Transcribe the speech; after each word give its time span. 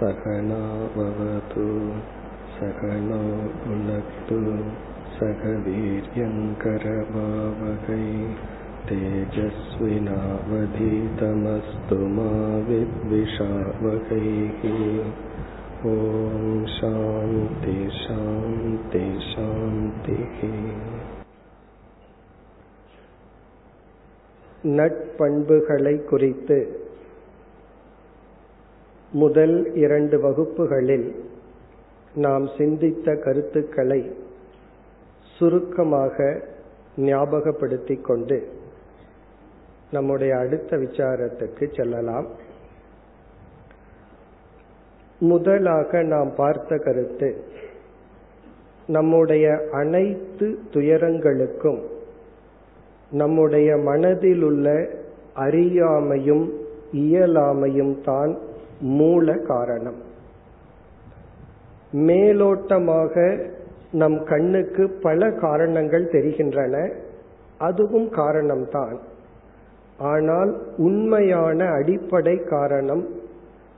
सहनाववतु 0.00 1.66
सकनो 2.56 3.20
भुनक्तु 3.62 4.38
सह 5.16 5.42
वीर्यङ्करभावकै 5.66 6.46
तेजस्विनावधीतमस्तु 8.88 9.98
मा 12.16 12.30
विद्विषावकैः 12.68 14.62
ॐ 15.84 15.94
शान्ति 16.76 17.76
शान्ति 18.00 19.04
शान्तिः 19.30 20.38
நட்பண்புகளை 24.78 25.96
குறித்து 26.10 26.58
முதல் 29.11 29.75
இரண்டு 29.75 30.19
வகுப்புகளில் 30.19 31.15
நாம் 32.13 32.49
சிந்தித்த 32.57 33.15
கருத்துக்களை 33.15 34.11
சுருக்கமாக 35.37 36.43
ஞாபகப்படுத்திக் 36.97 38.01
கொண்டு 38.01 38.47
நம்முடைய 39.91 40.37
அடுத்த 40.37 40.77
விசாரத்துக்கு 40.77 41.75
செல்லலாம். 41.75 42.27
முதலாக 45.19 46.03
நாம் 46.03 46.35
பார்த்த 46.35 46.77
கருத்து 46.77 47.43
நம்முடைய 48.87 49.67
அனைத்து 49.71 50.59
துயரங்களுக்கும் 50.73 51.81
நம்முடைய 53.11 53.77
மனதில் 53.77 54.41
உள்ள 54.41 54.87
அறியாமையும் 55.35 56.49
இயலாமையும் 56.93 58.01
தான் 58.01 58.49
மூல 58.81 59.37
காரணம் 59.37 60.09
மேலோட்டமாக 61.93 63.49
நம் 63.91 64.23
கண்ணுக்கு 64.23 64.99
பல 65.01 65.31
காரணங்கள் 65.31 66.09
தெரிகின்றன. 66.09 66.91
அதுவும் 67.57 68.11
காரணம்தான். 68.11 68.97
ஆனால் 69.97 70.61
உண்மையான 70.77 71.65
அடிப்படை 71.65 72.37
காரணம் 72.37 73.07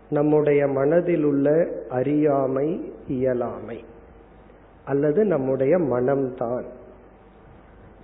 நம்முடைய 0.09 0.67
மனதில் 0.67 1.23
உள்ள 1.23 1.67
அறியாமை 1.89 2.93
இயலாமை. 3.07 3.83
அல்லது 4.85 5.25
நம்முடைய 5.25 5.77
மனம்தான். 5.77 6.63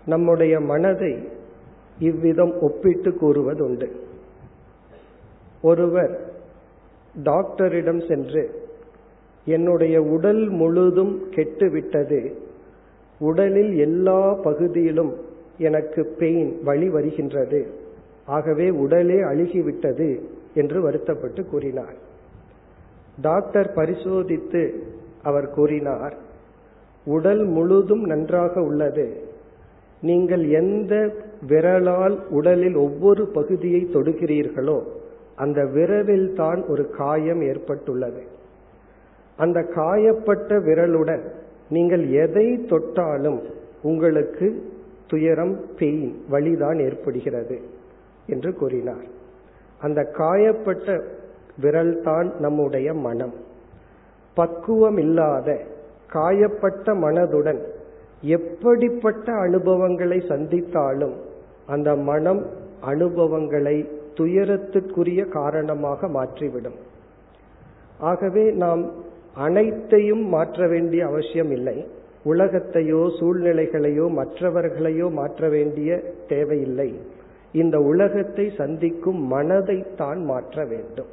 நம்முடைய 0.06 0.60
மனதை 0.60 1.30
இவ்விதம் 2.00 2.62
ஒப்பிட்டு 2.62 3.10
கூறுவதுண்டு. 3.10 3.92
ஒருவர் 5.62 6.29
டாக்டரிடம் 7.16 8.02
சென்று 8.08 8.64
என்னுடைய 9.46 10.02
உடல் 10.02 10.50
முழுதும் 10.50 11.24
கெட்டுவிட்டது. 11.36 12.34
உடலில் 13.20 13.78
எல்லா 13.78 14.34
பகுதியிலும் 14.34 15.14
எனக்கு 15.58 16.16
பெயின் 16.18 16.60
வழி 16.64 16.90
வருகின்றது. 16.90 17.68
ஆகவே 18.26 18.70
உடலே 18.70 19.16
அழுகிவிட்டது 19.16 20.20
என்று 20.54 20.82
வருத்தப்பட்டு 20.82 21.46
கூறினார். 21.46 21.96
டாக்டர் 23.22 23.74
பரிசோதித்து 23.76 24.84
அவர் 25.24 25.50
கூறினார் 25.50 26.18
உடல் 27.06 27.46
முழுதும் 27.46 28.02
நன்றாக 28.02 28.62
உள்ளது. 28.62 29.28
நீங்கள் 30.02 30.50
எந்த 30.50 31.16
விரலால் 31.48 32.20
உடலில் 32.30 32.76
ஒவ்வொரு 32.76 33.28
பகுதியை 33.28 33.88
தொடுகிறீர்களோ 33.94 34.82
அந்த 35.40 35.60
விரலில் 35.66 36.30
தான் 36.36 36.62
ஒரு 36.68 36.84
காயம் 36.98 37.42
ஏற்பட்டுள்ளது. 37.42 38.24
அந்த 39.38 39.60
காயப்பட்ட 39.76 40.58
விரலுடன் 40.60 41.24
நீங்கள் 41.70 42.04
எதை 42.24 42.48
தொட்டாலும் 42.66 43.40
உங்களுக்கு 43.82 44.48
துயரம் 45.08 45.56
பெயின் 45.78 46.10
வழிதான் 46.30 46.80
ஏற்படுகிறது 46.80 47.58
என்று 48.28 48.52
கூறினார். 48.54 49.08
அந்த 49.80 50.02
காயப்பட்ட 50.18 51.04
விரல்தான் 51.62 52.28
நம்முடைய 52.40 52.94
மனம். 52.94 53.36
பக்குவம் 54.34 54.98
இல்லாத 54.98 55.58
காயப்பட்ட 56.14 56.94
மனதுடன் 57.06 57.62
எப்படிப்பட்ட 58.22 59.34
அனுபவங்களை 59.34 60.18
சந்தித்தாலும் 60.28 61.16
அந்த 61.68 61.90
மனம் 61.96 62.42
அனுபவங்களை 62.82 63.78
துயரத்துக்குரிய 64.20 65.22
காரணமாக 65.30 66.08
மாற்றிவிடும். 66.08 66.80
ஆகவே 68.00 68.46
நாம் 68.64 68.84
அனைத்தையும் 69.34 70.26
மாற்ற 70.28 70.68
வேண்டிய 70.68 71.02
அவசியம் 71.06 71.52
இல்லை. 71.52 71.78
உலகத்தையோ 72.26 73.02
சூழ்நிலைகளையோ 73.20 74.06
மற்றவர்களையோ 74.10 75.08
மாற்ற 75.12 75.50
வேண்டிய 75.50 76.00
தேவையில்லை. 76.28 76.90
இந்த 77.52 77.78
உலகத்தை 77.82 78.46
சந்திக்கும் 78.58 79.22
மனதைத்தான் 79.32 80.20
மாற்ற 80.24 80.66
வேண்டும். 80.66 81.12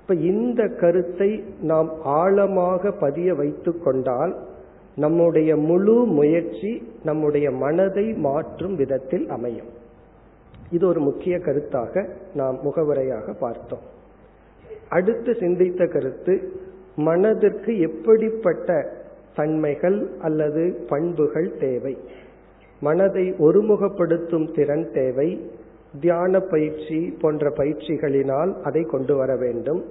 இப்ப 0.00 0.14
இந்த 0.14 0.60
கருத்தை 0.80 1.30
நாம் 1.62 1.90
ஆழமாக 2.02 2.92
பதிய 2.92 3.34
வைத்துக்கொண்டால் 3.34 4.32
நம்முடைய 4.94 5.50
முழு 5.56 5.96
முயற்சி 6.18 6.70
நம்முடைய 7.02 7.50
மனதை 7.50 8.06
மாற்றும் 8.18 8.76
விதத்தில் 8.76 9.26
அமையும். 9.28 9.68
இது 10.70 10.86
ஒரு 10.86 11.00
முக்கிய 11.00 11.36
கருத்தாக 11.36 12.08
நாம் 12.34 12.58
முகவரையாக 12.64 13.34
பார்த்தோம். 13.38 13.84
அடுத்து 14.88 15.34
சிந்தித்த 15.34 15.86
கருத்து 15.86 16.52
மனதிற்கு 16.96 17.78
எப்படிப்பட்ட 17.78 18.92
தன்மைகள் 19.36 20.08
அல்லது 20.20 20.86
பண்புகள் 20.88 21.52
தேவை? 21.60 21.98
மனதை 22.80 23.32
ஒருமுகப்படுத்தும் 23.32 24.54
திறன் 24.54 24.90
தேவை? 24.92 25.50
தியான 26.00 26.40
பயிற்சி 26.40 27.16
போன்ற 27.20 27.50
பயிற்சிகளினால் 27.50 28.62
அதை 28.62 28.82
கொண்டு 28.82 29.16
வர 29.16 29.36
வேண்டும். 29.36 29.84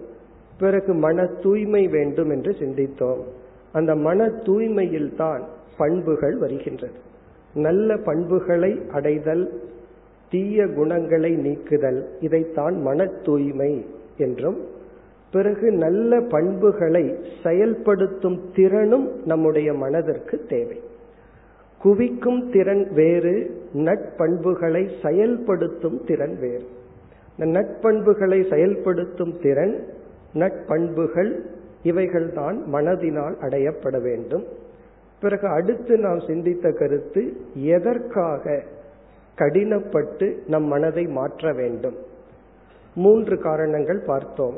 பிறகு 0.60 0.94
மன 0.94 1.26
தூய்மை 1.26 1.88
வேண்டும் 1.88 2.30
என்று 2.30 2.52
சிந்தித்தோம். 2.52 3.22
அந்த 3.72 3.96
மன 3.96 4.26
தூய்மையில் 4.26 5.16
தான் 5.16 5.44
பண்புகள் 5.78 6.38
வருகின்றது. 6.38 6.96
நல்ல 7.54 7.98
பண்புகளை 7.98 8.82
அடைதல் 8.92 9.62
தீய 10.30 10.68
குணங்களை 10.68 11.36
நீக்குதல். 11.36 12.08
இதைத்தான் 12.20 12.82
மன 12.82 13.06
தூய்மை 13.06 13.86
என்றும் 14.18 14.66
பிறகு 15.32 15.72
நல்ல 15.72 16.22
பண்புகளை 16.22 17.16
செயல்படுத்தும் 17.44 18.40
திறனும் 18.56 19.26
நம்முடைய 19.26 19.74
மனதிற்கு 19.74 20.46
தேவை. 20.50 20.80
குவிக்கும் 21.82 22.52
திறன் 22.52 22.94
வேறு 22.94 23.62
நட்பண்புகளை 23.74 24.90
செயல்படுத்தும் 25.04 26.06
திறன் 26.06 26.40
வேறு. 26.40 26.64
இந்த 27.38 27.60
நட்பண்புகளை 27.60 28.50
செயல்படுத்தும் 28.50 29.36
திறன் 29.42 29.84
நட்பண்புகள் 30.34 31.40
இவைகள்தான் 31.84 32.58
மனதினால் 32.74 33.36
அடையப்பட 33.42 34.02
வேண்டும். 34.02 34.44
பிறகு 35.22 35.48
அடுத்து 35.48 35.98
நாம் 35.98 36.20
சிந்தித்த 36.28 36.72
கருத்து 36.72 37.38
எதற்காக 37.54 38.64
கடினப்பட்டு 39.38 40.38
நம் 40.48 40.64
மனதை 40.64 41.06
மாற்ற 41.06 41.54
வேண்டும். 41.54 41.96
மூன்று 42.96 43.38
காரணங்கள் 43.38 44.04
பார்த்தோம். 44.06 44.58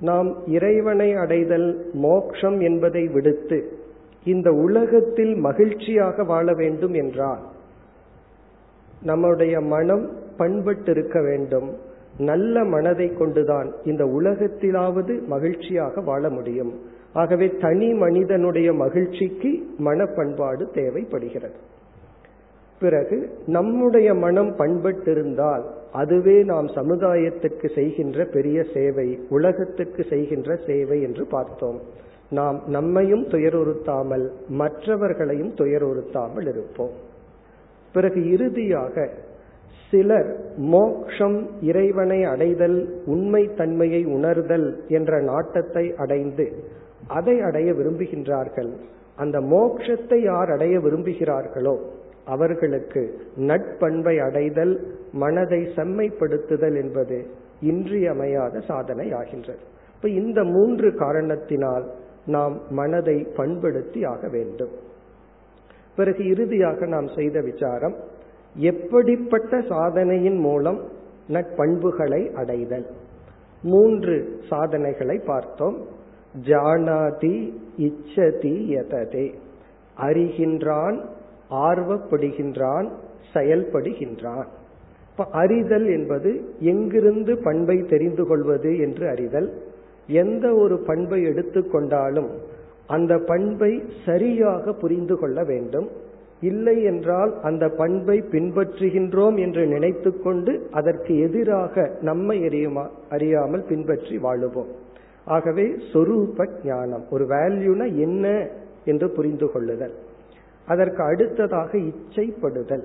நாம் 0.00 0.46
இறைவனை 0.46 1.14
அடைதல் 1.14 1.90
மோக்ஷம் 1.92 2.60
என்பதை 2.60 3.06
விடுத்து 3.06 3.78
இந்த 4.24 4.52
உலகத்தில் 4.52 5.34
மகிழ்ச்சியாக 5.34 6.22
வாழ 6.22 6.54
வேண்டும் 6.54 6.92
என்றால் 6.92 7.40
நம்முடைய 9.02 9.60
மனம் 9.60 10.10
பண்பட்டிருக்க 10.38 11.24
வேண்டும். 11.24 11.76
நல்ல 12.18 12.64
மனதை 12.64 13.08
கொண்டுதான் 13.08 13.72
இந்த 13.84 14.04
உலகத்திலாவது 14.04 15.26
மகிழ்ச்சியாக 15.26 16.00
வாழ 16.00 16.30
முடியும். 16.30 16.80
ஆகவே 17.12 17.48
தனி 17.60 17.92
மனிதனுடைய 17.92 18.72
மகிழ்ச்சிக்கு 18.72 19.66
மனப்பண்பாடு 19.78 20.70
தேவைப்படுகிறது. 20.70 21.54
பிறகு 22.80 23.16
நம்முடைய 23.46 24.08
மனம் 24.14 24.52
பண்பட்டிருந்தால் 24.58 25.64
அதுவே 25.92 26.36
நாம் 26.42 26.68
சமுதாயத்துக்கு 26.76 27.68
செய்கின்ற 27.74 28.24
பெரிய 28.24 28.58
சேவை 28.74 29.08
உலகத்துக்கு 29.28 30.02
செய்கின்ற 30.08 30.56
சேவை 30.66 30.98
என்று 31.02 31.24
பார்த்தோம். 31.26 31.78
நாம் 32.30 32.58
நம்மையும் 32.66 33.24
துயருறுத்தாமல் 33.24 34.26
மற்றவர்களையும் 34.48 35.52
துயருறுத்தாமல் 35.54 36.48
இருப்போம். 36.48 36.94
பிறகு 37.94 38.20
இறுதியாக 38.30 39.08
சிலர் 39.92 40.30
மோக்ஷம் 40.56 41.38
இறைவனை 41.60 42.20
அடைதல் 42.24 42.78
உண்மை 43.06 43.42
தன்மையை 43.56 44.02
உணர்தல் 44.16 44.68
என்ற 44.88 45.20
நாட்டத்தை 45.20 45.84
அடைந்து 45.96 46.46
அதை 47.06 47.40
அடைய 47.40 47.72
விரும்புகின்றார்கள். 47.72 48.70
அந்த 49.16 49.38
மோக்ஷத்தை 49.54 50.18
யார் 50.24 50.50
அடைய 50.50 50.78
விரும்புகிறார்களோ 50.78 51.74
அவர்களுக்கு 52.30 53.20
நட்பண்பை 53.36 54.18
அடைதல் 54.18 54.74
மனதை 55.12 55.58
செம்மைப்படுத்துதல் 55.76 56.80
என்பது 56.80 57.26
இன்றியமையாத 57.60 58.60
சாதனை 58.60 59.12
ஆகின்றது 59.12 59.58
இப்ப 59.94 60.08
இந்த 60.08 60.44
மூன்று 60.44 60.94
காரணத்தினால் 60.94 61.90
நாம் 62.26 62.60
மனதை 62.70 63.26
பண்படுத்தி 63.36 64.04
ஆக 64.04 64.28
வேண்டும். 64.28 64.70
பிறகு 65.96 66.26
இறுதியாக 66.26 66.86
நாம் 66.86 67.08
செய்த 67.16 67.40
விசாரம் 67.40 67.94
எப்படிப்பட்ட 68.54 69.60
சாதனையின் 69.68 70.38
மூலம் 70.38 70.80
நட்பண்புகளை 71.28 72.32
அடைதல். 72.32 72.86
மூன்று 73.62 74.40
சாதனைகளை 74.48 75.20
பார்த்தோம். 75.26 75.86
ஜானாதி 76.46 77.52
இச்சதி 77.78 78.54
யததே. 78.76 79.34
அறிகின்றான் 80.00 80.98
ஆர்வப்படுகின்றான் 81.50 82.88
செயல்படுகின்றான். 83.34 84.48
இப்ப 85.10 85.24
அறிதல் 85.32 85.86
என்பது 85.86 86.30
எங்கிருந்து 86.58 87.38
பண்பை 87.38 87.76
தெரிந்து 87.82 88.26
கொள்வது 88.26 88.78
என்று 88.78 89.08
அறிதல். 89.08 89.48
எந்த 90.08 90.54
ஒரு 90.54 90.78
பண்பை 90.78 91.22
எடுத்துக்கொண்டாலும் 91.24 92.30
அந்த 92.86 93.18
பண்பை 93.18 93.82
சரியாக 94.04 94.72
புரிந்து 94.72 95.18
கொள்ள 95.18 95.44
வேண்டும். 95.44 95.88
இல்லை 96.40 96.82
என்றால் 96.82 97.40
அந்த 97.42 97.68
பண்பை 97.68 98.22
பின்பற்றுகின்றோம் 98.30 99.36
என்று 99.38 99.66
நினைத்து 99.66 100.20
கொண்டு 100.20 100.68
அதற்கு 100.70 101.18
எதிராக 101.20 101.90
நம்மை 102.00 102.36
அறியுமா 102.42 102.86
அறியாமல் 103.10 103.64
பின்பற்றி 103.64 104.18
வாழுவோம். 104.18 104.70
ஆகவே 105.24 105.66
சொரூப 105.92 106.48
ஞானம் 106.64 107.04
ஒரு 107.10 107.24
வேல்யூனா 107.24 107.86
என்ன 107.96 108.48
என்று 108.84 109.10
புரிந்து 109.10 109.52
கொள்ளுதல். 109.52 109.94
அதற்கு 110.66 111.02
அடுத்ததாக 111.02 111.78
இச்சைப்படுதல். 111.78 112.84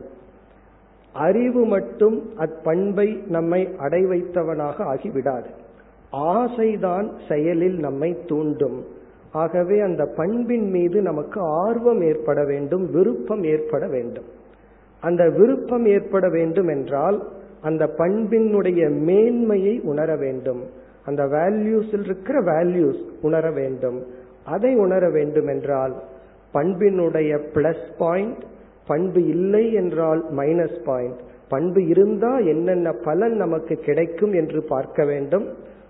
அறிவு 1.13 1.65
மட்டும் 1.65 2.29
அப்பண்பை 2.37 3.27
நம்மை 3.27 3.67
அடைவைத்தவனாக 3.77 4.83
ஆகிவிடாது. 4.83 5.45
ஆசைதான் 6.11 7.11
செயலில் 7.29 7.77
நம்மை 7.79 8.17
தூண்டும். 8.25 8.85
ஆகவே 9.31 9.79
அந்த 9.79 10.05
பண்பின் 10.05 10.69
மீது 10.69 11.01
நமக்கு 11.01 11.41
ஆர்வம் 11.41 12.01
ஏற்பட 12.01 12.43
வேண்டும் 12.43 12.91
விருப்பம் 12.91 13.43
ஏற்பட 13.43 13.87
வேண்டும். 13.87 14.25
அந்த 15.01 15.29
விருப்பம் 15.29 15.85
ஏற்பட 15.85 16.29
வேண்டும் 16.29 16.67
என்றால் 16.67 17.27
அந்த 17.61 17.85
பண்பினுடைய 17.85 18.99
மேன்மையை 18.99 19.79
உணர 19.79 20.15
வேண்டும். 20.15 20.63
அந்த 21.05 21.23
வேல்யூஸில் 21.23 21.99
இருக்கிற 21.99 22.41
வேல்யூஸ் 22.41 23.09
உணர 23.21 23.51
வேண்டும். 23.51 24.03
அதை 24.45 24.75
உணர 24.75 25.09
வேண்டும் 25.09 25.47
என்றால் 25.47 26.03
பண்பினுடைய 26.55 27.31
பிளஸ் 27.53 27.85
பாயிண்ட் 27.97 28.41
பண்பு 28.87 29.21
இல்லை 29.27 29.73
என்றால் 29.73 30.21
மைனஸ் 30.37 30.79
பாயிண்ட் 30.83 31.19
பண்பு 31.49 31.81
இருந்தா 31.87 32.31
என்னென்ன 32.51 32.91
பலன் 33.03 33.35
நமக்கு 33.35 33.75
கிடைக்கும் 33.75 34.33
என்று 34.33 34.59
பார்க்க 34.63 35.05
வேண்டும். 35.05 35.45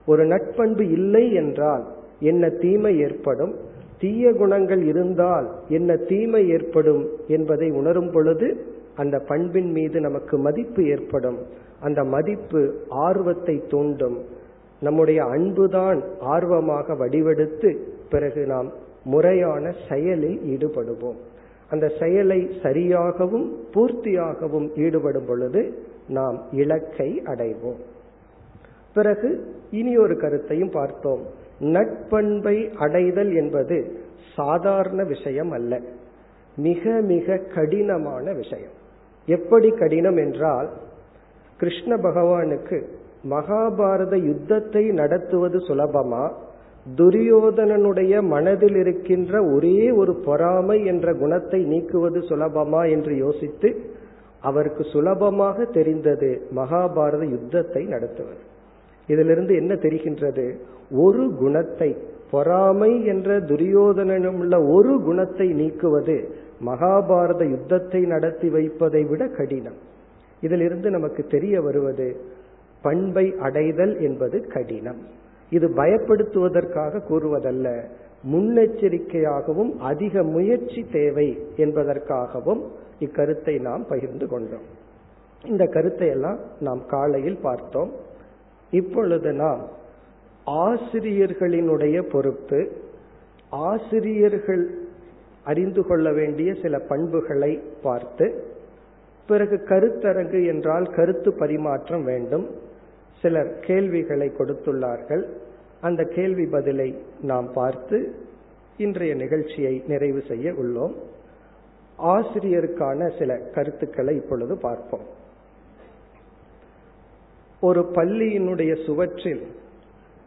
ஒரு 0.06 0.24
நட்பண்பு 0.24 0.84
இல்லை 0.92 1.34
என்றால் 1.34 1.84
என்ன 2.20 2.50
தீமை 2.50 3.00
ஏற்படும்? 3.00 3.54
தீய 4.00 4.32
குணங்கள் 4.34 4.82
இருந்தால் 4.84 5.48
என்ன 5.68 5.96
தீமை 5.96 6.42
ஏற்படும் 6.50 7.04
என்பதை 7.28 7.70
உணரும் 7.72 8.12
பொழுது 8.12 8.48
அந்த 8.96 9.16
பண்பின் 9.20 9.72
மீது 9.72 10.00
நமக்கு 10.00 10.36
மதிப்பு 10.38 10.82
ஏற்படும். 10.86 11.40
அந்த 11.82 12.04
மதிப்பு 12.04 12.62
ஆர்வத்தை 12.90 13.56
தூண்டும். 13.70 14.18
நம்முடைய 14.82 15.20
அன்புதான் 15.26 16.00
ஆர்வமாக 16.20 16.96
வடிவெடுத்து 16.96 17.70
பிறகு 18.10 18.42
நாம் 18.46 18.70
முறையான 19.06 19.74
செயலில் 19.90 20.40
ஈடுபடுவோம். 20.40 21.18
அந்த 21.70 21.92
செயலை 22.00 22.50
சரியாகவும் 22.64 23.52
பூர்த்தியாகவும் 23.74 24.80
ஈடுபடும் 24.80 25.26
பொழுது 25.26 25.84
நாம் 26.08 26.44
இலக்கை 26.52 27.22
அடைவோம். 27.26 27.82
பிறகு 28.94 29.54
இனி 29.72 29.98
ஒரு 29.98 30.18
கருத்தையும் 30.18 30.70
பார்த்தோம். 30.70 31.24
நட்பண்பை 31.60 32.74
அடைதல் 32.76 33.36
என்பது 33.36 33.96
சாதாரண 34.36 35.04
விஷயம் 35.04 35.52
அல்ல. 35.52 35.80
மிக 36.58 37.02
மிக 37.02 37.38
கடினமான 37.38 38.34
விஷயம். 38.34 38.76
எப்படி 39.26 39.70
கடினம் 39.70 40.18
என்றால் 40.18 40.70
கிருஷ்ண 41.58 41.96
பகவானுக்கு 41.96 42.84
மகாபாரத 43.30 44.26
யுத்தத்தை 44.26 44.86
நடத்துவது 44.86 45.58
சுலபமா? 45.58 46.32
துரியோதனனுடைய 46.98 48.22
மனதில் 48.22 48.76
இருக்கின்ற 48.76 49.44
ஒரே 49.46 49.92
ஒரு 49.92 50.16
பொறாமை 50.16 50.86
என்ற 50.86 51.14
குணத்தை 51.14 51.66
நீக்குவது 51.66 52.20
சுலபமா 52.20 52.92
என்று 52.92 53.18
யோசித்து 53.18 53.94
அவருக்கு 54.42 54.84
சுலபமாக 54.84 55.66
தெரிந்தது 55.66 56.48
மகாபாரத 56.56 57.30
யுத்தத்தை 57.30 57.84
நடத்துவது. 57.84 58.38
இதிலிருந்து 59.08 59.56
என்ன 59.56 59.74
தெரிகின்றது? 59.74 60.56
ஒரு 60.92 61.34
குணத்தை 61.40 61.96
பொறாமை 62.32 63.06
என்ற 63.06 63.40
துரியோதனனும் 63.40 64.38
உள்ள 64.38 64.64
ஒரு 64.64 65.02
குணத்தை 65.04 65.48
நீக்குவது 65.54 66.30
மகாபாரத 66.66 67.50
யுத்தத்தை 67.50 68.02
நடத்தி 68.06 68.50
வைப்பதை 68.50 69.04
விட 69.04 69.28
கடினம். 69.28 69.80
இதிலிருந்து 70.42 70.90
நமக்கு 70.90 71.24
தெரிய 71.24 71.62
வருவது 71.62 72.16
பண்பை 72.82 73.34
அடைதல் 73.40 74.00
என்பது 74.00 74.48
கடினம். 74.48 75.24
இது 75.58 75.68
பயப்படுத்துவதற்காக 75.82 77.02
கூறுவதல்ல. 77.10 77.68
முன்னெச்சரிக்கையாகவும் 78.32 79.72
அதிக 79.90 80.24
முயற்சி 80.36 80.82
தேவை 80.92 81.28
என்பதற்காகவும் 81.58 82.62
இக்கருத்தை 83.06 83.56
நாம் 83.68 83.84
பகிர்ந்து 83.90 84.28
கொண்டோம். 84.28 84.66
இந்த 85.44 85.64
கருத்தை 85.76 86.08
எல்லாம் 86.16 86.40
நாம் 86.60 86.82
காலையில் 86.94 87.40
பார்த்தோம். 87.42 87.92
இப்பொழுது 88.72 89.32
நாம் 89.44 89.62
ஆசிரியர்களினுடைய 90.64 91.98
பொறுப்பு 92.14 92.60
ஆசிரியர்கள் 93.50 94.64
அறிந்து 95.44 95.82
கொள்ள 95.88 96.08
வேண்டிய 96.14 96.50
சில 96.62 96.76
பண்புகளை 96.92 97.52
பார்த்து 97.84 98.28
பிறகு 99.30 99.58
கருத்தரங்கு 99.70 100.40
என்றால் 100.54 100.88
கருத்து 100.96 101.30
பரிமாற்றம் 101.42 102.04
வேண்டும். 102.04 102.46
சிலர் 103.22 103.52
கேள்விகளை 103.68 104.28
கொடுத்துள்ளார்கள். 104.40 105.24
அந்த 105.86 106.04
கேள்வி 106.04 106.46
பதிலை 106.46 107.04
நாம் 107.22 107.52
பார்த்து 107.54 108.16
இன்றைய 108.78 109.16
நிகழ்ச்சியை 109.16 109.84
நிறைவு 109.88 110.22
செய்ய 110.28 110.52
உள்ளோம். 110.52 110.94
ஆசிரியருக்கான 111.98 113.18
சில 113.18 113.38
கருத்துக்களை 113.38 114.16
இப்பொழுது 114.16 114.58
பார்ப்போம். 114.58 115.06
ஒரு 117.62 117.82
பள்ளியினுடைய 117.82 118.86
சுவற்றில் 118.86 119.56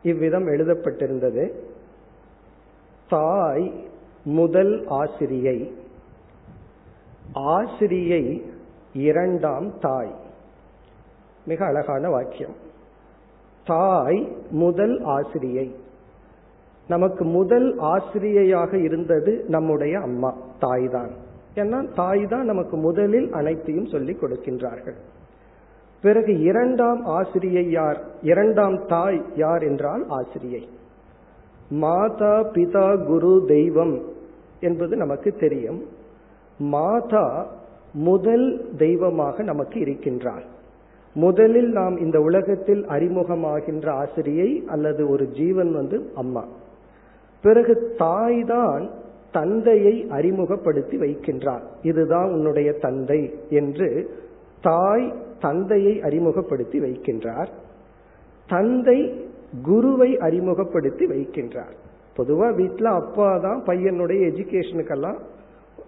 இவ்விதம் 0.02 0.46
எழுதப்பட்டிருந்தது. 0.48 1.52
தாய் 3.08 3.86
முதல் 4.24 4.86
ஆசிரியை 4.86 5.74
ஆசிரியை 7.32 8.50
இரண்டாம் 8.92 9.78
தாய். 9.78 10.14
மிக 11.46 11.66
அழகான 11.66 12.08
வாக்கியம். 12.08 12.66
தாய் 13.70 14.20
முதல் 14.62 14.96
ஆசிரியை. 15.16 15.66
நமக்கு 16.88 17.24
முதல் 17.24 17.68
ஆசிரியையாக 17.92 18.72
இருந்தது 18.84 19.32
நம்முடைய 19.48 19.94
அம்மா 20.00 20.30
தாய் 20.58 20.88
தான் 20.88 21.12
ஏன்னா 21.54 21.78
தாய் 21.94 22.24
தான் 22.26 22.44
நமக்கு 22.44 22.76
முதலில் 22.76 23.28
அனைத்தையும் 23.32 23.90
சொல்லிக் 23.92 24.20
கொடுக்கின்றார்கள். 24.22 24.98
பிறகு 26.04 26.32
இரண்டாம் 26.40 27.00
ஆசிரியை 27.16 27.64
யார்? 27.70 28.00
இரண்டாம் 28.22 28.76
தாய் 28.86 29.20
யார் 29.36 29.62
என்றால் 29.62 30.04
ஆசிரியை. 30.18 30.62
மாதா 31.82 32.34
பிதா 32.54 32.86
குரு 33.06 33.32
தெய்வம் 33.46 33.96
என்பது 34.60 34.96
நமக்கு 34.96 35.30
தெரியும். 35.44 35.80
மாதா 36.58 37.26
முதல் 37.92 38.46
தெய்வமாக 38.76 39.42
நமக்கு 39.42 39.78
இருக்கின்றார். 39.80 40.46
முதலில் 41.14 41.68
நாம் 41.68 41.96
இந்த 41.96 42.20
உலகத்தில் 42.20 42.86
அறிமுகமாகின்ற 42.86 43.88
ஆசிரியை 43.88 44.62
அல்லது 44.66 45.08
ஒரு 45.08 45.28
ஜீவன் 45.28 45.72
வந்து 45.72 46.10
அம்மா. 46.14 46.44
பிறகு 47.42 47.94
தாய் 47.96 48.44
தான் 48.44 48.90
தந்தையை 49.32 50.06
அறிமுகப்படுத்தி 50.10 50.98
வைக்கின்றார். 50.98 51.60
இதுதான் 51.82 52.30
உன்னுடைய 52.30 52.72
தந்தை 52.72 53.34
என்று 53.48 54.10
தாய் 54.60 55.12
தந்தையை 55.40 56.00
அறிமுகப்படுத்தி 56.02 56.80
வைக்கின்றார். 56.80 57.48
தந்தை 58.48 59.26
குருவை 59.62 60.18
அறிமுகப்படுத்தி 60.18 61.06
வைக்கின்றார். 61.06 61.74
பொதுவா 62.16 62.54
வீட்டில் 62.54 62.86
அப்பா 62.86 63.38
தான் 63.38 63.62
பையனுடைய 63.66 64.20
எஜுகேஷனுக்கெல்லாம் 64.30 65.18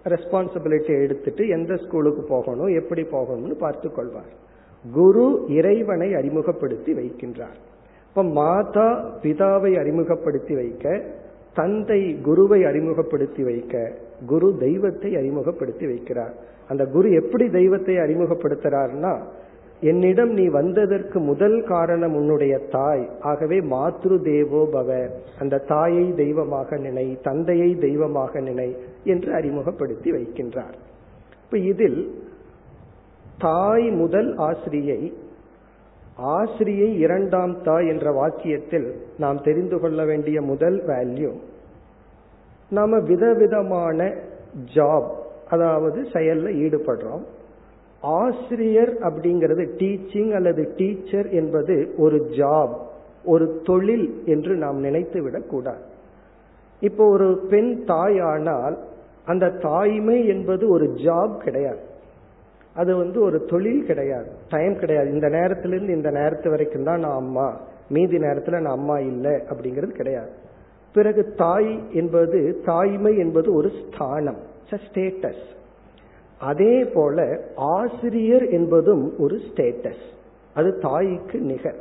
ரெஸ்பான்சிபிலிட்டி 0.05 1.01
எடுத்துட்டு 1.01 1.47
எந்த 1.47 1.75
ஸ்கூலுக்கு 1.75 2.21
போகணும் 2.21 2.67
எப்படி 2.67 3.01
போகணும்னு 3.01 3.53
பார்த்து 3.53 3.91
கொள்வார் 3.91 4.31
குரு 4.85 5.45
இறைவனை 5.47 6.15
அறிமுகப்படுத்தி 6.15 6.93
வைக்கின்றார். 6.93 7.59
இப்ப 8.09 8.23
மாதா 8.23 9.15
பிதாவை 9.21 9.79
அறிமுகப்படுத்தி 9.79 10.55
வைக்க 10.55 11.03
தந்தை 11.53 12.15
குருவை 12.21 12.65
அறிமுகப்படுத்தி 12.65 13.43
வைக்க 13.43 13.91
குரு 14.25 14.55
தெய்வத்தை 14.59 15.15
அறிமுகப்படுத்தி 15.15 15.85
வைக்கிறார். 15.85 16.33
அந்த 16.67 16.85
குரு 16.85 17.11
எப்படி 17.11 17.49
தெய்வத்தை 17.49 17.95
அறிமுகப்படுத்துறாருன்னா 17.95 19.19
என்னிடம் 19.81 20.29
நீ 20.29 20.47
வந்ததற்கு 20.47 21.19
முதல் 21.19 21.63
காரணம் 21.63 22.15
உன்னுடைய 22.15 22.57
தாய். 22.57 23.09
ஆகவே 23.19 23.59
மாத்ரு 23.59 24.21
தேவோ 24.21 24.69
பவ. 24.73 25.09
அந்த 25.39 25.57
தாயை 25.57 26.13
தெய்வமாக 26.15 26.77
நினை 26.77 27.17
தந்தையை 27.21 27.75
தெய்வமாக 27.75 28.39
நினை 28.39 28.75
என்று 29.03 29.33
அறிமுகப்படுத்தி 29.33 30.11
வைக்கின்றார். 30.11 30.75
இப்ப 31.45 31.57
இதில் 31.57 32.29
தாய் 33.37 33.89
முதல் 33.89 34.35
ஆசிரியை. 34.35 35.13
ஆசிரியை 36.15 36.99
இரண்டாம் 36.99 37.61
தாய் 37.61 37.87
என்ற 37.87 38.11
வாக்கியத்தில் 38.11 38.93
நாம் 39.17 39.41
தெரிந்து 39.41 39.79
கொள்ள 39.79 40.05
வேண்டிய 40.05 40.41
முதல் 40.41 40.83
வேல்யூ 40.87 41.31
நாம 42.69 42.99
விதவிதமான 42.99 44.13
ஜாப் 44.73 45.09
அதாவது 45.49 46.01
செயல்ல 46.01 46.51
ஈடுபடுறோம். 46.55 47.23
ஆசிரியர் 48.01 48.97
அப்படிங்கிறது 48.97 49.69
டீச்சிங் 49.77 50.31
அல்லது 50.31 50.73
டீச்சர் 50.77 51.29
என்பது 51.29 51.93
ஒரு 51.97 52.27
ஜாப் 52.31 52.77
ஒரு 53.25 53.61
தொழில் 53.63 54.21
என்று 54.25 54.55
நாம் 54.55 54.77
நினைத்து 54.77 55.23
விடக்கூடாது 55.23 55.81
இப்போ 56.79 57.09
ஒரு 57.09 57.45
பெண் 57.49 57.83
தாயானால் 57.87 58.77
அந்த 59.25 59.49
தாய்மை 59.49 60.27
என்பது 60.27 60.69
ஒரு 60.69 60.85
ஜாப் 60.85 61.37
கிடையாது. 61.37 61.89
அது 62.75 62.95
வந்து 62.95 63.21
ஒரு 63.21 63.45
தொழில் 63.45 63.85
கிடையாது. 63.85 64.29
டைம் 64.49 64.75
கிடையாது. 64.75 65.11
இந்த 65.11 65.29
நேரத்திலிருந்து 65.29 65.89
இந்த 65.89 66.11
நேரத்து 66.11 66.49
வரைக்கும் 66.49 66.83
தான் 66.83 66.99
நான் 66.99 67.15
அம்மா. 67.15 67.61
மீதி 67.89 68.17
நேரத்துல 68.17 68.59
நான் 68.59 68.77
அம்மா 68.77 68.99
இல்லை 68.99 69.31
அப்படிங்கிறது 69.31 69.91
கிடையாது. 69.91 70.31
பிறகு 70.93 71.33
தாய் 71.35 71.79
என்பது 71.93 72.61
தாய்மை 72.65 73.17
என்பது 73.17 73.53
ஒரு 73.53 73.69
ஸ்தானம். 73.69 74.49
ஸ்டேட்டஸ் 74.71 75.45
அதே 76.39 76.83
போல 76.83 77.39
ஆசிரியர் 77.55 78.45
என்பதும் 78.47 79.13
ஒரு 79.19 79.35
ஸ்டேட்டஸ் 79.35 80.05
அது 80.53 80.77
தாய்க்கு 80.77 81.39
நிகர். 81.39 81.79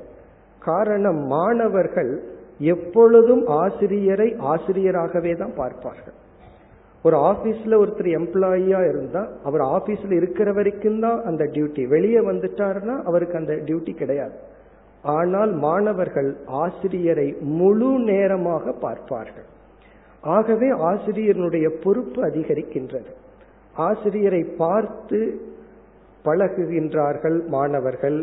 காரணம் 0.58 1.20
மாணவர்கள் 1.26 2.22
எப்பொழுதும் 2.58 3.46
ஆசிரியரை 3.46 4.36
ஆசிரியராகவே 4.38 5.36
தான் 5.36 5.54
பார்ப்பார்கள். 5.56 6.18
ஒரு 7.04 7.16
ஆபீஸ்ல 7.30 7.74
ஒருத்தர் 7.82 8.08
எம்ப்ளாயியா 8.20 8.80
இருந்தா 8.88 9.22
அவர் 9.48 9.62
ஆபீஸ்ல 9.76 10.12
இருக்கிற 10.12 10.48
வரைக்கும் 10.52 10.98
தான் 11.04 11.20
அந்த 11.28 11.42
டியூட்டி 11.54 11.82
வெளியே 11.88 12.20
வந்துட்டாருன்னா 12.30 12.96
அவருக்கு 13.08 13.36
அந்த 13.38 13.54
டியூட்டி 13.66 13.92
கிடையாது. 13.94 14.36
ஆனால் 15.04 15.52
மாணவர்கள் 15.66 16.30
ஆசிரியரை 16.62 17.28
முழு 17.60 17.90
நேரமாக 18.10 18.72
பார்ப்பார்கள். 18.84 19.46
ஆகவே 20.24 20.68
ஆசிரியனுடைய 20.90 21.66
பொறுப்பு 21.84 22.20
அதிகரிக்கின்றது. 22.28 23.10
ஆசிரியரை 23.74 24.42
பார்த்து 24.62 25.20
பழகுகின்றார்கள் 26.24 27.38
மாணவர்கள். 27.48 28.18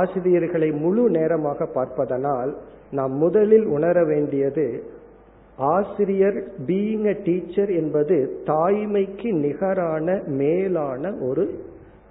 ஆசிரியர்களை 0.00 0.70
முழு 0.84 1.02
நேரமாக 1.10 1.66
பார்ப்பதனால் 1.66 2.52
நாம் 2.92 3.14
முதலில் 3.24 3.66
உணர 3.76 3.96
வேண்டியது 4.04 4.66
ஆசிரியர் 5.58 6.44
பீயிங் 6.66 7.08
அ 7.08 7.16
டீச்சர் 7.24 7.70
என்பது 7.70 8.42
தாய்மைக்கு 8.44 9.32
நிகரான 9.32 10.22
மேலான 10.26 11.12
ஒரு 11.20 11.64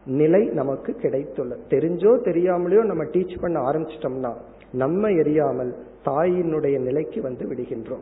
நிலை 0.05 0.45
நமக்கு 0.45 0.95
கிடைத்துள்ளது. 1.01 1.57
தெரிஞ்சோ 1.69 2.11
தெரியாமலையோ 2.29 2.83
நம்ம 2.83 3.03
டீச் 3.03 3.41
பண்ண 3.41 3.59
ஆரம்பிச்சிட்டோம்னா 3.59 4.33
நம்ம 4.71 5.09
எரியாமல் 5.09 5.73
தாயினுடைய 6.05 6.79
நிலைக்கு 6.79 7.21
வந்து 7.21 7.53
விடுகின்றோம். 7.53 8.01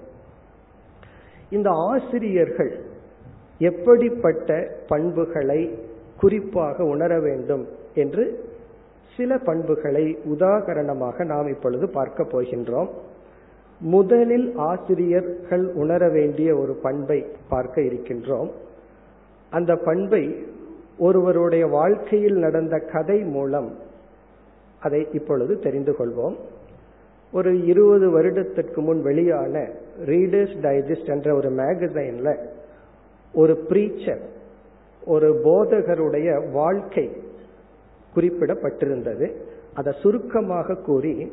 இந்த 1.50 1.69
ஆசிரியர்கள் 1.69 2.79
எப்படிப்பட்ட 3.59 4.67
பண்புகளை 4.88 5.79
குறிப்பாக 6.19 6.83
உணர 6.83 7.19
வேண்டும் 7.19 7.67
என்று 7.93 8.43
சில 9.15 9.38
பண்புகளை 9.38 10.17
உதாகரணமாக 10.25 11.25
நாம் 11.25 11.47
இப்பொழுது 11.47 11.89
பார்க்க 11.89 12.23
போகின்றோம். 12.23 12.88
முதலில் 13.84 14.56
ஆசிரியர்கள் 14.56 15.74
உணர 15.74 16.10
வேண்டிய 16.10 16.58
ஒரு 16.58 16.74
பண்பை 16.74 17.25
பார்க்க 17.50 17.82
இருக்கின்றோம். 17.82 18.50
அந்த 19.50 19.75
பண்பை 19.75 20.46
ஒருவருடைய 20.98 21.66
வாழ்க்கையில் 21.66 22.36
நடந்த 22.36 22.80
கதை 22.80 23.20
மூலம் 23.20 23.75
அதை 24.80 25.08
இப்பொழுது 25.12 25.60
தெரிந்து 25.60 25.96
கொள்வோம். 26.00 26.36
ஒரு 27.32 27.66
இருபது 27.66 28.10
வருடத்திற்கு 28.10 28.82
முன் 28.82 29.02
வெளியான 29.02 29.70
ரீடர்ஸ் 30.06 30.56
டைஜஸ்ட் 30.62 31.06
என்ற 31.06 31.36
ஒரு 31.36 31.50
மேகசைன்ல 31.50 32.38
ஒரு 33.34 33.56
பிரீச்சர் 33.56 34.22
ஒரு 35.06 35.42
போதகருடைய 35.44 36.52
வாழ்க்கை 36.52 37.10
குறிப்பிடப்பட்டிருந்தது. 38.16 39.36
அதை 39.74 39.94
சுருக்கமாக 40.02 40.75
கூறி 40.75 41.32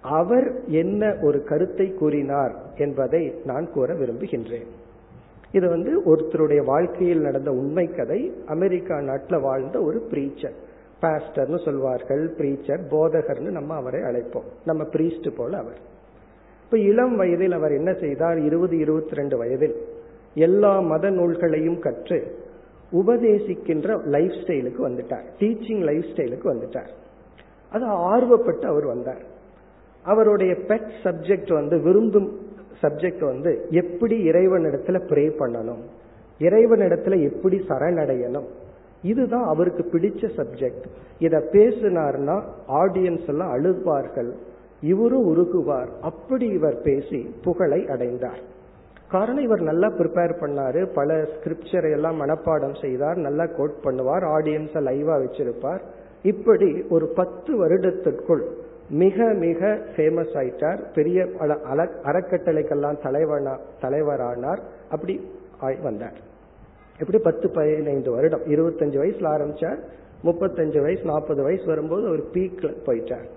அவர் 0.00 0.64
என்ன 0.66 1.16
ஒரு 1.22 1.44
கருத்தை 1.44 1.94
கூறினார் 1.94 2.54
என்பதை 2.76 3.34
நான் 3.44 3.70
கூற 3.72 3.94
விரும்புகின்றேன். 3.94 4.66
இது 5.52 5.68
வந்து 5.68 6.00
ஒருத்தருடைய 6.00 6.64
வாழ்க்கையில் 6.64 7.20
நடந்த 7.20 7.50
உண்மை 7.50 7.86
கதை 7.86 8.32
அமெரிக்கா 8.46 9.00
நாட்டில் 9.00 9.40
வாழ்ந்த 9.40 9.80
ஒரு 9.80 10.00
பிரீச்சர் 10.00 10.52
பாஸ்டர்னு 11.02 11.64
சொல்வார்கள் 11.64 12.34
பிரீச்சர் 12.36 12.80
போதகர்னு 12.80 13.50
நம்ம 13.50 13.74
அவரை 13.74 14.00
அழைப்போம். 14.00 14.44
நம்ம 14.64 14.82
பிரீஸ்ட் 14.82 15.36
போல 15.36 15.56
அவர். 15.56 15.78
இப்ப 16.64 16.78
இளம் 16.78 17.16
வயதில் 17.16 17.52
அவர் 17.52 17.72
என்ன 17.72 17.92
செய்தார்? 17.92 18.38
இருபது 18.38 18.78
இருபத்தி 18.78 19.14
ரெண்டு 19.14 19.36
வயதில். 19.36 19.74
எல்லா 20.34 20.80
மத 20.80 21.10
நூல்களையும் 21.10 21.78
கற்று 21.78 22.38
உபதேசிக்கின்ற 22.92 24.04
லைஃப் 24.04 24.30
ஸ்டைலுக்கு 24.30 24.78
வந்துட்டார். 24.78 25.24
டீச்சிங் 25.38 25.84
லைஃப் 25.84 26.04
ஸ்டைலுக்கு 26.04 26.56
வந்துட்டார். 26.56 26.88
அது 27.70 27.86
ஆர்வப்பட்டு 27.86 28.66
அவர் 28.66 28.86
வந்தார். 28.86 29.36
அவருடைய 30.08 30.52
பெட் 30.68 30.90
சப்ஜெக்ட் 31.04 31.52
வந்து 31.52 31.78
விரும்பும் 31.78 32.28
சப்ஜெக்ட் 32.82 33.24
வந்து 33.24 33.66
எப்படி 33.70 34.16
இறைவனிடத்துல 34.30 34.98
ப்ரே 35.10 35.26
பண்ணணும்? 35.38 35.82
இறைவனிடத்துல 36.38 37.14
எப்படி 37.32 37.56
சரணடையணும்? 37.68 38.48
இதுதான் 39.02 39.46
அவருக்கு 39.46 39.84
பிடிச்ச 39.92 40.28
சப்ஜெக்ட் 40.36 40.86
இதை 41.18 41.40
பேசினார்னா 41.52 42.36
ஆடியன்ஸ் 42.68 43.28
எல்லாம் 43.28 43.52
அழுவார்கள். 43.56 44.30
இவரும் 44.80 45.26
உருகுவார். 45.28 45.88
அப்படி 46.00 46.46
இவர் 46.46 46.80
பேசி 46.82 47.34
புகழை 47.42 47.88
அடைந்தார். 47.88 48.40
காரணம் 49.10 49.44
இவர் 49.44 49.60
நல்லா 49.60 49.88
ப்ரிப்பேர் 49.88 50.34
பண்ணாரு. 50.40 50.88
பல 50.94 51.14
ஸ்கிரிப்சரை 51.14 51.90
எல்லாம் 51.92 52.20
மனப்பாடம் 52.20 52.80
செய்தார். 52.80 53.16
நல்லா 53.16 53.46
கோட் 53.46 53.80
பண்ணுவார். 53.84 54.24
ஆடியன்ஸை 54.36 54.82
லைவா 54.88 55.16
வச்சிருப்பார். 55.24 55.80
இப்படி 56.22 56.68
ஒரு 56.88 57.06
பத்து 57.06 57.52
வருடத்திற்குள் 57.56 58.44
மிக 58.90 59.24
மிக 59.24 59.66
ஃபேமஸ் 59.96 60.34
ஆயிட்டார். 60.34 60.80
பெரிய 60.94 61.24
அறக்கட்டளைக்கெல்லாம் 62.04 63.02
தலைவனா 63.02 63.58
தலைவரானார். 63.82 64.60
அப்படி 64.90 65.20
வந்தார். 65.82 66.18
இப்படி 67.00 67.18
பத்து 67.18 67.50
பதினைந்து 67.50 68.10
வருடம் 68.10 68.44
இருபத்தஞ்சு 68.44 68.98
வயசுல 69.02 69.26
ஆரம்பிச்சார். 69.36 69.78
முப்பத்தஞ்சு 70.24 70.82
வயசு 70.82 71.04
நாற்பது 71.04 71.42
வயசு 71.42 71.66
வரும்போது 71.66 72.06
அவர் 72.06 72.22
பீக்ல 72.32 72.74
போயிட்டார். 72.86 73.28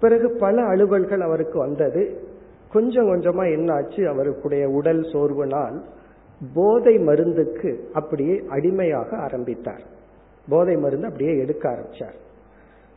பிறகு 0.00 0.30
பல 0.30 0.62
அலுவல்கள் 0.62 1.20
அவருக்கு 1.20 1.58
வந்தது. 1.58 2.20
கொஞ்சம் 2.72 3.06
கொஞ்சமா 3.06 3.44
என்னாச்சு 3.46 4.04
அவருக்குடைய 4.04 4.64
உடல் 4.68 5.00
சோர்வுனால் 5.00 5.80
போதை 6.54 6.96
மருந்துக்கு 6.96 7.78
அப்படியே 7.92 8.44
அடிமையாக 8.48 9.16
ஆரம்பித்தார். 9.16 9.82
போதை 10.48 10.76
மருந்து 10.76 11.06
அப்படியே 11.06 11.38
எடுக்க 11.38 11.68
ஆரம்பிச்சார். 11.68 12.18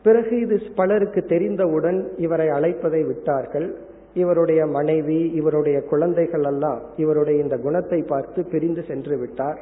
பிறகு 0.02 0.40
இது 0.40 0.60
பலருக்கு 0.74 1.22
தெரிந்தவுடன் 1.22 2.10
இவரை 2.16 2.48
அழைப்பதை 2.48 3.02
விட்டார்கள். 3.04 3.76
இவருடைய 4.14 4.66
மனைவி 4.66 5.30
இவருடைய 5.30 5.80
குழந்தைகள் 5.80 6.42
எல்லாம் 6.42 6.80
இவருடைய 6.96 7.42
இந்த 7.42 7.56
குணத்தை 7.56 8.02
பார்த்து 8.02 8.44
பிரிந்து 8.44 8.82
சென்று 8.82 9.18
விட்டார். 9.18 9.58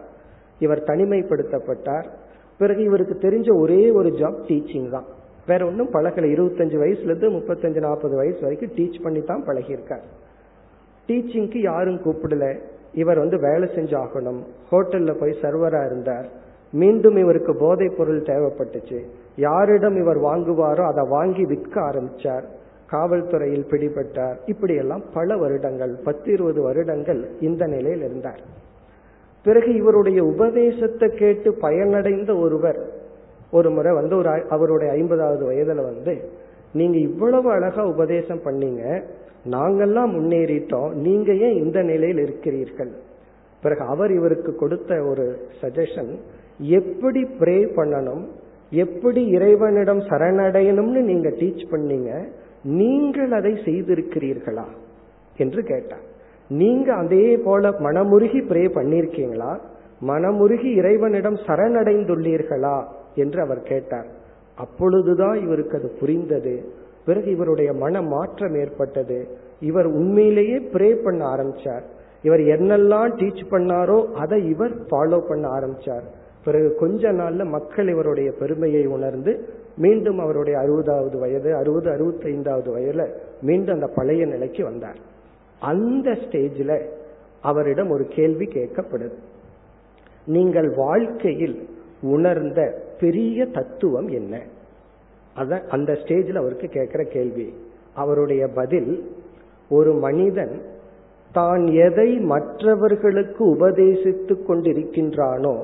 இவர் 0.59 0.83
தனிமைப்படுத்தப்பட்டார். 0.83 2.05
பிறகு 2.59 2.83
இவருக்கு 2.83 3.29
தெரிஞ்ச 3.29 3.61
ஒரே 3.61 3.91
ஒரு 3.91 4.09
ஜாப் 4.09 4.41
டீச்சிங் 4.49 4.91
தான். 4.91 5.05
வேற 5.47 5.67
ஒன்றும் 5.67 5.91
பழகல. 5.91 6.29
இருபத்தஞ்சு 6.29 6.79
வயசுல 6.83 7.03
இருந்து 7.03 7.31
முப்பத்தஞ்சு 7.31 7.79
நாற்பது 7.79 8.17
வயசு 8.17 8.41
வரைக்கும் 8.41 8.71
டீச் 8.71 9.03
பண்ணி 9.03 9.21
தான் 9.21 9.45
பழகியிருக்கார் 9.47 10.03
டீச்சிங்க்கு 11.07 11.59
யாரும் 11.59 12.03
கூப்பிடல. 12.03 12.61
இவர் 12.95 13.19
வந்து 13.19 13.39
வேலை 13.39 13.69
செஞ்சு 13.75 13.99
ஆகணும். 13.99 14.43
ஹோட்டல்ல 14.71 15.21
போய் 15.21 15.39
சர்வரா 15.43 15.87
இருந்தார். 15.87 16.29
மீண்டும் 16.73 17.17
இவருக்கு 17.17 17.57
போதைப் 17.57 17.95
பொருள் 17.97 18.23
தேவைப்பட்டுச்சு. 18.23 19.05
யாரிடம் 19.37 19.97
இவர் 19.97 20.19
வாங்குவாரோ 20.19 20.83
அதை 20.87 21.09
வாங்கி 21.09 21.45
விற்க 21.45 21.81
ஆரம்பிச்சார். 21.81 22.43
காவல்துறையில் 22.93 23.69
பிடிபட்டார். 23.71 24.35
இப்படியெல்லாம் 24.47 25.03
பல 25.15 25.37
வருடங்கள் 25.37 25.97
பத்து 26.05 26.33
இருபது 26.33 26.63
வருடங்கள் 26.63 27.31
இந்த 27.41 27.67
நிலையில் 27.67 28.03
இருந்தார். 28.03 28.41
பிறகு 29.43 29.75
இவருடைய 29.75 30.25
உபதேசத்தை 30.25 31.09
கேட்டு 31.09 31.57
பயனடைந்த 31.61 32.41
ஒருவர் 32.41 32.81
ஒரு 33.51 33.71
முறை 33.71 33.93
வந்து 33.93 34.17
ஒரு 34.17 34.47
அவருடைய 34.49 34.93
ஐம்பதாவது 34.93 35.53
வயதுல 35.53 35.75
வந்து 35.75 36.31
நீங்க 36.73 36.99
இவ்வளவு 36.99 37.51
அழகா 37.51 37.85
உபதேசம் 37.85 38.43
பண்ணீங்க 38.45 39.03
நாங்கெல்லாம் 39.51 40.11
முன்னேறிட்டோம் 40.17 40.91
நீங்க 40.93 41.33
ஏன் 41.33 41.57
இந்த 41.57 41.83
நிலையில் 41.83 42.19
இருக்கிறீர்கள்? 42.19 42.91
பிறகு 43.63 43.81
அவர் 43.81 44.11
இவருக்கு 44.11 44.55
கொடுத்த 44.55 45.03
ஒரு 45.03 45.49
சஜஷன் 45.63 46.19
எப்படி 46.59 47.23
ப்ரே 47.23 47.73
பண்ணணும் 47.77 48.27
எப்படி 48.71 49.27
இறைவனிடம் 49.27 50.01
சரணடையணும்னு 50.01 51.01
நீங்க 51.01 51.29
டீச் 51.29 51.65
பண்ணீங்க 51.71 52.29
நீங்கள் 52.63 53.33
அதை 53.33 53.53
செய்திருக்கிறீர்களா 53.53 54.65
என்று 55.37 55.63
கேட்டார். 55.63 56.03
நீங்க 56.49 56.95
அதே 56.95 57.37
போல 57.37 57.71
மனமுருகி 57.71 58.41
ப்ரே 58.49 58.65
பண்ணிருக்கீங்களா? 58.75 59.59
மனமுருகி 60.07 60.73
இறைவனிடம் 60.73 61.35
சரணடைந்துள்ளீர்களா 61.35 62.85
என்று 63.15 63.41
அவர் 63.41 63.63
கேட்டார். 63.63 64.07
அப்பொழுதுதான் 64.55 65.43
இவருக்கு 65.43 65.79
அது 65.79 65.97
புரிந்தது. 66.01 66.73
பிறகு 67.05 67.31
இவருடைய 67.31 67.73
மன 67.73 68.03
மாற்றம் 68.03 68.55
ஏற்பட்டது. 68.55 69.29
இவர் 69.61 69.87
உண்மையிலேயே 69.87 70.59
ப்ரே 70.73 70.93
பண்ண 70.93 71.25
ஆரம்பிச்சார். 71.25 71.83
இவர் 72.23 72.41
என்னெல்லாம் 72.41 73.13
டீச் 73.17 73.45
பண்ணாரோ 73.51 74.13
அதை 74.13 74.49
இவர் 74.49 74.87
ஃபாலோ 74.91 75.21
பண்ண 75.29 75.49
ஆரம்பிச்சார். 75.49 76.03
பிறகு 76.45 76.75
கொஞ்ச 76.75 77.13
நாள்ல 77.13 77.45
மக்கள் 77.45 77.89
இவருடைய 77.89 78.33
பெருமையை 78.39 78.87
உணர்ந்து 78.87 79.33
மீண்டும் 79.77 80.19
அவருடைய 80.19 80.59
அறுபதாவது 80.59 81.19
வயது 81.19 81.55
அறுபது 81.55 81.91
அறுபத்தி 81.91 82.25
ஐந்தாவது 82.25 82.69
வயதுல 82.77 83.05
மீண்டும் 83.43 83.75
அந்த 83.75 83.89
பழைய 83.95 84.27
நிலைக்கு 84.27 84.65
வந்தார். 84.65 85.01
அந்த 85.59 86.11
ஸ்டேஜில் 86.11 86.87
அவரிடம் 87.43 87.91
ஒரு 87.91 88.05
கேள்வி 88.09 88.47
கேட்கப்படுது. 88.47 89.19
நீங்கள் 90.27 90.69
வாழ்க்கையில் 90.77 91.69
உணர்ந்த 92.03 92.61
பெரிய 93.01 93.47
தத்துவம் 93.47 94.09
என்ன? 94.09 94.43
அத 95.35 95.63
அந்த 95.69 95.93
ஸ்டேஜில் 95.93 96.41
அவருக்கு 96.43 96.69
கேட்கிற 96.69 97.05
கேள்வி. 97.05 97.55
அவருடைய 97.95 98.49
பதில் 98.55 98.93
ஒரு 99.69 99.93
மனிதன் 99.93 100.63
தான் 101.33 101.67
எதை 101.67 102.11
மற்றவர்களுக்கு 102.33 103.43
உபதேசித்துக் 103.55 104.47
கொண்டிருக்கின்றானோ 104.49 105.55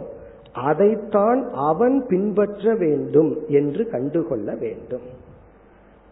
அதைத்தான் 0.65 1.49
அவன் 1.53 2.07
பின்பற்ற 2.09 2.75
வேண்டும் 2.75 3.39
என்று 3.49 3.91
கண்டுகொள்ள 3.91 4.55
வேண்டும். 4.55 5.03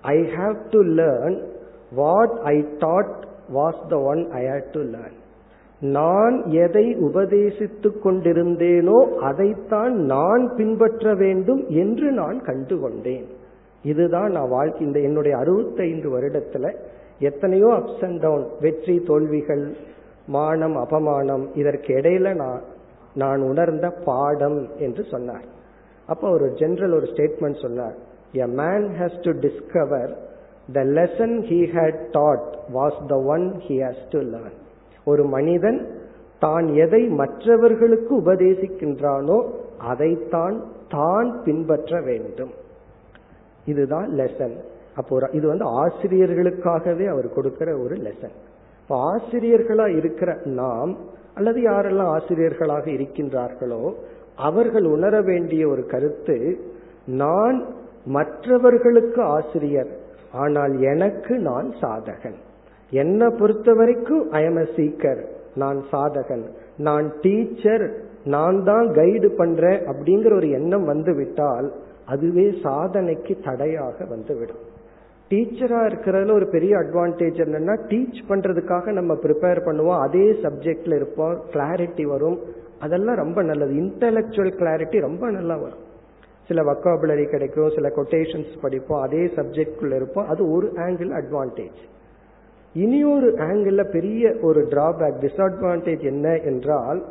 I 0.03 0.19
have 0.21 0.57
to 0.71 0.83
learn 0.83 1.43
what 1.95 2.39
I 2.43 2.57
thought 2.61 3.15
was 3.55 3.81
the 3.89 3.99
one 3.99 4.31
I 4.31 4.43
had 4.45 4.73
to 4.73 4.81
learn 4.81 5.17
நான் 5.81 6.45
எதை 6.45 6.97
உபதேசித்துக் 6.97 8.03
கொண்டிருந்தேனோ 8.05 9.19
அதைத்தான் 9.21 9.95
நான் 9.95 10.55
பின்பற்ற 10.57 11.15
வேண்டும் 11.15 11.67
என்று 11.69 12.13
நான் 12.13 12.41
கண்டுகொண்டேன். 12.41 13.25
இதுதான் 13.83 14.31
நான் 14.31 14.49
வாழ்க்கை 14.49 14.87
இந்த 14.87 15.01
என்னுடைய 15.01 15.37
அறுபத்தைந்து 15.37 16.19
வருடத்துல 16.19 16.75
எத்தனையோ 17.19 17.67
அப்ஸ் 17.67 18.05
அண்ட் 18.05 18.21
டவுன் 18.21 18.47
வெற்றி 18.61 18.99
தோல்விகள் 18.99 19.77
மானம் 20.27 20.77
அபமானம் 20.77 21.45
இதற்கு 21.55 21.95
இடையில 21.95 22.35
நான் 22.35 22.61
நான் 23.23 23.40
உணர்ந்த 23.50 23.87
பாடம் 24.09 24.61
என்று 24.87 25.02
சொன்னார். 25.12 25.47
அப்போ 26.09 26.26
ஒரு 26.37 26.47
ஜென்ரல் 26.61 26.94
ஒரு 26.99 27.06
ஸ்டேட்மெண்ட் 27.12 27.59
சொன்னார். 27.66 27.97
A 28.44 28.47
man 28.62 28.87
has 28.99 29.18
to 29.26 29.33
discover 29.47 30.12
the 30.76 30.83
lesson 30.99 31.37
he 31.50 31.61
had 31.76 32.00
thought 32.18 32.49
was 32.78 32.99
the 33.12 33.16
one 33.35 33.47
he 33.66 33.76
has 33.85 34.04
to 34.14 34.21
learn 34.33 34.59
ஒரு 35.06 35.25
மனிதன் 35.37 35.80
தான் 36.44 36.66
எதை 36.85 37.02
மற்றவர்களுக்கு 37.21 38.12
உபதேசிக்கின்றானோ 38.23 39.38
அதைத்தான் 39.92 40.56
தான் 40.94 41.28
பின்பற்ற 41.44 41.92
வேண்டும். 42.09 42.52
இதுதான் 43.73 44.09
லெசன் 44.21 44.56
அப்போ 45.00 45.14
இது 45.38 45.47
வந்து 45.52 45.66
ஆசிரியர்களுக்காகவே 45.83 47.06
அவர் 47.12 47.28
கொடுக்கிற 47.37 47.68
ஒரு 47.85 47.94
லெசன் 48.06 48.35
இப்போ 48.80 48.97
ஆசிரியர்களா 49.12 49.87
இருக்கிற 50.00 50.30
நாம் 50.61 50.92
அல்லது 51.35 51.61
யாரெல்லாம் 51.61 52.12
ஆசிரியர்களாக 52.17 52.87
இருக்கின்றார்களோ 52.91 53.83
அவர்கள் 54.49 54.87
உணர 54.97 55.14
வேண்டிய 55.21 55.62
ஒரு 55.69 55.83
கருத்து 55.87 56.37
நான் 57.23 57.59
மற்றவர்களுக்கு 58.17 59.21
ஆசிரியர் 59.37 59.93
ஆனால் 60.43 60.75
எனக்கு 60.93 61.35
நான் 61.49 61.69
சாதகன். 61.81 62.38
என்னை 62.93 63.29
பொறுத்த 63.41 63.73
வரைக்கும் 63.73 64.25
ஐ 64.31 64.43
எம் 64.45 64.59
எ 64.62 64.67
சீக்கர் 64.76 65.21
நான் 65.55 65.79
சாதகன். 65.93 66.45
நான் 66.76 67.06
டீச்சர் 67.21 67.85
நான் 68.35 68.58
தான் 68.63 68.87
கைடு 68.93 69.28
பண்றேன் 69.30 69.80
அப்படிங்கிற 69.91 70.32
ஒரு 70.37 70.49
எண்ணம் 70.50 70.85
வந்துவிட்டால் 70.85 71.69
அதுவே 72.06 72.47
சாதனைக்கு 72.63 73.35
தடையாக 73.49 73.97
வந்துவிடும். 74.04 74.63
டீச்சரா 75.30 75.78
இருக்கிறதுல 75.89 76.32
ஒரு 76.32 76.49
பெரிய 76.49 76.76
அட்வான்டேஜ் 76.76 77.39
என்னன்னா 77.45 77.78
டீச் 77.89 78.23
பண்றதுக்காக 78.28 78.93
நம்ம 78.93 79.15
ப்ரிப்பேர் 79.15 79.60
பண்ணுவோம். 79.67 80.00
அதே 80.00 80.30
சப்ஜெக்ட்ல 80.32 80.95
இருப்போம். 80.95 81.41
கிளாரிட்டி 81.52 82.02
வரும். 82.02 82.39
அதெல்லாம் 82.80 83.17
ரொம்ப 83.17 83.43
நல்லது. 83.43 83.73
இன்டலெக்சுவல் 83.73 84.52
கிளாரிட்டி 84.58 85.00
ரொம்ப 85.00 85.30
நல்லா 85.30 85.56
வரும். 85.56 85.82
சில 86.49 86.63
வக்காபுலரி 86.63 87.30
கிடைக்கும். 87.30 87.71
சில 87.71 87.89
கொட்டேஷன்ஸ் 87.89 88.60
படிப்போம். 88.60 89.02
அதே 89.02 89.25
சப்ஜெக்ட்குள்ள 89.25 89.95
இருப்போம். 89.95 90.28
அது 90.28 90.50
ஒரு 90.50 90.73
ஆங்கிள் 90.76 91.23
அட்வான்டேஜ் 91.23 91.82
இனி 92.75 93.04
ஒரு 93.04 93.32
ஆங்கிள் 93.32 93.91
பெரிய 93.91 94.34
ஒரு 94.43 94.67
டிராபேக் 94.71 95.21
டிஸ்அட்வான்டேஜ் 95.21 96.00
என்ன 96.00 96.37
என்றால் 96.37 97.04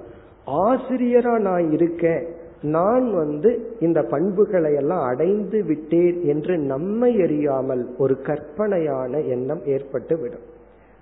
ஆசிரியரா 0.48 1.40
நான் 1.40 1.72
இருக்கேன். 1.72 2.26
நான் 2.64 3.14
வந்து 3.14 3.76
இந்த 3.80 4.02
பண்புகளை 4.02 4.74
எல்லாம் 4.74 5.04
அடைந்து 5.04 5.64
விட்டேன் 5.64 6.22
என்று 6.22 6.58
நம்மை 6.58 7.22
அறியாமல் 7.22 7.96
ஒரு 7.98 8.22
கற்பனையான 8.22 9.28
எண்ணம் 9.28 9.62
ஏற்பட்டு 9.66 10.18
விடும் 10.20 10.52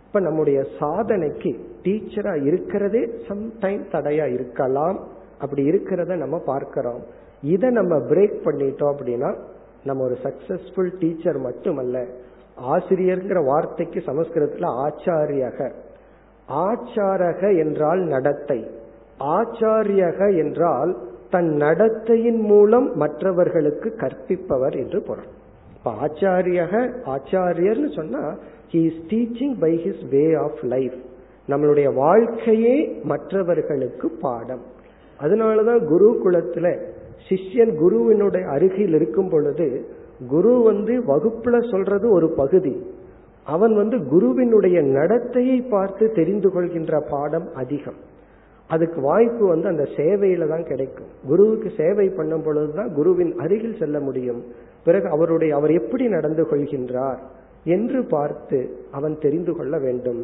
இப்ப 0.05 0.19
நம்முடைய 0.19 0.63
சாதனைக்கு 0.79 1.59
டீச்சரா 1.83 2.45
இருக்கிறதே 2.45 2.99
சம்டைம் 2.99 3.83
தடையா 3.91 4.33
இருக்கலாம். 4.33 5.07
அப்படி 5.39 5.69
இருக்கிறத 5.69 6.15
நம்ம 6.15 6.37
பார்க்கிறோம். 6.45 6.99
இதை 7.41 7.69
நம்ம 7.69 7.95
பிரேக் 7.95 8.37
பண்ணிட்டோம் 8.45 8.93
அப்படின்னா 8.93 9.35
நம்ம 9.83 10.03
ஒரு 10.03 10.17
சக்சஸ்ஃபுல் 10.23 10.99
டீச்சர் 10.99 11.37
மட்டுமல்ல 11.37 12.05
ஆசிரியர்ங்கிற 12.61 13.45
வார்த்தைக்கு 13.45 13.99
சமஸ்கிருதத்துல 13.99 14.87
ஆச்சாரியக. 14.87 15.71
ஆச்சாரக 16.49 17.57
என்றால் 17.57 17.99
நடத்தை. 17.99 18.67
ஆச்சாரியக 19.19 20.37
என்றால் 20.37 20.97
தன் 21.31 21.51
நடத்தையின் 21.57 22.41
மூலம் 22.51 22.87
மற்றவர்களுக்கு 22.95 23.89
கற்பிப்பவர் 23.97 24.75
என்று 24.83 24.99
பொருள். 25.07 25.29
இப்ப 25.77 25.91
ஆச்சாரியக 26.05 26.73
ஆச்சாரியர்னு 27.05 27.89
சொன்னா 27.95 28.23
he 28.71 28.81
is 28.89 29.01
teaching 29.07 29.55
by 29.59 29.71
his 29.85 30.03
way 30.09 30.23
of 30.33 30.61
life 30.73 30.97
நம்மளுடைய 31.47 31.93
வாழ்க்கையே 31.93 32.75
மற்றவர்களுக்கு 33.03 34.09
பாடம். 34.21 34.63
அதனாலதான் 35.19 35.81
குரு 35.85 36.09
குலத்துல 36.25 36.67
சிஷ்யன் 37.29 37.73
குருவினுடைய 37.79 38.47
அருகில் 38.47 38.93
இருக்கும் 38.93 39.29
பொழுது 39.29 39.67
குரு 40.27 40.53
வந்து 40.61 40.93
வகுப்புல 41.07 41.71
சொல்றது 41.71 42.07
ஒரு 42.11 42.29
பகுதி. 42.37 42.75
அவன் 43.45 43.75
வந்து 43.75 43.97
குருவினுடைய 44.05 44.77
நடத்தையை 44.81 45.57
பார்த்து 45.69 46.05
தெரிந்து 46.11 46.49
கொள்கின்ற 46.51 47.03
பாடம் 47.09 47.47
அதிகம். 47.55 47.99
அதுக்கு 48.73 48.99
வாய்ப்பு 49.09 49.43
வந்து 49.51 49.67
அந்த 49.71 49.85
சேவையில 49.97 50.47
தான் 50.53 50.65
கிடைக்கும். 50.71 51.11
குருவுக்கு 51.29 51.69
சேவை 51.79 52.07
பண்ணும் 52.17 52.43
பொழுதுதான் 52.47 52.91
குருவின் 52.97 53.33
அருகில் 53.43 53.79
செல்ல 53.81 53.99
முடியும். 54.07 54.41
பிறகு 54.87 55.07
அவருடைய 55.15 55.51
அவர் 55.59 55.71
எப்படி 55.79 56.05
நடந்து 56.15 56.43
கொள்கின்றார் 56.51 57.21
என்று 57.75 57.99
பார்த்து 58.15 58.59
அவன் 58.91 59.15
தெரிந்து 59.25 59.53
கொள்ள 59.57 59.75
வேண்டும். 59.85 60.21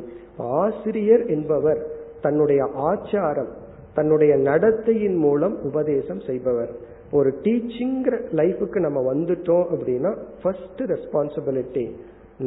ஆசிரியர் 0.61 1.23
என்பவர் 1.35 1.81
தன்னுடைய 2.25 2.61
ஆச்சாரம் 2.89 3.51
தன்னுடைய 3.97 4.33
நடத்தையின் 4.49 5.17
மூலம் 5.25 5.55
உபதேசம் 5.69 6.21
செய்பவர். 6.29 6.71
ஒரு 7.17 7.29
டீச்சிங்கிற 7.43 8.15
லைஃபுக்கு 8.39 8.79
நம்ம 8.85 8.99
வந்துட்டோம் 9.11 9.67
அப்படின்னா 9.73 10.11
ஃபர்ஸ்ட் 10.41 10.81
ரெஸ்பான்சிபிலிட்டி 10.93 11.85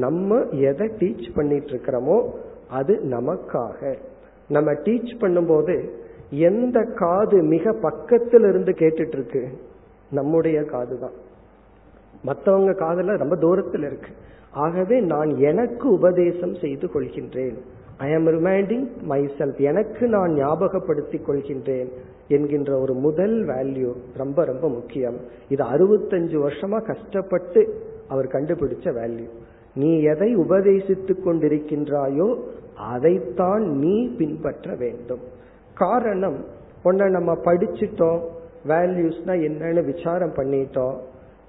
நம்ம 0.04 0.40
எதை 0.70 0.86
டீச் 1.00 1.28
பண்ணிட்டு 1.34 1.70
இருக்கிறோமோ 1.72 2.18
அது 2.78 2.94
நமக்காக. 3.14 3.80
நம்ம 4.54 4.70
டீச் 4.84 5.12
பண்ணும்போது 5.22 5.74
எந்த 6.48 6.78
காது 7.02 7.38
மிக 7.54 7.72
பக்கத்தில் 7.86 8.46
இருந்து 8.50 8.72
கேட்டுட்டு 8.82 9.16
இருக்கு 9.18 9.42
நம்முடைய 10.18 10.58
காது 10.72 10.94
தான் 10.98 11.16
மற்றவங்க 12.28 12.72
காதுல 12.82 13.16
ரொம்ப 13.16 13.36
தூரத்தில் 13.36 13.84
இருக்கு. 13.88 14.10
ஆகவே 14.64 14.96
நான் 15.12 15.30
எனக்கு 15.50 15.86
உபதேசம் 15.98 16.54
செய்து 16.62 16.86
கொள்கின்றேன். 16.94 17.58
ஐ 18.06 18.08
ஆம் 18.14 18.26
ரிமைண்டிங் 18.26 18.86
மை 19.10 19.20
செல்ஃப் 19.38 19.60
எனக்கு 19.70 20.04
நான் 20.14 20.32
ஞாபகப்படுத்திக் 20.34 21.26
கொள்கின்றேன் 21.28 21.90
என்கின்ற 22.28 22.70
ஒரு 22.80 22.94
முதல் 23.06 23.36
வேல்யூ 23.46 23.90
ரொம்ப 24.16 24.44
ரொம்ப 24.44 24.68
முக்கியம். 24.68 25.18
இது 25.48 25.62
அறுபத்தஞ்சு 25.64 26.36
வருஷமா 26.46 26.80
கஷ்டப்பட்டு 26.90 27.62
அவர் 28.08 28.28
கண்டுபிடிச்ச 28.34 28.86
வேல்யூ 29.00 29.28
நீ 29.74 29.90
எதை 30.12 30.30
உபதேசித்துக் 30.36 31.24
கொண்டிருக்கின்றாயோ 31.24 32.28
அதைத்தான் 32.88 33.62
நீ 33.62 34.14
பின்பற்ற 34.16 34.74
வேண்டும். 34.74 35.20
காரணம் 35.74 36.44
ஒன்ன 36.84 37.10
நம்ம 37.10 37.32
படிச்சிட்டோம் 37.32 38.20
வேல்யூஸ்னா 38.68 39.26
என்னன்னு 39.26 39.94
விசாரம் 39.94 40.32
பண்ணிட்டோம் 40.32 40.96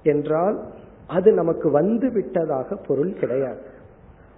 என்றால் 0.03 0.63
அது 1.07 1.31
நமக்கு 1.31 1.71
வந்து 1.71 2.11
விட்டதாக 2.11 2.75
பொருள் 2.75 3.13
கிடையாது. 3.13 3.59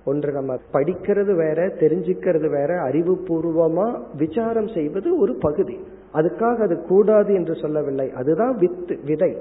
ஒன்று 0.06 0.32
நம்ம 0.32 0.56
படிக்கிறது 0.74 1.36
வேற 1.36 1.68
தெரிஞ்சுக்கிறது 1.68 2.50
வேற 2.50 2.84
அறிவுபூர்வமா 2.84 4.02
விசாரம் 4.18 4.68
செய்வது 4.68 5.20
ஒரு 5.20 5.38
பகுதி. 5.40 5.80
அதுக்காக 6.14 6.62
அது 6.62 6.82
கூடாது 6.82 7.34
என்று 7.34 7.56
சொல்லவில்லை. 7.56 8.12
அதுதான் 8.12 8.56
வித்து 8.56 9.00
விதை. 9.06 9.38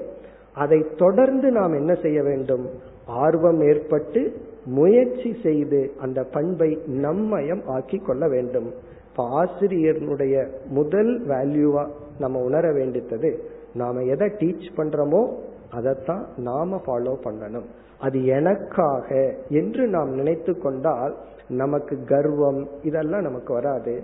அதை 0.55 0.85
தொடர்ந்து 0.97 1.51
நாம் 1.51 1.73
என்ன 1.73 1.93
செய்ய 1.93 2.23
வேண்டும்? 2.23 2.69
ஆர்வம் 3.05 3.61
ஏற்பட்டு 3.61 4.33
முயற்சி 4.65 5.35
செய்து 5.43 5.91
அந்த 5.99 6.23
பண்பை 6.23 6.79
நம்மயம் 6.87 7.63
ஆக்கி 7.65 7.97
கொள்ள 7.97 8.27
வேண்டும். 8.27 8.73
இப்போ 9.09 9.43
ஆசிரியர்களுடைய 9.43 10.47
முதல் 10.67 11.27
வேல்யூவா 11.27 11.89
நம்ம 12.19 12.39
உணர 12.39 12.71
வேண்டியது 12.71 13.43
நாம 13.73 14.01
எதை 14.01 14.27
டீச் 14.27 14.71
பண்றோமோ 14.77 15.33
அதைத்தான் 15.71 16.27
நாம 16.37 16.81
ஃபாலோ 16.85 17.17
பண்ணணும். 17.23 17.65
அது 17.99 18.25
எனக்காக 18.25 19.35
என்று 19.49 19.87
நாம் 19.87 20.09
நினைத்து 20.09 20.57
கொண்டால் 20.57 21.15
நமக்கு 21.49 22.03
கர்வம் 22.05 22.67
இதெல்லாம் 22.83 23.21
நமக்கு 23.21 23.53
வராது. 23.53 24.03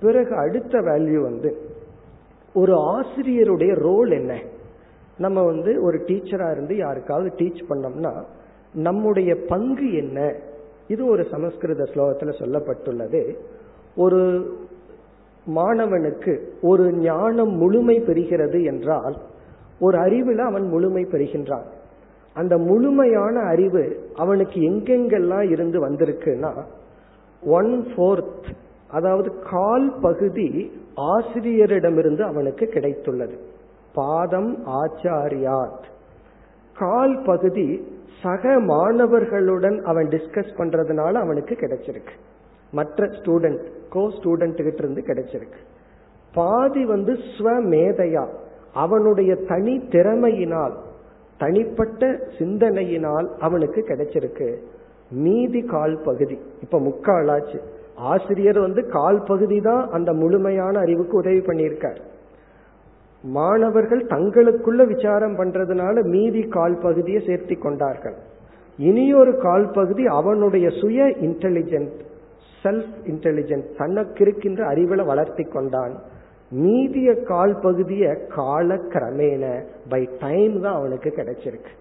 பிறகு 0.00 0.36
அடுத்த 0.36 0.80
வேல்யூ 0.80 1.22
வந்து 1.22 1.56
ஒரு 2.54 2.72
ஆசிரியருடைய 2.72 3.74
ரோல் 3.74 4.10
என்ன? 4.10 4.42
நம்ம 5.18 5.42
வந்து 5.42 5.82
ஒரு 5.82 5.98
டீச்சரா 5.98 6.50
இருந்து 6.50 6.76
யாருக்காவது 6.76 7.32
டீச் 7.36 7.62
பண்ணோம்னா 7.68 8.24
நம்முடைய 8.76 9.36
பங்கு 9.48 9.92
என்ன? 9.92 10.34
இது 10.88 11.06
ஒரு 11.06 11.26
சமஸ்கிருத 11.30 11.82
ஸ்லோகத்துல 11.82 12.28
சொல்லப்பட்டுள்ளது. 12.28 13.36
ஒரு 13.96 14.52
மாணவனுக்கு 15.54 16.40
ஒரு 16.62 16.92
ஞானம் 16.92 17.50
முழுமை 17.50 18.00
பெறுகிறது 18.00 18.64
என்றால் 18.64 19.16
ஒரு 19.80 19.98
அறிவில் 19.98 20.38
அவன் 20.38 20.68
முழுமை 20.68 21.04
பெறுகின்றான். 21.04 21.64
அந்த 22.34 22.58
முழுமையான 22.58 23.40
அறிவு 23.40 24.10
அவனுக்கு 24.14 24.60
எங்கெங்கெல்லாம் 24.60 25.50
இருந்து 25.50 25.88
வந்திருக்குன்னா 25.88 26.64
ஒன் 27.42 27.86
ஃபோர்த் 27.96 28.54
அதாவது 28.90 29.32
கால் 29.50 29.98
பகுதி 30.02 30.72
ஆசிரியரிடமிருந்து 30.96 32.20
அவனுக்கு 32.20 32.64
கிடைத்துள்ளது. 32.64 33.38
பாதம் 33.94 34.66
ஆச்சாரியாத். 34.66 35.94
கால் 36.78 37.22
பகுதி 37.26 37.68
சக 38.22 38.60
மாணவர்களுடன் 38.60 39.82
அவன் 39.82 40.06
டிஸ்கஸ் 40.06 40.56
பண்றதுனால 40.58 41.12
அவனுக்கு 41.12 41.54
கிடைச்சிருக்கு. 41.54 42.14
மற்ற 42.72 43.06
ஸ்டூடெண்ட் 43.06 43.62
கோ 43.90 44.02
ஸ்டூடெண்ட் 44.08 44.62
கிட்ட 44.62 44.82
இருந்து 44.82 45.02
கிடைச்சிருக்கு. 45.06 45.60
பாதி 46.34 46.84
வந்து 46.84 47.12
ஸ்வமேதையா. 47.12 48.24
அவனுடைய 48.74 49.34
தனி 49.36 49.78
திறமையினால் 49.78 50.74
தனிப்பட்ட 51.38 52.06
சிந்தனையினால் 52.38 53.28
அவனுக்கு 53.40 53.84
கிடைச்சிருக்கு. 53.88 54.48
மீதி 55.10 55.62
கால் 55.62 55.98
பகுதி. 56.04 56.38
இப்ப 56.62 56.80
முக்காலாச்சு 56.80 57.58
ஆசிரியர் 57.96 58.60
வந்து 58.60 58.88
கால் 58.88 59.22
பகுதி 59.22 59.60
தான் 59.60 59.90
அந்த 59.90 60.12
முழுமையான 60.12 60.78
அறிவுக்கு 60.78 61.16
உதவி 61.16 61.38
பண்ணியிருக்கார். 61.38 62.00
மாணவர்கள் 63.34 64.02
தங்களுக்குள்ள 64.06 64.86
விசாரம் 64.86 65.36
பண்றதுனால 65.38 66.04
மீதி 66.04 66.42
கால் 66.48 66.76
பகுதியை 66.78 67.22
சேர்த்தி 67.26 67.58
கொண்டார்கள். 67.58 68.16
இனியொரு 68.78 69.36
கால் 69.36 69.70
பகுதி 69.70 70.06
அவனுடைய 70.06 70.70
சுய 70.70 71.04
இன்டெலிஜென்ட் 71.04 71.96
செல்ஃப் 72.64 72.94
இன்டெலிஜென்ட் 73.06 73.66
தனக்கு 73.76 74.22
இருக்கின்ற 74.22 74.74
அறிவுல 74.74 75.04
வளர்த்தி 75.04 75.42
கொண்டான். 75.42 75.94
மீதிய 76.52 77.22
கால் 77.22 77.60
பகுதிய 77.60 78.26
கால 78.28 78.74
கிரமேன 78.74 79.44
பை 79.88 80.08
டைம் 80.20 80.60
தான் 80.60 80.74
அவனுக்கு 80.74 81.12
கிடைச்சிருக்கு. 81.16 81.72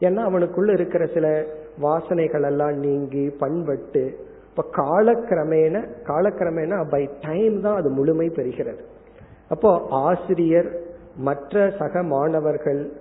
ஏன்னா 0.00 0.22
அவனுக்குள்ள 0.30 0.72
இருக்கிற 0.72 1.06
சில 1.06 1.44
வாசனைகள் 1.82 2.42
எல்லாம் 2.42 2.76
நீங்கி 2.78 3.30
பண்பட்டு 3.38 4.04
இப்ப 4.50 4.64
காலக்கிரமேன 4.82 5.84
காலக்கிரமேன 6.06 6.88
பை 6.90 7.08
டைம் 7.20 7.60
தான் 7.60 7.76
அது 7.76 7.90
முழுமை 7.90 8.28
பெறுகிறது. 8.28 8.82
அப்போ 9.48 9.86
ஆசிரியர் 9.90 10.68
மற்ற 11.16 11.72
சக 11.78 12.02
மாணவர்கள் 12.02 12.92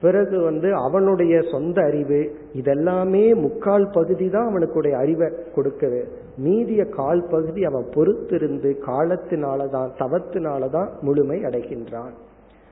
பிறகு 0.00 0.40
வந்து 0.40 0.74
அவனுடைய 0.74 1.42
சொந்த 1.50 1.82
அறிவு 1.82 2.36
இதெல்லாமே 2.54 3.34
முக்கால் 3.34 3.90
பகுதி 3.92 4.30
தான் 4.30 4.48
அவனுக்குடைய 4.48 4.96
அறிவை 4.96 5.28
கொடுக்குது 5.56 6.04
மீதிய 6.44 6.88
கால் 6.88 7.26
பகுதி 7.30 7.64
அவன் 7.64 7.84
பொறுத்திருந்து 7.94 8.76
காலத்தினாலதான் 8.86 9.90
தவத்தினாலதான் 9.98 10.88
முழுமை 11.00 11.40
அடைகின்றான். 11.40 12.14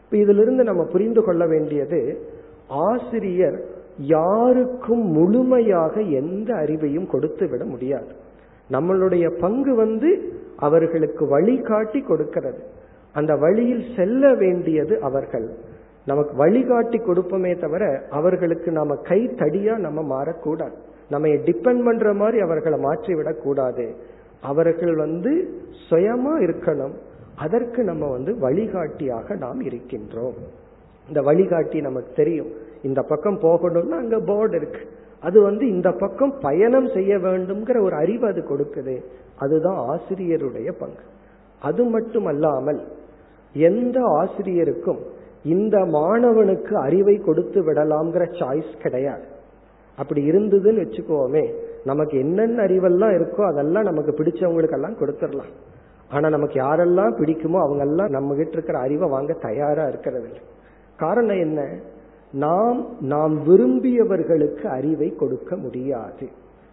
இப்ப 0.04 0.16
இதிலிருந்து 0.16 0.64
நம்ம 0.64 0.84
புரிந்து 0.84 1.22
கொள்ள 1.22 1.46
வேண்டியது 1.46 2.22
ஆசிரியர் 2.68 3.60
யாருக்கும் 3.98 5.04
முழுமையாக 5.06 6.00
எந்த 6.00 6.54
அறிவையும் 6.54 7.06
கொடுத்து 7.06 7.48
விட 7.48 7.64
முடியாது. 7.64 8.12
நம்மளுடைய 8.70 9.40
பங்கு 9.40 9.74
வந்து 9.74 10.32
அவர்களுக்கு 10.56 11.26
வழிகாட்டி 11.26 12.00
கொடுக்கிறது. 12.00 12.80
அந்த 13.12 13.36
வழியில் 13.36 13.84
செல்ல 13.96 14.34
வேண்டியது 14.34 15.00
அவர்கள். 15.00 15.54
நமக்கு 16.06 16.36
வழிகாட்டி 16.36 16.98
கொடுப்போமே 16.98 17.60
தவிர 17.60 18.02
அவர்களுக்கு 18.10 18.72
நாம 18.72 18.96
கை 18.96 19.26
தடியா 19.26 19.76
நம்ம 19.76 20.02
மாறக்கூடாது. 20.02 20.74
நம்ம 21.10 21.28
டிபெண்ட் 21.28 21.84
பண்ற 21.84 22.12
மாதிரி 22.12 22.40
அவர்களை 22.40 22.78
மாற்றிவிடக் 22.78 23.42
கூடாது 23.42 23.94
அவர்கள் 24.42 24.96
வந்து 24.96 25.60
சுயமா 25.90 26.38
இருக்கணும். 26.38 26.92
அதற்கு 27.36 27.82
நம்ம 27.82 28.10
வந்து 28.10 28.38
வழிகாட்டியாக 28.38 29.34
நாம் 29.34 29.60
இருக்கின்றோம். 29.60 30.34
இந்த 31.08 31.20
வழிகாட்டி 31.20 31.80
நமக்கு 31.80 32.12
தெரியும். 32.16 32.50
இந்த 32.82 33.02
பக்கம் 33.02 33.40
போகணும்னா 33.40 33.90
அங்க 33.90 34.20
போர்டு 34.20 34.56
இருக்கு. 34.56 34.80
அது 35.20 35.42
வந்து 35.42 35.68
இந்த 35.68 35.90
பக்கம் 35.90 36.38
பயணம் 36.40 36.88
செய்ய 36.94 37.16
வேண்டும்ங்கிற 37.16 37.82
ஒரு 37.82 37.96
அறிவு 37.96 38.26
அது 38.26 38.40
கொடுக்குது. 38.40 39.02
அதுதான் 39.38 39.76
ஆசிரியருடைய 39.76 40.72
பங்கு. 40.78 41.02
அது 41.60 41.84
மட்டும் 41.84 42.24
அல்லாமல் 42.24 42.86
எந்த 43.52 44.00
ஆசிரியருக்கும் 44.00 44.98
இந்த 45.44 45.78
மாணவனுக்கு 45.78 46.72
அறிவை 46.72 47.16
கொடுத்து 47.16 47.62
விடலாம்ங்கிற 47.62 48.24
சாய்ஸ் 48.38 48.80
கிடையாது. 48.82 49.24
அப்படி 49.96 50.30
இருந்ததுன்னு 50.30 50.82
வச்சுக்கோமே 50.82 51.54
நமக்கு 51.84 52.18
என்னென்ன 52.18 52.62
அறிவெல்லாம் 52.62 53.14
இருக்கோ 53.14 53.46
அதெல்லாம் 53.46 53.82
நமக்கு 53.82 54.10
பிடிச்சவங்களுக்கெல்லாம் 54.10 54.96
கொடுத்துடலாம். 55.00 55.52
ஆனா 56.10 56.28
நமக்கு 56.28 56.60
யாரெல்லாம் 56.60 57.16
பிடிக்குமோ 57.22 57.60
அவங்க 57.60 57.84
எல்லாம் 57.84 58.10
நம்ம 58.10 58.34
கிட்ட 58.34 58.50
இருக்கிற 58.50 58.78
அறிவை 58.78 59.08
வாங்க 59.08 59.32
தயாரா 59.32 59.88
இருக்கிறது 59.88 60.24
இல்லை. 60.24 60.42
காரணம் 60.96 61.38
என்ன? 61.38 61.78
நாம் 62.32 62.86
நாம் 63.00 63.48
விரும்பியவர்களுக்கு 63.48 64.64
அறிவை 64.64 65.14
கொடுக்க 65.16 65.56
முடியாது. 65.56 66.28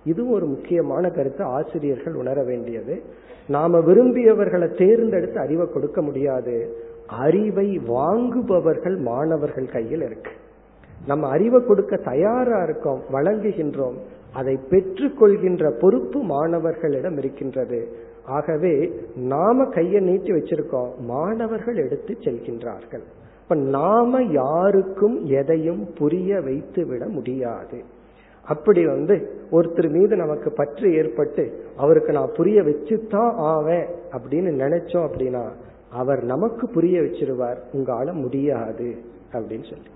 இது 0.06 0.30
ஒரு 0.30 0.46
முக்கியமான 0.46 1.10
கருத்து. 1.10 1.44
ஆசிரியர்கள் 1.44 2.14
உணர 2.14 2.44
வேண்டியது. 2.44 3.02
நாம 3.48 3.80
விரும்பியவர்களை 3.80 4.78
தேர்ந்தெடுத்து 4.78 5.40
அறிவை 5.40 5.68
கொடுக்க 5.68 6.02
முடியாது. 6.02 6.76
அறிவை 7.08 7.78
வாங்குபவர்கள் 7.78 8.98
மாணவர்கள் 8.98 9.66
கையில் 9.66 10.02
இருக்கு. 10.02 10.32
நம்ம 11.08 11.30
அறிவை 11.30 11.66
கொடுக்க 11.66 11.96
தயாரா 11.96 12.64
இருக்கோம் 12.64 13.02
வழங்குகின்றோம் 13.12 13.94
அதை 14.34 14.60
பெற்றுக்கொள்கின்ற 14.70 15.72
பொறுப்பு 15.80 16.24
மாணவர்களிடம் 16.24 17.18
இருக்கின்றது. 17.18 17.88
ஆகவே 18.26 18.92
நாம 19.16 19.66
கையை 19.66 20.02
நீட்டி 20.02 20.32
வச்சிருக்கோம் 20.32 20.98
மாணவர்கள் 20.98 21.76
எடுத்து 21.76 22.18
செல்கின்றார்கள். 22.20 23.04
இப்ப 23.42 23.56
நாம 23.56 24.22
யாருக்கும் 24.22 25.26
எதையும் 25.26 25.94
புரிய 25.98 26.42
வைத்து 26.42 26.86
விட 26.86 27.08
முடியாது. 27.08 27.84
அப்படி 28.48 28.86
வந்து 28.86 29.44
ஒருத்தர் 29.52 29.90
மீது 29.90 30.16
நமக்கு 30.16 30.52
பற்று 30.52 30.94
ஏற்பட்டு 30.94 31.64
அவருக்கு 31.78 32.12
நான் 32.12 32.32
புரிய 32.36 32.62
வச்சுதான் 32.62 33.34
ஆவேன் 33.36 33.88
அப்படின்னு 34.12 34.52
நினைச்சோம் 34.60 35.08
அப்படின்னா 35.08 35.52
அவர் 35.90 36.24
நமக்கு 36.24 36.70
புரிய 36.70 37.02
வச்சிருவார் 37.02 37.58
உங்களால 37.74 38.14
முடியாது 38.14 38.96
அப்படின்னு 39.32 39.70
சொல்லி. 39.70 39.90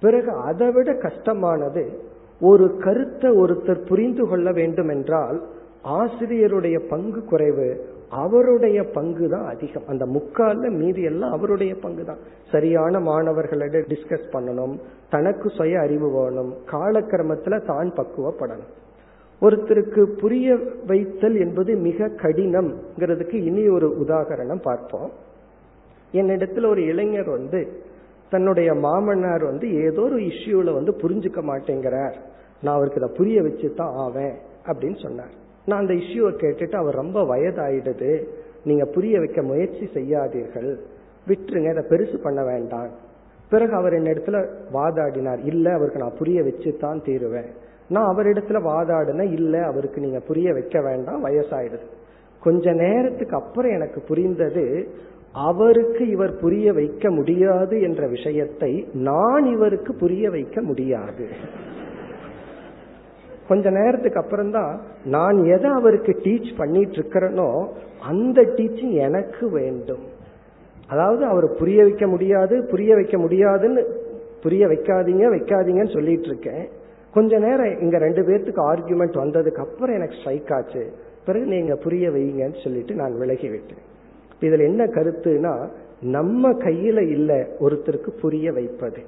பிறகு 0.00 0.30
அதை 0.30 0.70
விட 0.70 0.94
கஷ்டமானது 0.94 2.00
ஒரு 2.40 2.76
கருத்தை 2.76 3.30
ஒருத்தர் 3.30 3.86
புரிந்து 3.86 4.28
கொள்ள 4.28 4.52
வேண்டும் 4.52 4.88
என்றால் 4.88 5.42
ஆசிரியருடைய 5.84 6.88
பங்கு 6.88 7.24
குறைவு 7.24 7.86
அவருடைய 8.20 8.78
பங்கு 8.96 9.26
தான் 9.28 9.46
அதிகம். 9.52 9.86
அந்த 9.86 10.04
முக்கால 10.06 10.70
மீதி 10.70 11.02
எல்லாம் 11.02 11.32
அவருடைய 11.32 11.72
பங்கு 11.74 12.04
தான். 12.04 12.20
சரியான 12.52 13.00
மாணவர்களிடம் 13.00 13.88
டிஸ்கஸ் 13.92 14.26
பண்ணணும் 14.32 14.74
தனக்கு 15.10 15.48
சுய 15.50 15.80
அறிவு 15.80 16.08
வேணும் 16.10 16.52
காலக்கிரமத்துல 16.72 17.60
தான் 17.64 17.90
பக்குவப்படணும். 17.98 18.70
ஒருத்தருக்கு 19.42 20.02
புரிய 20.02 20.56
வைத்தல் 20.86 21.34
என்பது 21.34 21.74
மிக 21.88 22.08
கடினம்ங்கிறதுக்கு 22.22 23.38
இனி 23.48 23.68
ஒரு 23.68 23.88
உதாகரணம் 24.04 24.62
பார்ப்போம். 24.62 25.10
என்னிடத்துல 26.12 26.66
ஒரு 26.66 26.84
இளைஞர் 26.84 27.30
வந்து 27.30 27.60
தன்னுடைய 28.30 28.72
மாமன்னார் 28.86 29.44
வந்து 29.44 29.66
ஏதோ 29.86 30.02
ஒரு 30.02 30.18
இஷ்யூல 30.30 30.72
வந்து 30.72 30.92
புரிஞ்சுக்க 31.02 31.40
மாட்டேங்கிறார். 31.50 32.16
நான் 32.62 32.74
அவருக்கு 32.74 33.00
இதை 33.00 33.10
புரிய 33.16 33.42
வச்சு 33.42 33.68
தான் 33.74 33.94
ஆவேன் 33.94 34.36
அப்படின்னு 34.66 34.98
சொன்னார். 35.02 35.34
நான் 35.66 35.80
அந்த 35.80 35.92
இஷ்யூவை 35.92 36.32
கேட்டுட்டு 36.32 36.74
அவர் 36.74 36.94
ரொம்ப 36.94 37.36
வயதாயிடுது. 37.36 38.24
நீங்க 38.64 38.84
புரிய 38.84 39.18
வைக்க 39.18 39.42
முயற்சி 39.42 39.88
செய்யாதீர்கள். 39.94 40.76
விட்டுருங்க 41.28 41.70
இதை 41.70 41.84
பெருசு 41.88 42.16
பண்ண 42.22 42.44
வேண்டாம். 42.44 42.88
பிறகு 43.50 43.74
அவர் 43.74 43.92
என்னிடத்துல 43.92 44.46
வாதாடினார் 44.72 45.44
இல்ல 45.44 45.72
அவருக்கு 45.72 45.98
நான் 45.98 46.18
புரிய 46.18 46.42
வச்சு 46.42 46.76
தான் 46.76 47.02
தீருவேன். 47.02 47.50
நான் 47.88 48.16
அவரிடத்துல 48.16 48.60
வாதாடின 48.62 49.32
இல்ல 49.32 49.64
அவருக்கு 49.64 50.00
நீங்க 50.00 50.20
புரிய 50.20 50.52
வைக்க 50.52 50.80
வேண்டாம் 50.82 51.26
வயசாயிடுது. 51.26 51.86
கொஞ்ச 52.40 52.72
நேரத்துக்கு 52.72 53.36
அப்புறம் 53.36 53.72
எனக்கு 53.72 54.00
புரிந்தது 54.00 54.88
அவருக்கு 55.32 56.08
இவர் 56.08 56.38
புரிய 56.40 56.72
வைக்க 56.72 57.10
முடியாது 57.10 57.80
என்ற 57.80 58.06
விஷயத்தை 58.06 58.88
நான் 58.92 59.44
இவருக்கு 59.44 59.94
புரிய 59.94 60.30
வைக்க 60.30 60.62
முடியாது. 60.62 61.28
கொஞ்ச 63.48 63.70
நேரத்துக்கு 63.70 64.20
அப்புறம் 64.20 64.50
தான் 64.50 64.80
நான் 65.04 65.44
எதை 65.44 65.70
அவருக்கு 65.70 66.12
டீச் 66.24 66.56
பண்ணிட்டு 66.56 66.92
இருக்கிறேனோ 66.92 67.66
அந்த 68.00 68.42
டீச்சிங் 68.42 68.92
எனக்கு 68.92 69.50
வேண்டும். 69.50 70.04
அதாவது 70.88 71.24
அவர் 71.24 71.54
புரிய 71.58 71.82
வைக்க 71.82 72.06
முடியாது 72.06 72.64
புரிய 72.70 72.94
வைக்க 72.94 73.18
முடியாதுன்னு 73.18 73.82
புரிய 74.42 74.66
வைக்காதீங்க 74.66 75.26
வைக்காதீங்கன்னு 75.34 75.92
சொல்லிட்டு 75.92 76.26
இருக்கேன் 76.26 76.68
கொஞ்ச 77.14 77.38
நேரம் 77.38 77.80
இங்க 77.80 77.98
ரெண்டு 77.98 78.22
பேர்த்துக்கு 78.22 78.62
ஆர்குமெண்ட் 78.72 79.16
வந்ததுக்கு 79.22 79.60
அப்புறம் 79.64 79.94
எனக்கு 79.94 80.14
ஸ்ட்ரைக் 80.14 80.52
ஆச்சு. 80.52 80.92
பிறகு 81.24 81.44
நீங்க 81.46 81.74
புரிய 81.74 82.10
வைங்கன்னு 82.10 82.62
சொல்லிட்டு 82.62 82.94
நான் 82.94 83.18
விலகி 83.18 83.48
விட்டேன். 83.48 83.82
இதுல 84.40 84.62
என்ன 84.62 84.84
கருத்துனா 84.84 85.68
நம்ம 86.00 86.52
கையில 86.52 87.10
இல்ல 87.10 87.46
ஒருத்தருக்கு 87.60 88.10
புரிய 88.20 88.52
வைப்பது. 88.52 89.02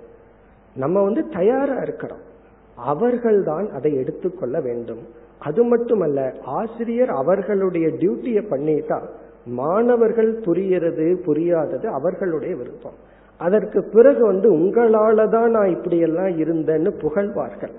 நம்ம 0.76 1.02
வந்து 1.02 1.28
தயாரா 1.28 1.76
இருக்கிறோம். 1.82 2.32
அவர்கள்தான் 2.76 3.70
அதை 3.70 3.94
எடுத்துக்கொள்ள 3.94 4.60
வேண்டும். 4.60 4.98
அது 5.38 5.62
மட்டுமல்ல 5.62 6.32
ஆசிரியர் 6.44 7.08
அவர்களுடைய 7.08 7.88
டியூட்டியை 7.88 8.44
பண்ணிட்டா 8.50 9.02
மாணவர்கள் 9.46 10.40
புரியறது 10.40 11.14
புரியாதது 11.14 11.86
அவர்களுடைய 11.86 12.56
விருப்பம். 12.56 12.92
அதற்கு 13.38 13.84
பிறகு 13.84 14.26
வந்து 14.26 14.52
உங்களால 14.52 15.28
தான் 15.28 15.50
நான் 15.50 15.68
இப்படியெல்லாம் 15.68 16.26
இருந்தேன்னு 16.26 16.98
புகழ்வார்கள். 17.00 17.70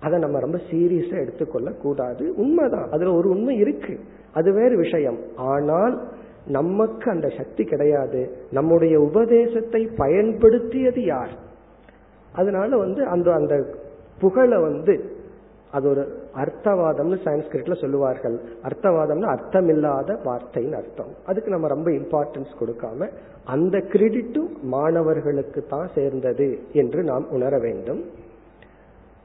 அதை 0.00 0.18
நம்ம 0.18 0.38
ரொம்ப 0.38 0.58
சீரியஸா 0.70 1.20
எடுத்துக்கொள்ள 1.20 1.70
கூடாது 1.70 2.34
உண்மைதான். 2.36 2.90
அதுல 2.90 3.12
ஒரு 3.12 3.28
உண்மை 3.28 3.56
இருக்கு. 3.56 3.98
அது 4.32 4.52
வேறு 4.52 4.76
விஷயம். 4.76 5.18
ஆனால் 5.36 6.02
நமக்கு 6.46 7.10
அந்த 7.10 7.28
சக்தி 7.28 7.64
கிடையாது. 7.64 8.30
நம்முடைய 8.50 9.00
உபதேசத்தை 9.00 9.88
பயன்படுத்தியது 9.96 11.04
யார்? 11.04 11.30
அதனால 12.32 12.76
வந்து 12.76 13.04
அந்த 13.04 13.32
அந்த 13.32 13.64
புகழை 14.20 14.60
வந்து 14.62 15.12
அது 15.72 15.88
ஒரு 15.88 16.22
அர்த்தவாதம்னு 16.36 17.18
சயின்ஸ்கிரிட்ல 17.24 17.80
சொல்லுவார்கள். 17.80 18.40
அர்த்தவாதம்னு 18.62 19.24
அர்த்தமில்லாத 19.24 20.18
வார்த்தைன்னு 20.24 20.72
அர்த்தம். 20.72 21.14
அதுக்கு 21.26 21.50
நம்ம 21.50 21.68
ரொம்ப 21.68 21.90
இம்பார்ட்டன்ஸ் 21.90 22.54
கொடுக்காம 22.60 23.10
அந்த 23.44 23.78
கிரெடிட்டும் 23.78 24.62
மாணவர்களுக்கு 24.62 25.64
தான் 25.68 25.88
சேர்ந்தது 25.94 26.58
என்று 26.72 27.02
நாம் 27.02 27.30
உணர 27.30 27.58
வேண்டும். 27.58 28.04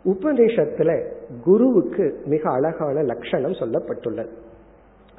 உபநிஷத்துல 0.06 1.12
குருவுக்கு 1.44 2.22
மிக 2.26 2.52
அழகான 2.52 3.02
லட்சணம் 3.02 3.52
சொல்லப்பட்டுள்ளது. 3.52 4.30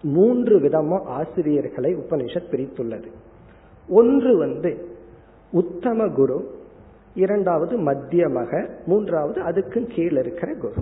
மூன்று 0.03 0.59
விதமா 0.59 1.03
ஆசிரியர்களை 1.05 1.95
உபனிஷத் 1.95 2.51
பிரித்துள்ளது. 2.51 3.11
ஒன்று 3.89 4.39
வந்து 4.39 4.89
உத்தம 5.53 6.09
குரு 6.09 6.51
இரண்டாவது 7.15 7.79
மத்தியமக 7.79 8.69
மூன்றாவது 8.87 9.43
அதுக்கும் 9.43 9.95
கீழ் 9.95 10.17
இருக்கிற 10.17 10.55
குரு. 10.55 10.75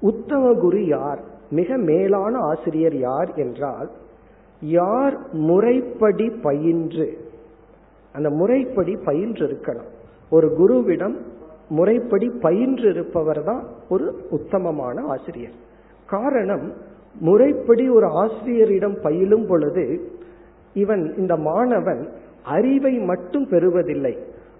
உத்தம 0.00 0.54
குரு 0.54 0.86
யார்? 0.86 1.20
மிக 1.50 1.76
மேலான 1.76 2.38
ஆசிரியர் 2.38 2.96
யார் 2.96 3.34
என்றால் 3.34 3.90
யார் 4.60 5.32
முறைப்படி 5.32 6.30
பயின்று 6.30 7.18
அந்த 8.12 8.30
முறைப்படி 8.30 8.96
பயின்று 8.96 9.46
இருக்கணும். 9.46 9.90
ஒரு 10.30 10.46
குருவிடம் 10.58 11.16
முறைப்படி 11.68 12.28
பயின்று 12.28 12.88
இருப்பவர் 12.88 13.44
தான் 13.44 13.64
ஒரு 13.88 14.26
உத்தமமான 14.30 15.02
ஆசிரியர். 15.02 15.52
காரணம் 16.06 16.72
முறைப்படி 17.20 17.88
ஒரு 17.88 18.06
ஆசிரியரிடம் 18.06 18.98
பயிலும் 19.02 19.46
பொழுது 19.46 20.12
இவன் 20.74 21.14
இந்த 21.16 21.36
மாணவன் 21.36 22.08
அறிவை 22.42 22.98
மட்டும் 22.98 23.48
பெறுவதில்லை. 23.48 24.18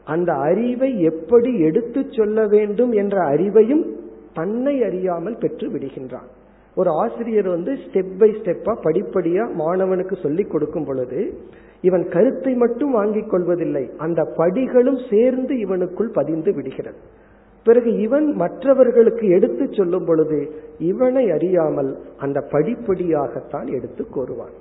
அந்த 0.08 0.30
அறிவை 0.48 0.90
எப்படி 1.10 1.52
எடுத்து 1.60 2.00
சொல்ல 2.10 2.46
வேண்டும் 2.46 2.92
என்ற 2.92 3.16
அறிவையும் 3.30 3.84
தன்னை 4.34 4.74
அறியாமல் 4.82 5.40
பெற்று 5.40 5.66
விடுகின்றான். 5.68 6.28
ஒரு 6.76 6.90
ஆசிரியர் 6.90 7.48
வந்து 7.48 7.72
ஸ்டெப் 7.84 8.16
பை 8.18 8.30
ஸ்டெப்பா 8.40 8.72
படிப்படியா 8.84 9.44
மாணவனுக்கு 9.62 10.16
சொல்லிக் 10.22 10.50
கொடுக்கும் 10.50 10.84
பொழுது 10.84 11.20
இவன் 11.82 12.04
கருத்தை 12.08 12.52
மட்டும் 12.54 12.92
வாங்கிக் 12.92 13.30
கொள்வதில்லை 13.30 13.84
அந்த 13.96 14.20
படிகளும் 14.36 15.00
சேர்ந்து 15.10 15.54
இவனுக்குள் 15.54 16.14
பதிந்து 16.18 16.52
விடுகிறது. 16.54 17.00
பிறகு 17.66 17.90
இவன் 17.98 18.26
மற்றவர்களுக்கு 18.34 19.24
எடுத்து 19.28 19.64
சொல்லும் 19.72 20.04
பொழுது 20.04 20.38
இவனை 20.90 21.24
அறியாமல் 21.30 21.90
அந்த 22.18 22.38
படிப்படியாகத்தான் 22.52 23.68
எடுத்து 23.76 24.04
கோருவான் 24.14 24.54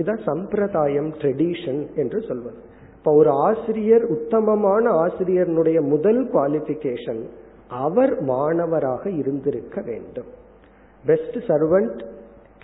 இதான் 0.00 0.20
சம்பிரதாயம் 0.24 1.10
ட்ரெடிஷன் 1.20 1.80
என்று 1.96 2.20
சொல்வது. 2.28 2.60
இப்ப 3.00 3.12
ஒரு 3.12 3.30
ஆசிரியர் 3.30 4.02
உத்தமமான 4.04 4.90
ஆசிரியர்னுடைய 5.04 5.78
முதல் 5.82 6.28
குவாலிபிகேஷன் 6.32 7.20
அவர் 7.68 8.12
மாணவராக 8.22 9.10
இருந்திருக்க 9.10 9.80
வேண்டும். 9.80 10.26
Best 11.04 11.38
servant 11.48 12.00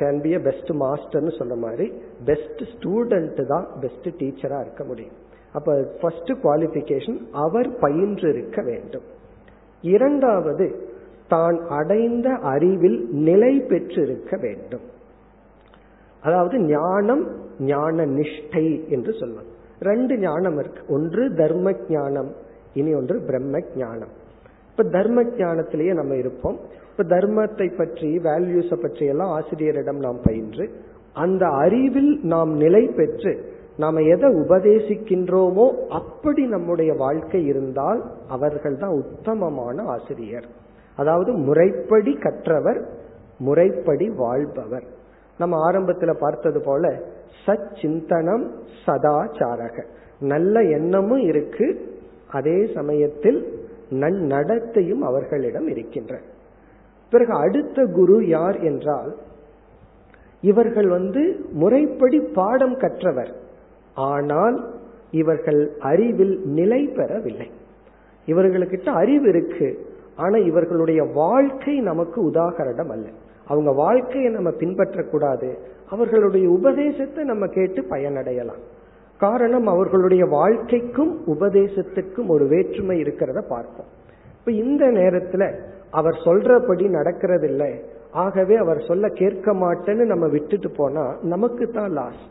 can 0.00 0.20
be 0.24 0.34
a 0.34 0.38
best 0.38 0.72
மாஸ்டர்னு 0.82 1.32
சொன்ன 1.38 1.54
மாதிரி 1.54 1.86
பெஸ்ட் 2.24 2.62
ஸ்டூடெண்ட் 2.72 3.40
தான் 3.46 3.66
பெஸ்ட் 3.80 4.08
டீச்சரா 4.20 4.58
இருக்க 4.60 4.84
முடியும். 4.84 5.16
அப்ப 5.52 5.78
ஃபர்ஸ்ட் 6.00 6.32
குவாலிபிகேஷன் 6.44 7.18
அவர் 7.32 7.78
பயின்று 7.78 8.28
இருக்க 8.28 8.62
வேண்டும். 8.62 9.06
இரண்டாவது 9.84 10.68
தான் 11.28 11.58
அடைந்த 11.68 12.28
அறிவில் 12.54 13.00
நிலை 13.10 13.52
பெற்றிருக்க 13.72 14.36
வேண்டும். 14.36 14.86
அதாவது 16.22 16.56
ஞானம் 16.58 17.26
ஞான 17.58 18.06
நிஷ்டை 18.18 18.66
என்று 18.88 19.12
சொல்வது. 19.12 19.50
ரெண்டு 19.80 20.18
ஞானம் 20.18 20.58
இருக்கு. 20.58 20.82
ஒன்று 20.88 21.22
தர்ம 21.34 21.74
ஞானம் 21.88 22.30
இனி 22.74 22.94
ஒன்று 22.94 23.16
பிரம்ம 23.20 23.62
ஞானம் 23.76 24.12
இப்ப 24.70 24.84
தர்ம 24.96 25.22
ஞானத்திலேயே 25.22 25.92
நம்ம 25.94 26.14
இருப்போம். 26.14 26.58
இப்ப 26.90 27.04
தர்மத்தை 27.16 27.68
பற்றி 27.76 28.10
வேல்யூஸை 28.18 28.76
பற்றி 28.82 29.06
எல்லாம் 29.06 29.32
ஆசிரியரிடம் 29.38 30.00
நாம் 30.06 30.20
பயின்று 30.22 30.66
அந்த 31.14 31.46
அறிவில் 31.46 32.20
நாம் 32.22 32.52
நிலை 32.56 32.82
பெற்று 32.98 33.32
நாம 33.78 34.02
எதை 34.14 34.28
உபதேசிக்கின்றோமோ 34.42 35.66
அப்படி 35.88 36.42
நம்முடைய 36.46 36.94
வாழ்க்கை 36.94 37.44
இருந்தால் 37.46 38.00
அவர்கள் 38.28 38.76
தான் 38.76 38.94
உத்தமமான 39.02 39.82
ஆசிரியர். 39.94 40.46
அதாவது 40.96 41.32
முறைப்படி 41.32 42.12
கற்றவர் 42.18 42.80
முறைப்படி 43.38 44.08
வாழ்பவர். 44.08 44.86
நம்ம 45.38 45.70
ஆரம்பத்துல 45.70 46.14
பார்த்தது 46.18 46.60
போல 46.60 47.02
சச்சிந்தனம் 47.46 48.50
சதாச்சாரக. 48.86 49.84
நல்ல 50.20 50.62
எண்ணமும் 50.62 51.18
இருக்கு. 51.18 51.94
அதே 52.30 52.70
சமயத்தில் 52.74 53.58
நன்னடத்தையும் 53.90 54.98
அவர்களிடம் 54.98 55.68
இருக்கின்ற. 55.68 56.18
பிறகு 57.10 57.32
அடுத்த 57.32 57.84
குரு 57.84 58.26
யார் 58.26 58.60
என்றால் 58.60 59.16
இவர்கள் 60.40 60.88
வந்து 60.88 61.44
முறைப்படி 61.52 62.20
பாடம் 62.20 62.76
கற்றவர். 62.76 63.32
ஆனால் 63.94 64.74
இவர்கள் 65.10 65.72
அறிவில் 65.78 66.40
நிலை 66.44 66.86
பெறவில்லை. 66.86 67.50
இவர்களுக்கிட்ட 68.26 68.88
அறிவு 68.88 69.28
இருக்கு. 69.28 69.86
ஆனா 70.16 70.36
இவர்களுடைய 70.36 71.02
வாழ்க்கை 71.02 71.80
நமக்கு 71.80 72.30
உதாகரணம் 72.30 72.90
அல்ல. 72.90 73.08
அவங்க 73.46 73.70
வாழ்க்கையை 73.72 74.30
நம்ம 74.32 74.50
பின்பற்றக்கூடாது. 74.50 75.50
அவர்களுடைய 75.90 76.46
உபதேசத்தை 76.50 77.24
நம்ம 77.24 77.46
கேட்டு 77.46 77.82
பயனடையலாம். 77.90 78.62
காரணம் 79.20 79.66
அவர்களுடைய 79.66 80.24
வாழ்க்கைக்கும் 80.26 81.12
உபதேசத்துக்கும் 81.26 82.26
ஒரு 82.26 82.46
வேற்றுமை 82.46 82.96
இருக்கிறத 83.02 83.40
பார்ப்போம். 83.48 83.90
இப்ப 84.38 84.52
இந்த 84.52 84.84
நேரத்துல 84.86 85.44
அவர் 85.90 86.16
சொல்றபடி 86.24 86.86
நடக்கிறதில்லை. 86.96 87.72
ஆகவே 88.12 88.56
அவர் 88.56 88.80
சொல்ல 88.80 89.08
கேட்க 89.08 89.52
மாட்டேன்னு 89.52 90.04
நம்ம 90.04 90.26
விட்டுட்டு 90.26 90.70
போனா 90.70 91.04
நமக்கு 91.22 91.70
தான் 91.70 91.90
லாஸ் 91.90 92.22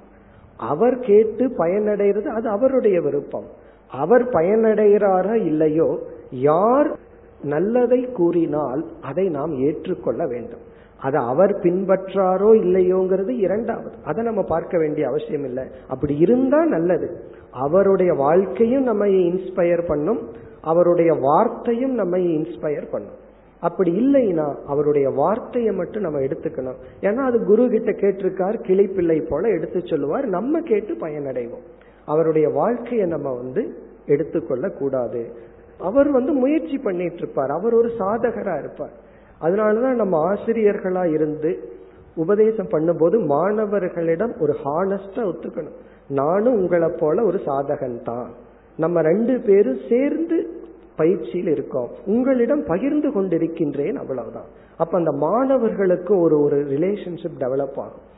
அவர் 0.58 1.00
கேட்டு 1.00 1.46
பயனடைகிறது 1.58 2.28
அது 2.28 2.50
அவருடைய 2.50 3.02
விருப்பம். 3.02 3.48
அவர் 3.92 4.26
பயனடைகிறாரா 4.30 5.36
இல்லையோ 5.46 5.90
யார் 6.32 6.90
நல்லதை 7.44 8.02
கூறினால் 8.12 8.86
அதை 9.02 9.26
நாம் 9.30 9.54
ஏற்றுக்கொள்ள 9.60 10.28
வேண்டும். 10.28 10.64
அதை 11.00 11.24
அவர் 11.24 11.60
பின்பற்றாரோ 11.60 12.50
இல்லையோங்கிறது 12.64 13.30
இரண்டாவது. 13.30 13.96
அதை 14.04 14.24
நம்ம 14.24 14.42
பார்க்க 14.42 14.78
வேண்டிய 14.78 15.08
அவசியம் 15.08 15.44
இல்லை. 15.44 15.64
அப்படி 15.88 16.18
இருந்தா 16.18 16.66
நல்லது. 16.66 17.20
அவருடைய 17.52 18.14
வாழ்க்கையும் 18.14 18.84
நம்ம 18.84 19.06
இன்ஸ்பயர் 19.06 19.88
பண்ணும். 19.88 20.30
அவருடைய 20.62 21.14
வார்த்தையும் 21.14 21.94
நம்ம 21.94 22.18
இன்ஸ்பயர் 22.18 22.90
பண்ணும். 22.92 23.24
அப்படி 23.60 23.92
இல்லைன்னா 23.92 24.56
அவருடைய 24.66 25.10
வார்த்தையை 25.10 25.74
மட்டும் 25.74 26.02
நம்ம 26.02 26.20
எடுத்துக்கணும். 26.20 26.76
ஏன்னா 27.02 27.18
அது 27.18 27.46
குரு 27.46 27.70
கிட்ட 27.70 27.92
கேட்டிருக்கார் 27.92 28.60
கிளிப்பிள்ளை 28.62 29.28
போல 29.30 29.50
எடுத்து 29.50 29.82
சொல்லுவார். 29.86 30.26
நம்ம 30.26 30.60
கேட்டு 30.60 30.94
பயனடைவோம். 30.94 31.66
அவருடைய 32.06 32.50
வாழ்க்கையை 32.50 33.08
நம்ம 33.08 33.34
வந்து 33.34 33.76
எடுத்துக்கொள்ள 34.06 34.70
கூடாது 34.70 35.32
அவர் 35.80 36.12
வந்து 36.12 36.32
முயற்சி 36.32 36.78
பண்ணிட்டு 36.78 37.16
இருப்பார். 37.16 37.50
அவர் 37.50 37.74
ஒரு 37.74 37.92
சாதகரா 38.00 38.60
இருப்பார். 38.60 39.04
அதனாலதான் 39.42 39.94
நம்ம 39.94 40.34
ஆசிரியர்களா 40.34 41.14
இருந்து 41.14 41.70
உபதேசம் 42.16 42.68
பண்ணும்போது 42.68 43.26
மாணவர்களிடம் 43.26 44.34
ஒரு 44.40 44.56
ஹானஸ்டா 44.66 45.16
ஒத்துக்கணும். 45.16 45.76
நானும் 46.08 46.54
உங்களை 46.54 46.90
போல 47.00 47.24
ஒரு 47.24 47.38
சாதகன் 47.46 48.04
தான். 48.04 48.30
நம்ம 48.78 49.02
ரெண்டு 49.02 49.40
பேரும் 49.40 49.80
சேர்ந்து 49.90 50.50
பயிற்சியில் 50.96 51.48
இருக்கோம். 51.48 51.90
உங்களிடம் 52.06 52.64
பகிர்ந்து 52.64 53.10
கொண்டிருக்கின்றேன் 53.10 53.96
அவ்வளவுதான். 53.96 54.50
அப்ப 54.78 54.98
அந்த 54.98 55.12
மாணவர்களுக்கு 55.12 56.20
ஒரு 56.20 56.42
ஒரு 56.42 56.58
ரிலேஷன்ஷிப் 56.64 57.40
டெவலப் 57.40 57.78
ஆகும். 57.78 58.14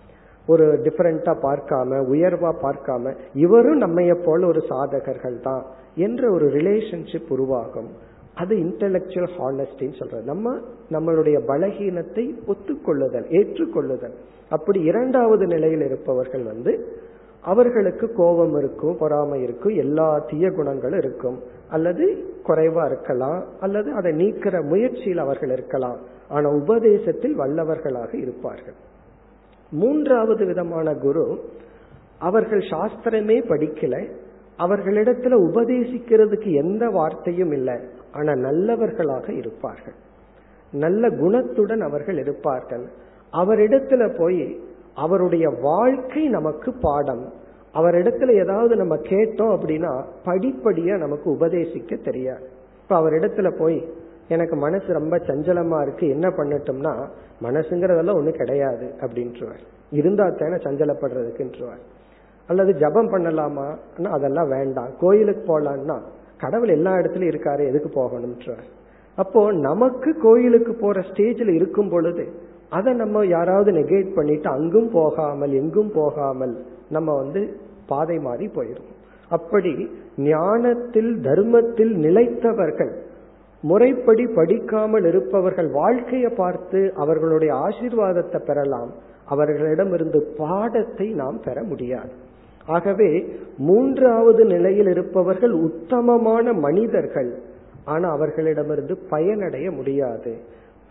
ஒரு 0.47 0.79
டிஃபரெண்டா 0.83 1.35
பார்க்காம 1.41 2.05
உயர்வா 2.13 2.53
பார்க்காம 2.61 3.15
இவரும் 3.33 3.81
நம்மைய 3.81 4.15
போல 4.25 4.47
ஒரு 4.47 4.63
சாதகர்கள் 4.69 5.41
தான் 5.41 5.65
என்ற 5.95 6.31
ஒரு 6.31 6.45
ரிலேஷன்ஷிப் 6.45 7.29
உருவாகும். 7.29 7.87
அது 8.37 8.55
இன்டலெக்சுவல் 8.55 9.35
ஹானஸ்டின்னு 9.39 9.97
சொல்றது 9.99 10.23
நம்ம 10.23 10.55
நம்மளுடைய 10.91 11.37
பலகீனத்தை 11.47 12.25
ஒத்துக்கொள்ளுதல் 12.47 13.27
ஏற்றுக்கொள்ளுதல். 13.37 14.15
அப்படி 14.49 14.79
இரண்டாவது 14.81 15.45
நிலையில் 15.45 15.81
இருப்பவர்கள் 15.81 16.43
வந்து 16.43 16.73
அவர்களுக்கு 17.41 18.05
கோபம் 18.13 18.55
இருக்கும் 18.57 18.97
பொறாமை 18.99 19.37
இருக்கும் 19.41 19.75
எல்லா 19.75 20.07
தீய 20.29 20.49
குணங்களும் 20.51 20.99
இருக்கும். 20.99 21.37
அல்லது 21.69 22.05
குறைவா 22.47 22.85
இருக்கலாம் 22.85 23.39
அல்லது 23.59 23.89
அதை 23.93 24.11
நீக்கிற 24.11 24.63
முயற்சியில் 24.63 25.23
அவர்கள் 25.25 25.51
இருக்கலாம். 25.51 25.99
ஆனா 26.29 26.49
உபதேசத்தில் 26.49 27.35
வல்லவர்களாக 27.39 28.13
இருப்பார்கள். 28.15 28.77
மூன்றாவது 29.71 30.45
விதமான 30.45 30.93
குரு 30.95 31.25
அவர்கள் 32.19 32.63
சாஸ்திரமே 32.71 33.37
படிக்கல. 33.51 33.95
அவர்களிடத்துல 34.59 35.35
உபதேசிக்கிறதுக்கு 35.47 36.51
எந்த 36.53 36.85
வார்த்தையும் 36.89 37.51
இல்லை. 37.51 37.75
ஆனா 38.17 38.35
நல்லவர்களாக 38.35 39.33
இருப்பார்கள். 39.33 39.93
நல்ல 40.71 41.09
குணத்துடன் 41.09 41.79
அவர்கள் 41.79 42.17
இருப்பார்கள். 42.17 42.85
அவரிடத்துல 43.33 44.17
போய் 44.17 44.59
அவருடைய 44.95 45.49
வாழ்க்கை 45.49 46.27
நமக்கு 46.27 46.73
பாடம். 46.81 47.33
அவரிடத்துல 47.73 48.31
ஏதாவது 48.31 48.75
நம்ம 48.75 48.95
கேட்டோம் 48.95 49.57
அப்படின்னா 49.57 50.03
படிப்படியா 50.25 50.97
நமக்கு 50.97 51.31
உபதேசிக்க 51.31 52.03
தெரியாது. 52.03 52.49
இப்ப 52.81 52.99
அவரிடத்துல 52.99 53.59
போய் 53.59 53.89
எனக்கு 54.27 54.55
மனசு 54.55 54.93
ரொம்ப 54.93 55.17
சஞ்சலமா 55.17 55.81
இருக்கு 55.81 56.07
என்ன 56.07 56.29
பண்ணட்டும்னா 56.29 57.07
மனசுங்கிறதெல்லாம் 57.41 58.19
ஒண்ணு 58.19 58.31
கிடையாது 58.31 58.93
அப்படின்றவர். 59.01 59.59
இருந்தா 59.91 60.29
தானே 60.29 60.53
சஞ்சலப்படுறதுக்குன்றவர். 60.53 61.81
அல்லது 62.47 62.73
ஜபம் 62.73 63.11
பண்ணலாமா? 63.11 63.77
அதெல்லாம் 64.09 64.49
வேண்டாம். 64.49 64.89
கோயிலுக்கு 64.99 65.59
போலான்னா 65.59 66.01
கடவுள் 66.37 66.71
எல்லா 66.75 66.91
இடத்துலயும் 66.99 67.31
இருக்காரு 67.33 67.63
எதுக்கு 67.69 67.89
போகணும்ன்றார். 67.99 68.65
அப்போ 69.17 69.41
நமக்கு 69.67 70.09
கோயிலுக்கு 70.25 70.73
போற 70.73 70.97
ஸ்டேஜ்ல 71.09 71.55
இருக்கும் 71.59 71.89
பொழுது 71.89 72.25
அதை 72.77 72.91
நம்ம 72.93 73.25
யாராவது 73.25 73.71
நெகேட் 73.71 74.15
பண்ணிட்டு 74.15 74.49
அங்கும் 74.49 74.89
போகாமல் 74.89 75.53
எங்கும் 75.61 75.91
போகாமல் 75.91 76.53
நம்ம 76.95 77.15
வந்து 77.15 77.41
பாதை 77.87 78.17
மாறி 78.27 78.47
போயிடும் 78.57 78.91
அப்படி 79.31 79.71
ஞானத்தில் 80.27 81.11
தர்மத்தில் 81.27 81.93
நிலைத்தவர்கள் 82.05 82.93
முறைப்படி 83.63 84.25
படிக்காமல் 84.37 85.05
இருப்பவர்கள் 85.05 85.69
வாழ்க்கையை 85.71 86.31
பார்த்து 86.41 86.79
அவர்களுடைய 87.03 87.51
ஆசீர்வாதத்தை 87.67 88.39
பெறலாம் 88.49 88.91
அவர்களிடமிருந்து 89.25 90.19
பாடத்தை 90.37 91.07
நாம் 91.21 91.39
பெற 91.45 91.57
முடியாது. 91.63 92.11
ஆகவே 92.67 93.35
மூன்றாவது 93.57 94.45
நிலையில் 94.45 94.87
இருப்பவர்கள் 94.87 95.51
உத்தமமான 95.51 96.53
மனிதர்கள். 96.53 97.39
ஆனா 97.85 98.09
அவர்களிடமிருந்து 98.09 98.97
பயனடைய 99.09 99.71
முடியாது. 99.71 100.37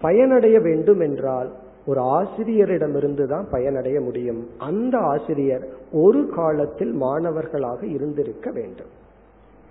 பயனடைய 0.00 0.60
வேண்டும் 0.60 1.00
என்றால் 1.00 1.52
ஒரு 1.86 2.00
ஆசிரியரிடமிருந்து 2.00 3.26
தான் 3.26 3.48
பயனடைய 3.50 4.00
முடியும். 4.00 4.46
அந்த 4.58 4.98
ஆசிரியர் 4.98 5.68
ஒரு 5.92 6.28
காலத்தில் 6.34 6.92
மாணவர்களாக 6.92 7.86
இருந்திருக்க 7.86 8.50
வேண்டும். 8.50 9.04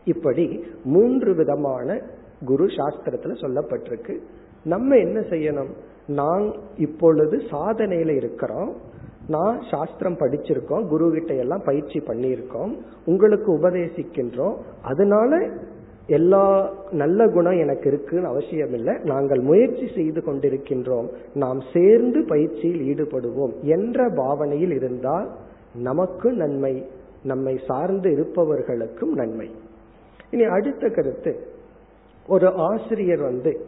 இப்படி 0.06 0.63
மூன்று 0.84 1.36
விதமான 1.36 2.02
குரு 2.46 2.65
சாஸ்திரத்துல 2.65 3.32
சொல்லப்பட்டிருக்கு. 3.41 4.18
நம்ம 4.63 4.96
என்ன 4.96 5.20
செய்யணும்? 5.20 5.70
நான் 6.08 6.54
இப்பொழுது 6.78 7.38
சாதனையில 7.38 8.15
இருக்கிறோம். 8.15 8.76
நான் 9.28 9.62
சாஸ்திரம் 9.72 10.18
படிச்சிருக்கோம் 10.18 10.88
குரு 10.88 11.12
கிட்ட 11.12 11.34
எல்லாம் 11.34 11.62
பயிற்சி 11.66 12.00
பண்ணியிருக்கோம் 12.00 12.78
உங்களுக்கு 13.06 13.58
உபதேசிக்கின்றோம். 13.58 14.56
அதனால 14.82 15.50
எல்லா 16.08 16.74
நல்ல 16.92 17.28
குணம் 17.28 17.60
எனக்கு 17.60 17.88
இருக்குன்னு 17.88 18.28
அவசியம் 18.28 18.74
இல்லை 18.74 18.94
நாங்கள் 19.04 19.40
முயற்சி 19.40 19.92
செய்து 19.96 20.22
கொண்டிருக்கின்றோம். 20.22 21.10
நாம் 21.34 21.60
சேர்ந்து 21.74 22.26
பயிற்சியில் 22.28 22.82
ஈடுபடுவோம் 22.82 23.60
என்ற 23.62 24.10
பாவனையில் 24.10 24.72
இருந்தால் 24.72 25.32
நமக்கு 25.76 26.32
நன்மை 26.32 26.86
நம்மை 27.24 27.60
சார்ந்து 27.68 28.10
இருப்பவர்களுக்கும் 28.10 29.14
நன்மை. 29.14 29.52
இனி 30.32 30.44
அடுத்த 30.44 30.88
கருத்து. 30.88 31.48
ஒரு 32.28 32.54
ஆசிரியர் 32.54 33.20
வந்து 33.20 33.62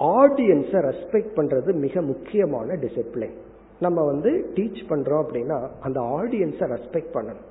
ஆடியன்ஸை 0.00 0.80
ரெஸ்பெக்ட் 0.88 1.32
பண்றது 1.36 1.74
மிக 1.74 2.02
முக்கியமான 2.02 2.74
டிசிப்ளின் 2.74 3.36
நம்ம 3.80 4.04
வந்து 4.04 4.30
டீச் 4.54 4.82
பண்றோம் 4.88 5.22
அப்படின்னா 5.24 5.58
அந்த 5.80 6.00
ஆடியன்ஸை 6.00 6.66
ரெஸ்பெக்ட் 6.74 7.12
பண்ணணும். 7.14 7.46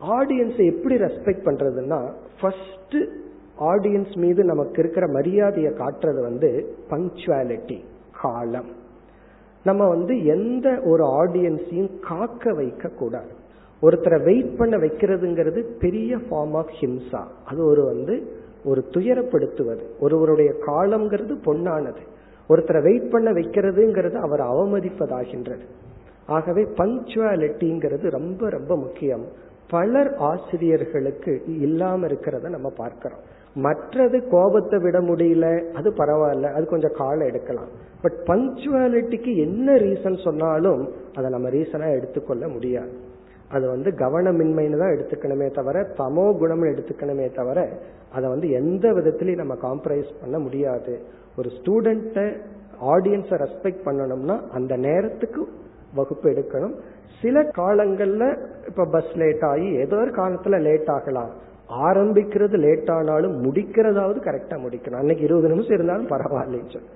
ஆடியன்ஸை 0.00 0.64
எப்படி 0.76 0.94
ரெஸ்பெக்ட் 0.94 1.46
பண்றதுன்னா 1.48 2.12
ஃபர்ஸ்ட் 2.40 2.96
ஆடியன்ஸ் 3.60 4.16
மீது 4.16 4.44
நமக்கு 4.44 4.78
இருக்கிற 4.78 5.06
மரியாதையை 5.08 5.72
காட்டுறது 5.72 6.20
வந்து 6.20 6.74
பங்க்சுவாலிட்டி 6.90 7.78
காலம். 8.20 8.70
நம்ம 9.64 9.88
வந்து 9.88 10.24
எந்த 10.24 10.80
ஒரு 10.84 11.04
ஆடியன்ஸையும் 11.20 12.00
காக்க 12.00 12.52
வைக்க 12.52 12.88
கூடாது 12.88 13.32
ஒருத்தரை 13.82 14.24
வெயிட் 14.24 14.56
பண்ண 14.58 14.76
வைக்கிறதுங்கிறது 14.76 15.60
பெரிய 15.78 16.16
ஃபார்ம் 16.16 16.56
ஆஃப் 16.56 16.74
ஹிம்சா. 16.80 17.22
அது 17.46 17.64
ஒரு 17.64 17.84
வந்து 17.84 18.42
ஒரு 18.64 18.84
துயரப்படுத்துவது. 18.90 19.82
ஒருவருடைய 20.00 20.52
காலம்ங்கிறது 20.66 21.36
பொன்னானது. 21.44 22.02
ஒருத்தரை 22.48 22.82
வெயிட் 22.82 23.10
பண்ண 23.10 23.32
வைக்கிறதுங்கிறது 23.32 24.14
அவர் 24.14 24.40
அவமதிப்பதாகின்றது. 24.40 25.64
ஆகவே 26.26 26.62
பங்க்சுவாலிட்டிங்கிறது 26.62 28.10
ரொம்ப 28.10 28.50
ரொம்ப 28.50 28.76
முக்கியம். 28.76 29.24
பலர் 29.70 30.14
ஆசிரியர்களுக்கு 30.14 31.42
இல்லாம 31.60 32.06
இருக்கிறத 32.06 32.48
நம்ம 32.48 32.70
பார்க்கிறோம். 32.76 33.18
மற்றது 33.54 34.28
கோபத்தை 34.28 34.78
விட 34.78 35.00
முடியல 35.00 35.72
அது 35.72 35.90
பரவாயில்ல 35.90 36.52
அது 36.52 36.66
கொஞ்சம் 36.66 36.92
காலம் 36.94 37.26
எடுக்கலாம். 37.26 37.68
பட் 38.02 38.18
பங்க்சுவாலிட்டிக்கு 38.26 39.36
என்ன 39.36 39.72
ரீசன் 39.72 40.22
சொன்னாலும் 40.24 40.92
அதை 41.14 41.30
நம்ம 41.30 41.48
ரீசனா 41.48 41.96
எடுத்துக்கொள்ள 41.96 42.48
முடியாது. 42.48 42.92
அது 43.48 43.68
வந்து 43.68 43.90
கவனமின்மைன்னு 43.90 44.78
தான் 44.78 44.94
எடுத்துக்கணுமே 44.94 45.50
தவிர 45.50 45.82
தமோ 45.98 46.26
குணம்னு 46.40 46.72
எடுத்துக்கணுமே 46.72 47.32
தவிர 47.32 47.68
அதை 48.12 48.28
வந்து 48.28 48.50
எந்த 48.50 48.92
விதத்திலையும் 48.92 49.42
நம்ம 49.42 49.54
காம்ப்ரமைஸ் 49.54 50.10
பண்ண 50.20 50.38
முடியாது. 50.38 51.00
ஒரு 51.36 51.50
ஸ்டூடெண்ட்டை 51.58 52.26
ஆடியன்ஸை 52.80 53.36
ரெஸ்பெக்ட் 53.44 53.84
பண்ணணும்னா 53.84 54.48
அந்த 54.50 54.76
நேரத்துக்கு 54.76 55.48
வகுப்பு 55.94 56.30
எடுக்கணும். 56.30 56.74
சில 57.20 57.42
காலங்கள்ல 57.42 58.24
இப்ப 58.66 58.84
பஸ் 58.84 59.12
லேட் 59.16 59.44
ஆகி 59.44 59.68
ஏதோ 59.74 59.96
ஒரு 59.96 60.10
காலத்துல 60.10 60.60
லேட் 60.60 60.88
ஆகலாம். 60.88 61.30
ஆரம்பிக்கிறது 61.68 62.56
லேட் 62.56 62.90
ஆனாலும் 62.90 63.44
முடிக்கிறதாவது 63.44 64.18
கரெக்டா 64.28 64.56
முடிக்கணும். 64.64 65.00
அன்னைக்கு 65.02 65.24
இருபது 65.24 65.48
நிமிஷம் 65.48 65.76
இருந்தாலும் 65.76 66.08
பரவாயில்லைன்னு 66.08 66.72
சொல்லி. 66.72 66.88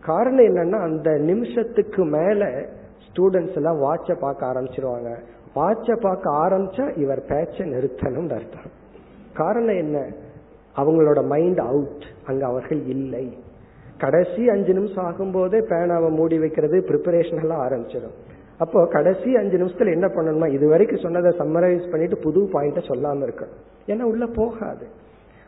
காரணம் 0.00 0.44
என்னன்னா 0.44 0.80
அந்த 0.80 1.10
நிமிஷத்துக்கு 1.10 2.04
மேல 2.04 2.68
ஸ்டூடெண்ட்ஸ் 3.06 3.54
எல்லாம் 3.54 3.82
வாட்சை 3.82 4.14
பார்க்க 4.20 4.52
ஆரம்பிச்சிருவாங்க. 4.52 5.10
வாட்சை 5.56 6.00
பார்க்க 6.00 6.30
ஆரம்பிச்சா 6.30 6.98
இவர் 6.98 7.24
பேச்சை 7.28 7.66
நிறுத்தணும் 7.72 8.32
அர்த்தம். 8.32 8.70
காரணம் 9.34 9.76
என்ன? 9.76 10.12
அவங்களோட 10.76 11.24
மைண்ட் 11.24 11.58
அவுட் 11.58 12.04
அங்க 12.26 12.46
அவர்கள் 12.46 12.84
இல்லை. 12.86 13.38
கடைசி 13.98 14.48
அஞ்சு 14.48 14.72
நிமிஷம் 14.72 15.04
ஆகும்போதே 15.04 15.60
பேனாவை 15.68 16.10
மூடி 16.10 16.38
வைக்கிறது 16.38 16.80
ப்ரிப்பரேஷன் 16.80 17.40
எல்லாம் 17.40 17.68
ஆரம்பிச்சிடும். 17.68 18.16
அப்போ 18.58 18.86
கடைசி 18.86 19.36
அஞ்சு 19.36 19.56
நிமிஷத்துல 19.56 19.90
என்ன 19.90 20.06
பண்ணணுமா? 20.06 20.52
இது 20.52 20.68
வரைக்கும் 20.68 20.98
சொன்னதை 20.98 21.38
சம்மரைஸ் 21.38 21.90
பண்ணிட்டு 21.90 22.18
புது 22.18 22.40
பாயிண்ட 22.42 22.82
சொல்லாம 22.88 23.30
இருக்கணும். 23.30 23.56
ஏன்னா 23.86 24.02
உள்ள 24.02 24.26
போகாது. 24.26 24.86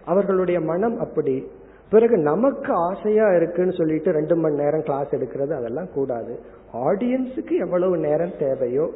அவர்களுடைய 0.04 0.60
மனம் 0.60 0.98
அப்படி 0.98 1.50
பிறகு 1.92 2.16
நமக்கு 2.30 2.70
ஆசையா 2.88 3.26
இருக்குன்னு 3.36 3.72
சொல்லிட்டு 3.72 4.10
ரெண்டு 4.16 4.34
மணி 4.36 4.56
நேரம் 4.62 4.86
கிளாஸ் 4.88 5.14
எடுக்கிறது 5.18 5.52
அதெல்லாம் 5.58 5.90
கூடாது. 5.94 6.32
ஆடியன்ஸுக்கு 6.88 7.54
எவ்வளவு 7.64 7.94
நேரம் 8.06 8.34
தேவையோ 8.38 8.86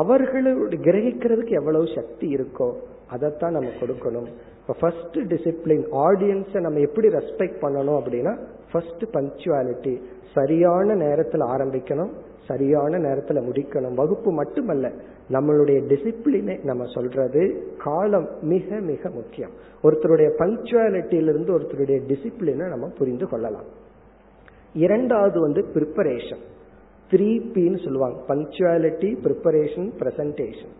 அவர்களோட 0.00 0.76
கிரகிக்கிறதுக்கு 0.86 1.54
எவ்வளவு 1.60 1.86
சக்தி 1.96 2.26
இருக்கோ 2.36 2.68
அதைத்தான் 3.14 3.56
நம்ம 3.56 3.68
கொடுக்கணும். 3.80 4.28
இப்போ 4.60 4.74
ஃபர்ஸ்ட் 4.80 5.18
டிசிப்ளின் 5.32 5.84
ஆடியன்ஸை 6.06 6.60
நம்ம 6.66 6.80
எப்படி 6.88 7.08
ரெஸ்பெக்ட் 7.18 7.60
பண்ணணும் 7.64 7.98
அப்படின்னா 8.00 8.32
ஃபர்ஸ்ட் 8.70 9.04
பங்க்சுவாலிட்டி 9.16 9.94
சரியான 10.34 10.94
நேரத்தில் 11.04 11.44
ஆரம்பிக்கணும் 11.54 12.10
சரியான 12.48 12.98
நேரத்தில் 13.06 13.46
முடிக்கணும். 13.48 13.94
வகுப்பு 13.94 14.30
மட்டுமல்ல 14.32 14.86
நம்மளுடைய 15.30 15.78
டிசிப்ளினை 15.90 16.54
நம்ம 16.64 16.84
சொல்றது 16.94 17.42
காலம் 17.84 18.28
மிக 18.52 18.78
மிக 18.90 19.10
முக்கியம். 19.10 19.54
ஒருத்தருடைய 19.82 20.28
பங்க்சுவாலிட்டியிலிருந்து 20.42 21.50
ஒருத்தருடைய 21.56 21.98
டிசிப்ளினை 22.10 22.66
நம்ம 22.74 22.86
புரிந்து 22.98 23.28
கொள்ளலாம். 23.28 23.68
இரண்டாவது 24.84 25.40
வந்து 25.40 25.60
ப்ரிப்பரேஷன் 25.74 26.42
த்ரீ 27.10 27.28
பின்னு 27.54 27.84
சொல்லுவாங்க. 27.84 28.18
பங்க்சுவாலிட்டி 28.30 29.10
ப்ரிப்பரேஷன் 29.26 29.90
பிரசன்டேஷன் 30.00 30.74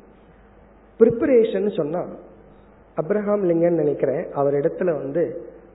ப்ரிப்பரேஷன் 1.00 1.68
சொன்னா 1.80 2.02
அப்ரஹாம் 2.96 3.44
லிங்கன் 3.50 3.80
நினைக்கிறேன் 3.82 4.24
அவர் 4.32 4.54
இடத்துல 4.54 4.92
வந்து 5.02 5.22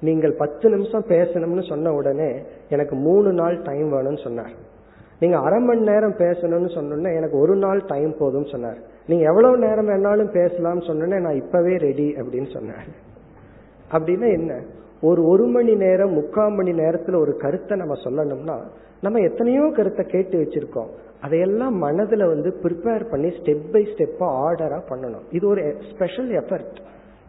நீங்கள் 0.08 0.34
பத்து 0.36 0.70
நிமிஷம் 0.70 1.06
பேசணும்னு 1.08 1.64
சொன்ன 1.70 1.92
உடனே 1.94 2.32
எனக்கு 2.70 2.96
மூணு 2.96 3.30
நாள் 3.34 3.56
டைம் 3.62 3.90
வேணும்னு 3.94 4.22
சொன்னார். 4.24 4.54
நீங்க 5.24 5.38
அரை 5.48 5.60
மணி 5.70 5.84
நேரம் 5.90 6.16
பேசணும்னு 6.22 6.70
சொன்னோன்னே 6.78 7.12
எனக்கு 7.20 7.38
ஒரு 7.44 7.56
நாள் 7.64 7.82
டைம் 7.92 8.14
போதும்னு 8.22 8.52
சொன்னார். 8.52 8.80
நீங்க 9.10 9.24
எவ்வளவு 9.32 9.58
நேரம் 9.66 9.90
வேணாலும் 9.90 10.32
பேசலாம்னு 10.40 10.86
சொன்னோன்னே 10.90 11.20
நான் 11.26 11.42
இப்பவே 11.44 11.76
ரெடி 11.88 12.08
அப்படின்னு 12.20 12.50
சொன்னார். 12.54 12.88
அப்படின்னா 13.92 14.28
என்ன? 14.40 14.54
ஒரு 15.02 15.22
ஒரு 15.28 15.46
மணி 15.54 15.74
நேரம் 15.76 16.14
முக்கால் 16.14 16.56
மணி 16.58 16.72
நேரத்துல 16.72 17.16
ஒரு 17.20 17.34
கருத்தை 17.38 17.78
நம்ம 17.78 17.96
சொல்லணும்னா 18.04 18.58
நம்ம 19.02 19.20
எத்தனையோ 19.30 19.64
கருத்தை 19.78 20.04
கேட்டு 20.06 20.36
வச்சிருக்கோம். 20.42 20.92
அதையெல்லாம் 21.22 21.76
மனதுல 21.84 22.28
வந்து 22.28 22.50
ப்ரிப்பேர் 22.64 23.04
பண்ணி 23.10 23.30
ஸ்டெப் 23.38 23.66
பை 23.74 23.82
ஸ்டெப்பா 23.92 24.28
ஆர்டரா 24.46 24.80
பண்ணணும். 24.92 25.26
இது 25.32 25.46
ஒரு 25.48 25.64
ஸ்பெஷல் 25.92 26.32
எஃபர்ட் 26.42 26.80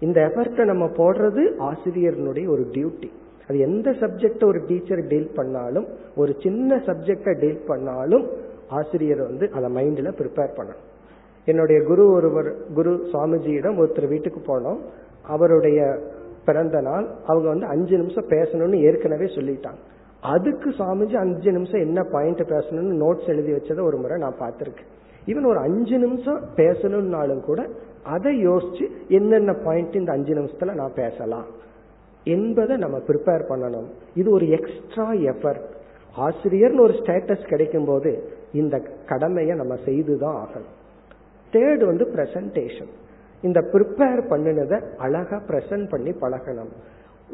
இந்த 0.01 0.19
எஃபர்ட்டை 0.29 0.65
நம்ம 0.65 0.87
போடுறது 1.01 1.45
ஆசிரியர்னுடைய 1.71 2.47
ஒரு 2.55 2.65
டியூட்டி 2.75 3.11
அது 3.49 3.59
எந்த 3.59 3.91
சப்ஜெக்ட 3.91 4.45
ஒரு 4.45 4.65
டீச்சர் 4.67 5.07
டீல் 5.07 5.31
பண்ணாலும் 5.35 5.87
ஒரு 6.17 6.35
சின்ன 6.43 6.77
சப்ஜெக்ட 6.77 7.39
டீல் 7.41 7.65
பண்ணாலும் 7.67 8.29
ஆசிரியர் 8.69 9.23
வந்து 9.23 9.51
அதை 9.53 9.69
மைண்ட்ல 9.75 10.11
ப்ரிப்பேர் 10.21 10.57
பண்ணணும். 10.57 10.85
என்னுடைய 11.45 11.83
குரு 11.83 12.13
ஒருவர் 12.13 12.73
குரு 12.75 12.93
சுவாமிஜியிடம் 13.13 13.79
ஒருத்தர் 13.83 14.09
வீட்டுக்கு 14.09 14.41
போனோம். 14.41 14.79
அவருடைய 15.27 15.81
பிறந்த 16.45 16.81
நாள் 16.81 17.07
அவங்க 17.27 17.49
வந்து 17.49 17.67
அஞ்சு 17.67 17.97
நிமிஷம் 17.97 18.29
பேசணும்னு 18.29 18.81
ஏற்கனவே 18.81 19.25
சொல்லிட்டாங்க. 19.25 19.81
அதுக்கு 20.21 20.71
சுவாமிஜி 20.71 21.17
அஞ்சு 21.17 21.53
நிமிஷம் 21.53 21.81
என்ன 21.81 22.03
பாயிண்ட் 22.03 22.41
பேசணும்னு 22.41 22.95
நோட்ஸ் 23.05 23.29
எழுதி 23.29 23.53
வச்சதை 23.53 23.83
ஒரு 23.83 23.97
முறை 23.97 24.19
நான் 24.19 24.41
பார்த்திருக்கேன். 24.41 24.91
ஈவன் 25.27 25.47
ஒரு 25.47 25.59
அஞ்சு 25.59 25.99
நிமிஷம் 25.99 26.41
பேசணும்னாலும் 26.57 27.41
கூட 27.41 27.69
அதை 28.05 28.47
யோசிச்சு 28.47 28.87
என்னென்ன 29.09 29.53
பாயிண்ட் 29.65 29.95
இந்த 29.95 30.13
அஞ்சு 30.13 30.35
நிமிஷத்துல 30.35 30.75
நான் 30.75 30.93
பேசலாம். 30.95 31.54
என்பதை 32.25 32.77
நம்ம 32.77 32.99
ப்ரிப்பேர் 32.99 33.45
பண்ணணும். 33.49 33.89
இது 34.15 34.31
ஒரு 34.31 34.49
எக்ஸ்ட்ரா 34.49 35.13
எஃபர்ட் 35.13 35.65
ஆசிரியர்னு 36.17 36.81
ஒரு 36.81 36.93
ஸ்டேட்டஸ் 36.93 37.49
கிடைக்கும் 37.49 37.85
போது 37.85 38.33
இந்த 38.53 38.83
கடமையை 39.07 39.57
நம்ம 39.57 39.77
செய்துதான் 39.85 40.47
ஆகணும். 40.47 40.73
தேர்ட் 41.53 41.85
வந்து 41.85 42.05
பிரசன்டேஷன் 42.15 42.93
இந்த 43.43 43.61
ப்ரிப்பேர் 43.61 44.23
பண்ணினதை 44.31 44.97
அழகா 44.97 45.37
பிரசன்ட் 45.37 45.89
பண்ணி 45.89 46.11
பழகணும். 46.11 46.73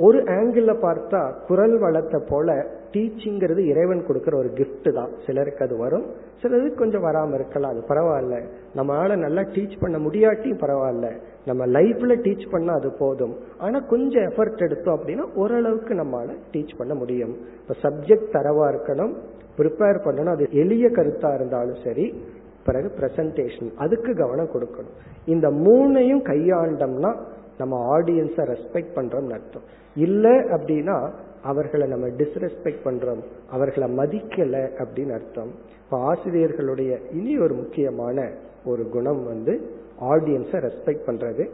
ஒரு 0.01 0.18
ஆங்கிள் 0.18 0.68
பார்த்தா 0.82 1.20
குரல் 1.46 1.78
வளத்தை 1.78 2.20
போல 2.28 2.66
டீச்சிங்கிறது 2.92 3.59
இறைவன் 3.59 4.07
கொடுக்கிற 4.07 4.38
ஒரு 4.38 4.48
கிஃப்ட் 4.48 4.92
தான். 4.92 5.11
சிலருக்கு 5.26 5.64
அது 5.64 5.76
வரும் 5.76 6.07
சிலருக்கு 6.40 6.74
கொஞ்சம் 6.74 7.05
வராம 7.05 7.34
இருக்கலாம். 7.34 7.72
அது 7.72 7.82
பரவாயில்ல. 7.88 8.36
நம்மளால 8.74 9.16
நல்லா 9.16 9.40
டீச் 9.40 9.80
பண்ண 9.80 9.98
முடியாட்டியும் 9.98 10.62
பரவாயில்ல. 10.62 11.09
நம்ம 11.44 11.66
லைஃப்ல 11.66 12.16
டீச் 12.26 12.51
பண்ணா 12.51 12.72
அது 12.72 12.90
போதும். 12.98 13.36
ஆனா 13.59 13.78
கொஞ்சம் 13.78 14.22
எஃபர்ட் 14.22 14.57
எடுத்தோம் 14.57 14.98
அப்படின்னா 14.98 15.34
ஓரளவுக்கு 15.34 15.94
நம்மளால 15.94 16.36
டீச் 16.53 16.76
பண்ண 16.78 16.94
முடியும். 16.94 17.34
இப்ப 17.61 17.88
சப்ஜெக்ட் 17.88 18.32
தரவா 18.32 18.66
இருக்கணும் 18.72 19.14
ப்ரிப்பேர் 19.59 20.03
பண்ணணும். 20.05 20.32
அது 20.32 20.46
எளிய 20.51 20.88
கருத்தா 20.88 21.34
இருந்தாலும் 21.34 21.82
சரி 21.84 22.22
பிறகு 22.64 22.92
பிரசன்டேஷன் 23.01 23.74
அதுக்கு 23.76 24.14
கவனம் 24.14 24.51
கொடுக்கணும். 24.55 24.96
இந்த 25.26 25.51
மூணையும் 25.51 26.24
கையாண்டோம்னா 26.30 27.12
நம்ம 27.59 27.98
ஆடியன்ஸை 27.98 28.42
ரெஸ்பெக்ட் 28.53 28.96
பண்றோம்னு 28.96 29.32
அர்த்தம். 29.32 29.78
இல்லை 29.95 30.30
அப்படின்னா 30.30 31.12
அவர்களை 31.43 31.88
நம்ம 31.88 32.07
டிஸ்ரெஸ்பெக்ட் 32.07 32.82
பண்றோம் 32.84 33.22
அவர்களை 33.51 33.97
மதிக்கல 33.97 34.70
அப்படின்னு 34.78 35.12
அர்த்தம். 35.12 35.51
இப்ப 35.84 36.14
ஆசிரியர்களுடைய 36.14 36.99
இனி 37.12 37.38
ஒரு 37.38 37.55
முக்கியமான 37.55 38.30
ஒரு 38.64 38.88
குணம் 38.88 39.24
வந்து 39.24 39.74
ஆடியன்ஸை 40.01 40.68
ரெஸ்பெக்ட் 40.68 41.01
பண்றது. 41.07 41.51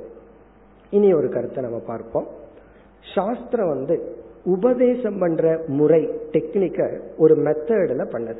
இனி 0.90 1.14
ஒரு 1.14 1.28
கருத்தை 1.28 1.64
நம்ம 1.64 1.78
பார்ப்போம். 1.86 2.26
சாஸ்திரம் 3.14 3.68
வந்து 3.68 4.16
உபதேசம் 4.44 5.18
பண்ற 5.18 5.62
முறை 5.66 6.10
டெக்னிக்க 6.32 7.00
ஒரு 7.18 7.36
மெத்தடில் 7.36 8.06
பண்ணது. 8.06 8.38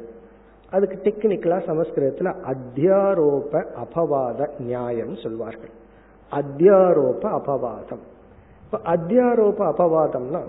அதுக்கு 0.70 0.97
டெக்னிக்கலா 0.97 1.59
சமஸ்கிருதத்துல 1.66 2.55
அத்தியாரோப 2.55 3.64
அபவாத 3.84 4.61
நியாயம் 4.61 5.14
சொல்வார்கள். 5.14 5.70
அத்தியாரோப 6.30 7.22
அபவாதம். 7.22 8.01
அத்தியாரோப 8.84 9.58
அபவாதம்னா 9.58 10.42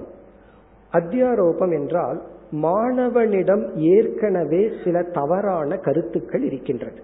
அத்தியாரோபம் 0.93 1.73
என்றால் 1.73 2.21
மாணவனிடம் 2.51 3.75
ஏற்கனவே 3.75 4.71
சில 4.83 5.03
தவறான 5.03 5.77
கருத்துக்கள் 5.77 6.41
இருக்கின்றது. 6.41 7.01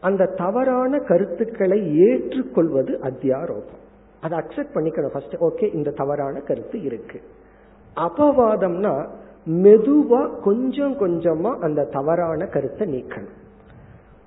அந்த 0.00 0.26
தவறான 0.26 0.98
கருத்துக்களை 0.98 1.98
ஏற்றுக்கொள்வது 1.98 2.98
அத்தியாரோபம். 3.02 3.80
அதை 4.20 4.38
அக்செப்ட் 4.38 4.74
பண்ணிக்கணும் 4.74 5.12
ஃபர்ஸ்ட் 5.12 5.34
ஓகே 5.34 5.74
இந்த 5.74 5.90
தவறான 5.90 6.40
கருத்து 6.40 6.82
இருக்கு. 6.82 7.20
அபவாதம்னா 7.96 9.08
மெதுவா 9.46 10.40
கொஞ்சம் 10.42 11.00
கொஞ்சமா 11.00 11.58
அந்த 11.58 11.84
தவறான 11.84 12.46
கருத்தை 12.46 12.88
நீக்கணும். 12.94 13.42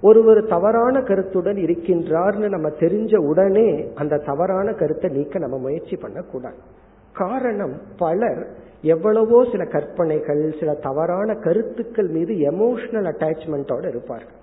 ஒருவர் 0.01 0.47
தவறான 0.47 1.01
கருத்துடன் 1.01 1.55
இருக்கின்றார்னு 1.55 2.47
நம்ம 2.49 2.67
தெரிஞ்ச 2.69 3.15
உடனே 3.17 3.69
அந்த 3.95 4.17
தவறான 4.17 4.73
கருத்தை 4.73 5.09
நீக்க 5.11 5.39
நம்ம 5.39 5.57
முயற்சி 5.57 5.95
பண்ணக்கூடாது. 5.95 6.55
காரணம் 7.13 7.73
பலர் 7.97 8.47
எவ்வளவோ 8.81 9.45
சில 9.51 9.65
கற்பனைகள் 9.65 10.53
சில 10.59 10.73
தவறான 10.73 11.35
கருத்துக்கள் 11.35 12.07
மீது 12.07 12.33
எமோஷனல் 12.33 13.09
அட்டாச்மெண்டோட 13.11 13.87
இருப்பார்கள். 13.87 14.35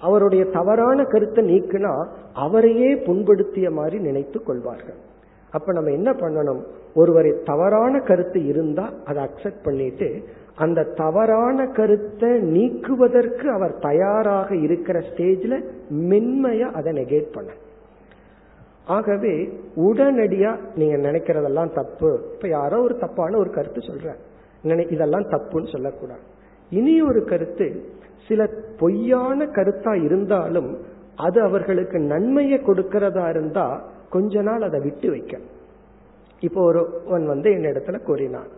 அவருடைய 0.00 0.44
தவறான 0.44 1.04
கருத்தை 1.04 1.44
நீக்கினா 1.44 2.06
அவரையே 2.32 2.94
புண்படுத்திய 2.94 3.70
மாதிரி 3.70 3.98
நினைத்து 3.98 4.42
கொள்வார்கள். 4.42 5.00
அப்ப 5.52 5.72
நம்ம 5.72 5.90
என்ன 5.90 6.10
பண்ணணும்? 6.12 6.62
ஒருவரை 6.94 7.30
தவறான 7.44 8.00
கருத்து 8.00 8.46
இருந்தா 8.46 8.90
அதை 9.04 9.24
அக்செப்ட் 9.24 9.62
பண்ணிட்டு 9.62 10.08
அந்த 10.56 10.84
தவறான 10.84 11.66
கருத்தை 11.66 12.30
நீக்குவதற்கு 12.56 13.46
அவர் 13.50 13.74
தயாராக 13.78 14.56
இருக்கிற 14.56 14.98
ஸ்டேஜ்ல 15.00 15.54
மென்மையா 15.90 16.68
அதை 16.72 16.92
நெகேட் 16.92 17.32
பண்ண. 17.32 17.50
ஆகவே 18.86 19.34
உடனடியா 19.76 20.52
நீங்க 20.74 20.96
நினைக்கிறதெல்லாம் 21.08 21.72
தப்பு. 21.72 22.10
இப்ப 22.34 22.48
யாரோ 22.48 22.82
ஒரு 22.82 22.98
தப்பான 22.98 23.36
ஒரு 23.36 23.50
கருத்து 23.50 23.80
சொல்ற 23.80 24.14
நினை 24.62 24.86
இதெல்லாம் 24.90 25.28
தப்புன்னு 25.28 25.72
சொல்லக்கூடாது. 25.72 26.24
இனி 26.70 27.02
ஒரு 27.02 27.24
கருத்து 27.24 27.66
சில 28.28 28.50
பொய்யான 28.78 29.44
கருத்தா 29.44 29.92
இருந்தாலும் 30.04 30.70
அது 31.16 31.42
அவர்களுக்கு 31.42 31.98
நன்மையை 31.98 32.58
கொடுக்கிறதா 32.58 33.28
இருந்தா 33.28 33.66
கொஞ்ச 34.12 34.42
நாள் 34.42 34.62
அதை 34.62 34.80
விட்டு 34.80 35.10
வைக்க. 35.10 35.38
இப்போ 36.40 36.62
ஒருவன் 36.62 37.26
வந்து 37.26 37.50
என்னிடத்துல 37.50 37.98
கூறினான். 38.02 38.48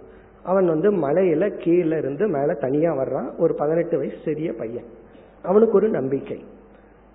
அவன் 0.42 0.66
வந்து 0.66 0.92
மலையில 0.92 1.48
கீழே 1.59 1.96
இருந்து 1.96 2.28
மேல 2.28 2.55
தனியா 2.55 2.92
வர்றான். 2.92 3.30
ஒரு 3.38 3.55
பதினெட்டு 3.55 3.98
வயசு 3.98 4.16
சிறிய 4.24 4.52
பையன். 4.52 4.84
அவனுக்கு 5.42 5.74
ஒரு 5.74 5.88
நம்பிக்கை. 5.88 6.44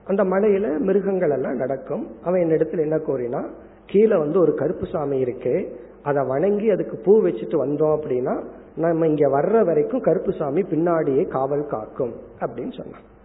அந்த 0.04 0.24
மலையில 0.24 0.80
மிருகங்கள் 0.80 1.30
எல்லாம் 1.30 1.56
நடக்கும். 1.56 2.08
அவன் 2.24 2.42
என்னிடத்துல 2.42 2.80
என்ன 2.80 2.98
கோரினா 2.98 3.50
கீழே 3.86 4.18
வந்து 4.18 4.40
ஒரு 4.40 4.54
கருப்பு 4.54 4.86
சாமி 4.86 5.18
இருக்கு. 5.20 5.80
அதை 6.04 6.26
வணங்கி 6.28 6.70
அதுக்கு 6.70 6.98
பூ 6.98 7.22
வச்சுட்டு 7.22 7.56
வந்தோம் 7.66 7.96
அப்படின்னா 8.00 8.44
நம்ம 8.76 9.08
இங்க 9.08 9.28
வர்ற 9.28 9.66
வரைக்கும் 9.66 10.02
கருப்பு 10.02 10.34
சாமி 10.34 10.62
பின்னாடியே 10.62 11.28
காவல் 11.28 11.68
காக்கும் 11.68 12.14
அப்படின்னு 12.40 12.84
சொன்னான். 12.84 13.18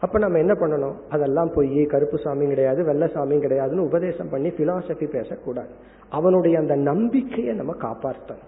அப்ப 0.00 0.18
நம்ம 0.18 0.38
என்ன 0.38 0.52
பண்ணணும்? 0.52 0.96
அதெல்லாம் 1.08 1.50
பொய் 1.54 1.86
கருப்பு 1.86 2.18
சாமி 2.18 2.46
கிடையாது 2.46 2.84
வெள்ள 2.84 3.06
சாமி 3.06 3.36
கிடையாதுன்னு 3.36 3.86
உபதேசம் 3.88 4.30
பண்ணி 4.30 4.48
பிலாசபி 4.48 5.06
பேசக்கூடாது. 5.10 5.72
அவனுடைய 6.10 6.58
அந்த 6.58 6.74
நம்பிக்கையை 6.74 7.54
நம்ம 7.54 7.74
காப்பாற்றணும். 7.74 8.46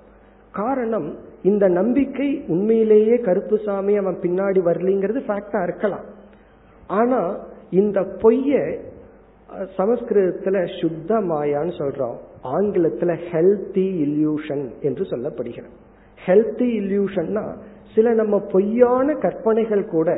காரணம் 0.52 1.18
இந்த 1.42 1.68
நம்பிக்கை 1.68 2.44
உண்மையிலேயே 2.48 3.16
கருப்பு 3.18 3.58
சாமி 3.58 3.96
அவன் 3.96 4.18
பின்னாடி 4.22 4.60
வரலிங்கிறது 4.68 5.20
ஃபேக்டா 5.28 5.62
இருக்கலாம். 5.62 6.06
ஆனா 6.86 7.20
இந்த 7.70 8.00
பொய்ய 8.00 8.78
சமஸ்கிருதத்துல 9.76 10.80
சுத்த 10.80 11.14
மாயான்னு 11.14 11.74
சொல்றோம். 11.78 12.18
ஆங்கிலத்துல 12.44 13.12
ஹெல்தி 13.30 13.86
இல்யூஷன் 14.04 14.64
என்று 14.80 15.04
சொல்லப்படுகிறது. 15.04 15.74
ஹெல்தி 16.26 16.68
இல்யூஷன்னா 16.80 17.44
சில 17.94 18.14
நம்ம 18.14 18.38
பொய்யான 18.52 19.14
கற்பனைகள் 19.14 19.84
கூட 19.86 20.10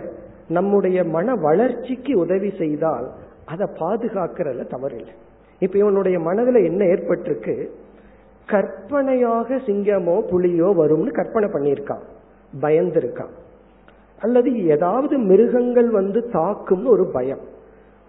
நம்முடைய 0.48 1.04
மன 1.04 1.34
வளர்ச்சிக்கு 1.34 2.18
உதவி 2.18 2.52
செய்தால் 2.58 3.10
அதை 3.46 3.66
பாதுகாக்கிறதுல 3.78 4.72
தவறில்லை. 4.72 5.14
இப்ப 5.58 5.78
இவனுடைய 5.78 6.18
மனதுல 6.18 6.64
என்ன 6.64 6.84
ஏற்பட்டிருக்கு? 6.84 7.68
கற்பனையாக 8.46 9.54
சிங்கமோ 9.54 10.20
புலியோ 10.20 10.66
வரும்னு 10.66 11.10
கற்பனை 11.10 11.48
பண்ணியிருக்கான். 11.48 12.02
பயந்திருக்கான். 12.60 13.30
அல்லது 14.20 14.66
ஏதாவது 14.66 15.18
மிருகங்கள் 15.18 15.90
வந்து 15.90 16.30
தாக்கும்னு 16.32 16.86
ஒரு 16.86 17.10
பயம். 17.12 17.40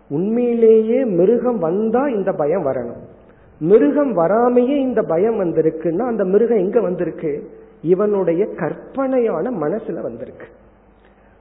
உண்மையிலேயே 0.09 1.03
மிருகம் 1.03 1.59
வந்தா 1.59 2.07
இந்த 2.07 2.31
பயம் 2.31 2.65
வரணும். 2.65 3.03
மிருகம் 3.59 4.17
வராமையே 4.17 4.77
இந்த 4.77 5.01
பயம் 5.01 5.39
வந்திருக்குன்னா 5.39 5.99
அந்த 5.99 6.23
மிருகம் 6.23 6.57
எங்க 6.57 6.81
வந்திருக்கு? 6.81 7.49
இவனுடைய 7.81 8.45
கற்பனையான 8.45 9.51
மனசுல 9.51 10.01
வந்திருக்கு. 10.01 10.45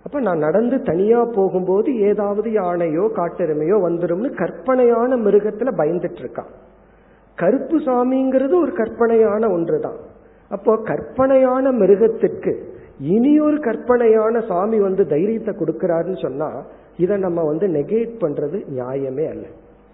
அப்ப 0.04 0.20
நான் 0.20 0.44
நடந்து 0.46 0.76
தனியா 0.82 1.20
போகும்போது 1.36 1.90
ஏதாவது 2.08 2.48
யானையோ 2.52 3.04
காட்டெருமையோ 3.16 3.76
வந்துடும்னு 3.86 4.30
கற்பனையான 4.40 5.16
மிருகத்துல 5.16 5.70
பயந்துட்டு 5.80 6.20
இருக்கான். 6.24 6.50
கருப்பு 7.38 7.76
சாமிங்கிறது 7.86 8.54
ஒரு 8.64 8.72
கற்பனையான 8.72 9.42
ஒன்றுதான். 9.52 9.98
அப்போ 10.50 10.72
கற்பனையான 10.90 11.72
மிருகத்திற்கு 11.72 12.52
இனி 13.14 13.32
ஒரு 13.40 13.56
கற்பனையான 13.58 14.40
சாமி 14.50 14.78
வந்து 14.78 15.04
தைரியத்தை 15.06 15.52
கொடுக்கிறாருன்னு 15.60 16.20
சொன்னா 16.26 16.48
இதை 16.96 17.16
நம்ம 17.16 17.42
வந்து 17.44 17.66
நெகேட் 17.68 18.12
பண்றது 18.24 18.58
நியாயமே 18.76 19.24
அல்ல. 19.32 19.46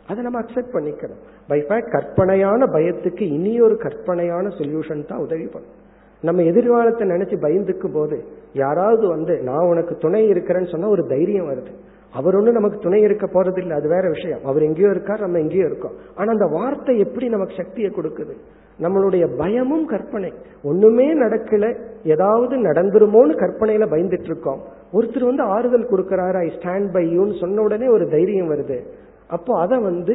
அதை 0.09 0.21
நம்ம 0.25 0.41
அக்செப்ட் 0.41 0.75
பண்ணிக்கணும். 0.75 1.23
பை 1.49 1.59
ஃபேக்ட் 1.69 1.95
கற்பனையான 1.97 2.67
பயத்துக்கு 2.77 3.25
இனி 3.37 3.61
ஒரு 3.61 3.77
கற்பனையான 3.85 4.49
சொல்யூஷன் 4.59 5.07
தான் 5.07 5.25
உதவி 5.27 5.47
பண்ணும். 5.55 5.77
நம்ம 6.23 6.43
எதிர்காலத்தை 6.43 7.09
நினைச்சு 7.09 7.37
பயந்துக்கும் 7.45 7.95
போது 7.95 8.17
யாராவது 8.53 9.09
வந்து 9.09 9.43
நான் 9.43 9.69
உனக்கு 9.69 9.97
துணை 9.97 10.31
இருக்கிறேன்னு 10.33 10.71
சொன்னா 10.71 10.89
ஒரு 10.89 11.07
தைரியம் 11.07 11.49
வருது. 11.51 11.73
அவர் 12.13 12.37
ஒன்றும் 12.37 12.55
நமக்கு 12.55 12.79
துணை 12.79 13.01
இருக்க 13.01 13.27
போறது 13.27 13.59
இல்லை 13.59 13.77
அது 13.77 13.89
வேற 13.89 14.09
விஷயம். 14.09 14.41
அவர் 14.45 14.63
எங்கேயோ 14.63 14.89
இருக்கார் 14.89 15.21
நம்ம 15.21 15.39
எங்கேயோ 15.39 15.65
இருக்கோம். 15.65 15.93
ஆனா 16.15 16.31
அந்த 16.31 16.47
வார்த்தை 16.47 16.99
எப்படி 16.99 17.29
நமக்கு 17.29 17.55
சக்தியை 17.57 17.91
கொடுக்குது? 17.91 18.35
நம்மளுடைய 18.81 19.37
பயமும் 19.37 19.85
கற்பனை. 19.85 20.33
ஒண்ணுமே 20.63 21.15
நடக்கல. 21.15 21.77
ஏதாவது 22.05 22.57
நடந்துருமோன்னு 22.57 23.35
கற்பனையில 23.43 23.87
பயந்துட்டு 23.95 24.31
இருக்கோம் 24.33 24.61
ஒருத்தர் 24.93 25.31
வந்து 25.31 25.43
ஆறுதல் 25.43 25.91
கொடுக்கிறாரு 25.91 26.37
ஐ 26.37 26.53
ஸ்டாண்ட் 26.59 26.93
பை 26.93 27.19
யூன்னு 27.19 27.41
சொன்ன 27.41 27.63
உடனே 27.63 27.89
ஒரு 27.89 28.09
தைரியம் 28.09 28.51
வருது. 28.51 28.79
அப்போ 29.27 29.61
அதை 29.61 29.79
வந்து 29.79 30.15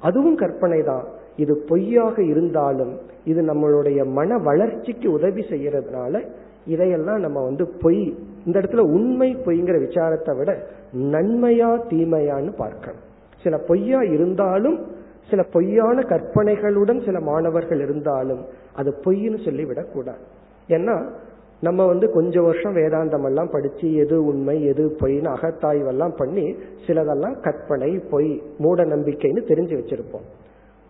அதுவும் 0.00 0.34
கற்பனை 0.34 0.82
தான். 0.82 1.04
இது 1.36 1.64
பொய்யாக 1.68 2.22
இருந்தாலும் 2.22 2.92
இது 3.24 3.42
நம்மளுடைய 3.42 4.04
மன 4.04 4.38
வளர்ச்சிக்கு 4.38 5.12
உதவி 5.12 5.42
செய்யறதுனால 5.42 6.24
இதையெல்லாம் 6.66 7.20
நம்ம 7.20 7.42
வந்து 7.42 7.68
பொய் 7.68 8.14
இந்த 8.46 8.60
இடத்துல 8.60 8.78
உண்மை 8.78 9.36
பொய்ங்கிற 9.36 9.78
விசாரத்தை 9.78 10.36
விட 10.36 10.66
நன்மையா 10.92 11.70
தீமையான்னு 11.90 12.52
பார்க்கணும். 12.56 13.02
சில 13.42 13.58
பொய்யா 13.58 14.02
இருந்தாலும் 14.02 14.78
சில 15.30 15.42
பொய்யான 15.42 16.00
கற்பனைகளுடன் 16.00 17.04
சில 17.04 17.20
மாணவர்கள் 17.20 17.80
இருந்தாலும் 17.80 18.40
அது 18.74 18.94
பொய்ன்னு 19.04 19.44
சொல்லி 19.44 19.64
விடக்கூடாது 19.64 20.18
ஏன்னா 20.68 21.08
நம்ம 21.60 21.86
வந்து 21.86 22.10
கொஞ்சம் 22.10 22.44
வருஷம் 22.44 22.74
வேதாந்தம் 22.74 23.24
எல்லாம் 23.24 23.50
படிச்சு 23.50 23.94
எது 23.94 24.24
உண்மை 24.24 24.64
எது 24.64 24.96
பொய்ன்னு 25.00 25.30
அகத்தாய்வெல்லாம் 25.34 26.14
பண்ணி 26.16 26.56
சிலதெல்லாம் 26.86 27.40
கற்பனை 27.40 27.98
பொய் 28.10 28.42
மூட 28.58 28.84
நம்பிக்கைன்னு 28.84 29.42
தெரிஞ்சு 29.48 29.74
வச்சிருப்போம். 29.80 30.26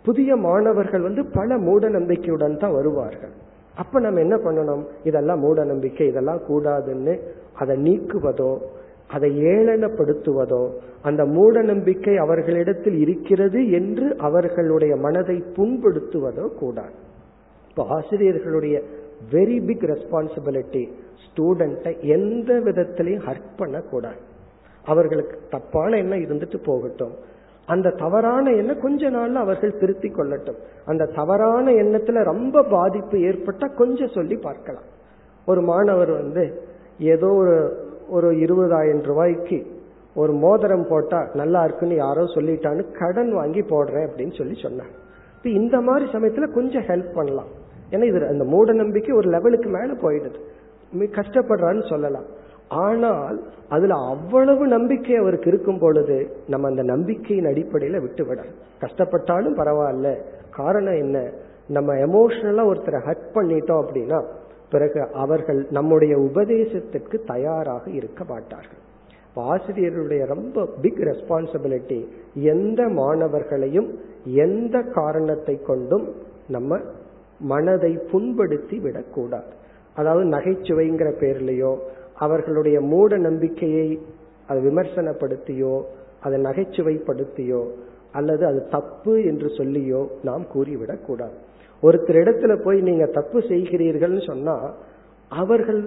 புதிய 0.03 0.37
மாணவர்கள் 0.37 1.01
வந்து 1.01 1.23
பல 1.39 1.59
மூட 1.59 1.89
நம்பிக்கையுடன் 1.89 2.57
தான் 2.57 2.73
வருவார்கள். 2.73 3.33
அப்ப 3.75 4.01
நம்ம 4.01 4.21
என்ன 4.21 4.37
பண்ணணும்? 4.37 4.85
இதெல்லாம் 5.05 5.39
மூட 5.39 5.65
நம்பிக்கை 5.65 6.07
இதெல்லாம் 6.07 6.41
கூடாதுன்னு 6.49 7.15
அதை 7.55 7.77
நீக்குவதோ 7.87 8.53
அதை 9.15 9.31
ஏளனப்படுத்துவதோ 9.53 10.63
அந்த 11.03 11.23
மூட 11.27 11.63
நம்பிக்கை 11.63 12.17
அவர்களிடத்தில் 12.17 12.99
இருக்கிறது 12.99 13.61
என்று 13.71 14.17
அவர்களுடைய 14.17 14.97
மனதை 14.97 15.37
புண்படுத்துவதோ 15.57 16.45
கூடாது. 16.61 16.95
இப்போ 17.69 17.85
ஆசிரியர்களுடைய 17.97 18.77
வெரி 19.33 19.59
பிக் 19.67 19.87
ரெஸ்பான்சிபிலிட்டி 19.93 20.85
ஸ்டூடெண்ட்டை 21.25 21.93
எந்த 22.17 22.51
விதத்திலையும் 22.67 23.25
ஹர்ட் 23.29 23.51
பண்ணக்கூடாது. 23.57 24.21
அவர்களுக்கு 24.85 25.39
தப்பான 25.51 25.97
எண்ணம் 25.97 26.25
இருந்துட்டு 26.27 26.59
போகட்டும். 26.65 27.15
அந்த 27.75 27.95
தவறான 28.03 28.45
எண்ணம் 28.61 28.83
கொஞ்ச 28.85 29.11
நாள்ல 29.11 29.43
அவர்கள் 29.45 29.79
திருத்தி 29.81 30.09
கொள்ளட்டும். 30.09 30.59
அந்த 30.87 31.11
தவறான 31.19 31.67
எண்ணத்துல 31.83 32.23
ரொம்ப 32.31 32.63
பாதிப்பு 32.71 33.17
ஏற்பட்டா 33.29 33.67
கொஞ்சம் 33.75 34.15
சொல்லி 34.17 34.37
பார்க்கலாம். 34.47 34.89
ஒரு 35.47 35.61
மாணவர் 35.71 36.13
வந்து 36.21 36.45
ஏதோ 37.15 37.29
ஒரு 37.43 37.57
ஒரு 38.09 38.29
இருபதாயிரம் 38.45 39.05
ரூபாய்க்கு 39.11 39.59
ஒரு 40.15 40.33
மோதிரம் 40.45 40.87
போட்டா 40.89 41.19
நல்லா 41.41 41.61
இருக்குன்னு 41.65 41.97
யாரோ 41.97 42.23
சொல்லிட்டான்னு 42.35 42.85
கடன் 42.99 43.33
வாங்கி 43.35 43.63
போடுறேன் 43.73 44.07
அப்படின்னு 44.07 44.35
சொல்லி 44.39 44.57
சொன்னாங்க 44.63 44.95
இப்போ 45.37 45.51
இந்த 45.61 45.77
மாதிரி 45.89 46.07
சமயத்துல 46.15 46.47
கொஞ்சம் 46.55 46.87
ஹெல்ப் 46.89 47.13
பண்ணலாம். 47.15 47.51
ஏன்னா 47.93 48.05
இது 48.11 48.19
அந்த 48.33 48.45
மூட 48.53 48.73
நம்பிக்கை 48.81 49.13
ஒரு 49.17 49.29
லெவலுக்கு 49.31 49.69
மேல 49.77 49.93
போயிடுது. 50.03 50.41
கஷ்டப்படுறான்னு 51.19 51.85
சொல்லலாம். 51.89 52.27
ஆனால் 52.71 53.43
அதுல 53.69 53.95
அவ்வளவு 53.95 54.67
நம்பிக்கை 54.67 55.17
அவருக்கு 55.17 55.49
இருக்கும் 55.49 55.79
பொழுது 55.79 56.31
நம்ம 56.47 56.69
அந்த 56.69 56.83
நம்பிக்கையின் 56.83 57.45
அடிப்படையில 57.45 58.01
விட்டு 58.01 58.25
கஷ்டப்பட்டாலும் 58.81 59.57
பரவாயில்ல. 59.57 60.17
காரணம் 60.51 60.95
என்ன? 60.95 61.31
நம்ம 61.69 61.95
எமோஷனலா 61.95 62.63
ஒருத்தரை 62.73 63.01
ஹட் 63.07 63.27
பண்ணிட்டோம் 63.35 63.85
அப்படின்னா 63.85 64.25
பிறகு 64.71 65.07
அவர்கள் 65.13 65.67
நம்முடைய 65.71 66.19
உபதேசத்திற்கு 66.19 67.23
தயாராக 67.27 67.91
இருக்க 67.91 68.25
மாட்டார்கள். 68.25 68.89
ஆசிரியருடைய 69.37 70.27
ரொம்ப 70.27 70.69
பிக் 70.83 70.99
ரெஸ்பான்சிபிலிட்டி 70.99 72.07
எந்த 72.35 72.89
மாணவர்களையும் 72.89 73.99
எந்த 74.25 74.83
காரணத்தை 74.95 75.63
கொண்டும் 75.63 76.15
நம்ம 76.49 76.79
மனதை 77.41 77.99
புண்படுத்தி 78.13 78.81
விடக்கூடாது. 78.81 79.59
அதாவது 79.95 80.31
நகைச்சுவைங்கிற 80.31 81.13
பேர்லயோ 81.21 81.79
அவர்களுடைய 82.25 82.81
மூட 82.93 83.17
நம்பிக்கையை 83.19 83.89
அதை 84.49 84.61
விமர்சனப்படுத்தியோ 84.67 85.75
அதை 86.21 86.37
நகைச்சுவைப்படுத்தியோ 86.43 87.63
அல்லது 88.13 88.43
அது 88.47 88.61
தப்பு 88.69 89.13
என்று 89.25 89.49
சொல்லியோ 89.59 90.01
நாம் 90.23 90.45
கூறிவிடக் 90.55 91.05
கூடாது. 91.07 91.37
ஒருத்தர் 91.83 92.19
இடத்துல 92.23 92.53
போய் 92.65 92.81
நீங்க 92.81 93.05
தப்பு 93.19 93.39
செய்கிறீர்கள்னு 93.41 94.23
சொன்னா 94.27 94.57
அவர்கள் 95.29 95.83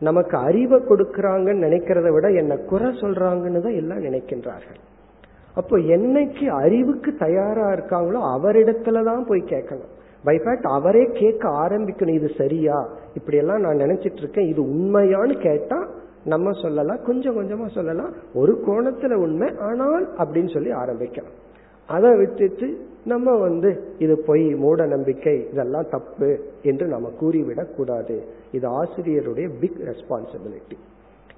நமக்கு 0.00 0.36
அறிவை 0.36 0.78
கொடுக்கறாங்கன்னு 0.80 1.64
நினைக்கிறத 1.66 2.08
விட 2.12 2.26
என்ன 2.42 2.54
குறை 2.70 2.88
சொல்றாங்கன்னு 3.02 3.62
தான் 3.66 3.78
எல்லாம் 3.80 4.04
நினைக்கின்றார்கள். 4.04 4.80
அப்போ 5.54 5.76
என்னைக்கு 5.96 6.46
அறிவுக்கு 6.62 7.10
தயாரா 7.24 7.66
இருக்காங்களோ 7.72 8.20
அவரிடத்துல 8.36 9.04
தான் 9.04 9.26
போய் 9.28 9.50
கேட்கணும். 9.52 9.92
பைஃபேக்ட் 10.24 10.62
அவரே 10.62 11.04
கேட்க 11.12 11.48
ஆரம்பிக்கணும் 11.48 12.14
இது 12.14 12.30
சரியா? 12.36 12.88
இப்படி 13.14 13.36
எல்லாம் 13.36 13.60
நான் 13.60 13.76
நினைச்சிட்டு 13.76 14.16
இருக்கேன். 14.16 14.48
இது 14.48 14.62
உண்மையான்னு 14.62 15.40
கேட்டா 15.40 15.88
நம்ம 16.24 16.50
சொல்லலாம் 16.62 17.02
கொஞ்சம் 17.04 17.38
கொஞ்சமா 17.38 17.70
சொல்லலாம். 17.70 18.12
ஒரு 18.34 18.62
கோணத்துல 18.66 19.14
உண்மை 19.14 19.52
ஆனால் 19.58 20.14
அப்படின்னு 20.16 20.52
சொல்லி 20.52 20.72
ஆரம்பிக்கலாம். 20.72 21.32
அதை 21.86 22.16
விட்டுட்டு 22.16 22.78
நம்ம 23.04 23.36
வந்து 23.36 23.84
இது 23.98 24.22
பொய் 24.26 24.54
மூட 24.54 24.86
நம்பிக்கை 24.86 25.48
இதெல்லாம் 25.52 25.86
தப்பு 25.90 26.38
என்று 26.62 26.86
நம்ம 26.86 27.10
கூறிவிடக் 27.20 27.76
கூடாது. 27.76 28.24
இது 28.52 28.82
ஆசிரியருடைய 28.82 29.50
பிக் 29.60 29.78
ரெஸ்பான்சிபிலிட்டி 29.84 30.76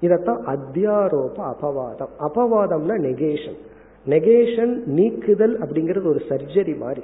இதத்தான் 0.01 0.55
அத்தியாரோப 0.55 1.53
அபவாதம். 1.53 2.09
அபவாதம்னா 2.19 2.97
நெகேஷன் 2.97 3.57
நெகேஷன் 4.05 4.85
நீக்குதல் 4.85 5.59
அப்படிங்கிறது 5.59 6.07
ஒரு 6.07 6.21
சர்ஜரி 6.29 6.77
மாதிரி. 6.77 7.03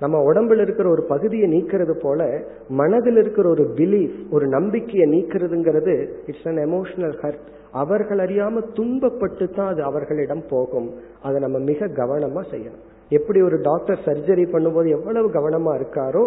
நம்ம 0.00 0.32
உடம்புல 0.32 0.60
இருக்கிற 0.60 0.90
ஒரு 0.90 1.02
பகுதியை 1.02 1.46
நீக்கிறது 1.50 1.94
போல 2.00 2.42
மனதில் 2.68 3.16
இருக்கிற 3.16 3.48
ஒரு 3.48 3.64
பிலீஃப் 3.76 4.16
ஒரு 4.30 4.46
நம்பிக்கையை 4.46 5.06
நீக்கிறதுங்கிறது 5.10 5.94
இட்ஸ் 6.26 6.48
அன் 6.48 6.60
எமோஷனல் 6.66 7.14
ஹர்ட் 7.22 7.46
அவர்கள் 7.72 8.18
அறியாம 8.18 8.62
துன்பப்பட்டு 8.74 9.54
தான் 9.54 9.68
அது 9.68 9.82
அவர்களிடம் 9.82 10.44
போகும். 10.48 10.90
அதை 11.22 11.40
நம்ம 11.40 11.58
மிக 11.58 11.86
கவனமா 11.86 12.42
செய்யணும். 12.50 12.82
எப்படி 13.08 13.42
ஒரு 13.42 13.60
டாக்டர் 13.60 14.04
சர்ஜரி 14.04 14.44
பண்ணும்போது 14.52 14.88
எவ்வளவு 14.88 15.28
கவனமா 15.30 15.72
இருக்காரோ 15.80 16.24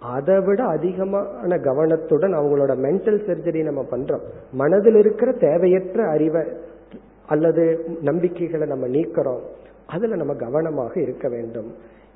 அதை 0.00 0.40
விட 0.40 0.64
அதிகமான 0.64 1.58
கவனத்துடன் 1.58 2.34
அவங்களோட 2.34 2.72
மென்டல் 2.86 3.20
சர்ஜரி 3.28 3.62
நம்ம 3.62 3.84
பண்றோம். 3.90 4.24
மனதில் 4.52 4.94
இருக்கிற 4.94 5.32
தேவையற்ற 5.32 6.08
அறிவை 6.08 6.42
அல்லது 7.26 7.84
நம்பிக்கைகளை 8.02 8.66
நம்ம 8.68 8.86
நீக்கிறோம். 8.86 9.40
அதுல 9.86 10.16
நம்ம 10.16 10.34
கவனமாக 10.34 11.00
இருக்க 11.00 11.28
வேண்டும். 11.28 11.70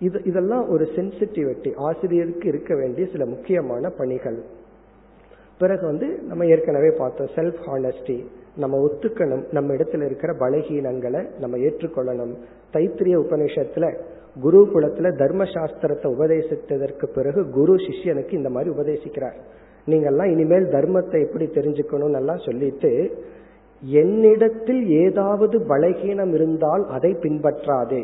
இது 0.06 0.18
இதெல்லாம் 0.24 0.64
ஒரு 0.68 0.84
சென்சிட்டிவிட்டி 0.96 1.70
ஆசிரியருக்கு 1.88 2.46
இருக்க 2.48 2.72
வேண்டிய 2.74 3.04
சில 3.12 3.24
முக்கியமான 3.26 3.90
பணிகள். 3.98 4.38
பிறகு 5.58 5.84
வந்து 5.86 6.06
நம்ம 6.28 6.46
ஏற்கனவே 6.46 6.90
பார்த்தோம் 6.98 7.32
செல்ஃப் 7.34 7.60
ஹானஸ்டி 7.66 8.16
நம்ம 8.56 8.78
ஒத்துக்கணும் 8.86 9.44
நம்ம 9.52 9.74
இடத்துல 9.74 10.06
இருக்கிற 10.06 10.32
பலகீனங்களை 10.32 11.20
நம்ம 11.38 11.56
ஏற்றுக்கொள்ளணும். 11.56 12.32
தைத்திரிய 12.72 13.16
உபநிஷத்துல 13.24 13.86
குரு 14.40 14.60
குலத்துல 14.74 15.08
தர்மசாஸ்திரத்தை 15.22 16.08
உபதேசித்ததற்கு 16.16 17.06
பிறகு 17.14 17.40
குரு 17.50 17.74
சிஷ்யனுக்கு 17.86 18.32
இந்த 18.32 18.50
மாதிரி 18.50 18.70
உபதேசிக்கிறார். 18.76 19.38
நீங்கெல்லாம் 19.86 20.32
இனிமேல் 20.32 20.66
தர்மத்தை 20.76 21.20
எப்படி 21.26 21.46
தெரிஞ்சுக்கணும் 21.58 22.16
எல்லாம் 22.20 22.42
சொல்லிட்டு 22.46 22.90
என்னிடத்தில் 23.82 24.82
ஏதாவது 25.04 25.56
பலகீனம் 25.60 26.34
இருந்தால் 26.34 26.84
அதை 26.88 27.10
பின்பற்றாதே. 27.24 28.02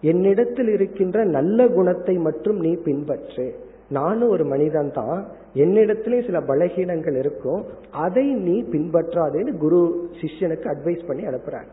என்னிடத்தில் 0.00 0.68
இருக்கின்ற 0.68 1.24
நல்ல 1.24 1.68
குணத்தை 1.68 2.16
மட்டும் 2.16 2.56
நீ 2.56 2.74
பின்பற்று. 2.74 3.52
நானும் 3.88 4.28
ஒரு 4.28 4.44
மனிதன் 4.44 4.90
தான் 4.92 5.26
என்னிடத்திலே 5.54 6.26
சில 6.26 6.40
பலகீனங்கள் 6.40 7.18
இருக்கும். 7.18 7.64
அதை 7.90 8.34
நீ 8.34 8.62
பின்பற்றாதேன்னு 8.62 9.56
குரு 9.56 10.08
சிஷ்யனுக்கு 10.20 10.74
அட்வைஸ் 10.74 11.06
பண்ணி 11.06 11.24
அனுப்புறார். 11.24 11.66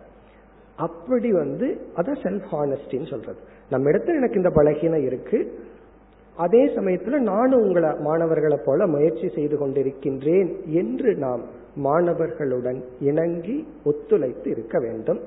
அப்படி 0.75 1.31
வந்து 1.31 1.77
அதான் 1.95 2.19
செல்ஃப் 2.23 2.47
ஹானஸ்டின்னு 2.51 3.09
சொல்றது. 3.09 3.37
நம்ம 3.69 3.89
இடத்துல 3.89 4.15
எனக்கு 4.15 4.35
இந்த 4.35 4.49
பலகீனம் 4.49 5.05
இருக்கு. 5.05 5.53
அதே 6.35 6.65
சமயத்துல 6.65 7.17
நானும் 7.19 7.61
உங்களை 7.61 7.89
மாணவர்களை 7.99 8.59
போல 8.65 8.87
முயற்சி 8.87 9.29
செய்து 9.29 9.67
கொண்டிருக்கின்றேன் 9.67 10.65
என்று 10.65 11.15
நாம் 11.15 11.41
மாணவர்களுடன் 11.83 12.83
இணங்கி 12.99 13.67
ஒத்துழைத்து 13.85 14.47
இருக்க 14.47 14.79
வேண்டும். 14.79 15.19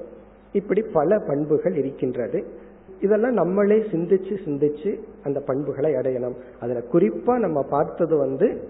இப்படி 0.53 0.83
பல 0.93 1.19
பண்புகள் 1.19 1.75
இருக்கின்றது. 1.75 2.45
இதெல்லாம் 3.01 3.33
நம்மளே 3.33 3.79
சிந்திச்சு 3.79 4.35
சிந்திச்சு 4.47 5.01
அந்த 5.25 5.41
பண்புகளை 5.41 5.93
அடையணும். 5.93 6.37
அதுல 6.61 6.83
குறிப்பா 6.93 7.39
நம்ம 7.39 7.63
பார்த்தது 7.63 8.17
வந்து 8.17 8.69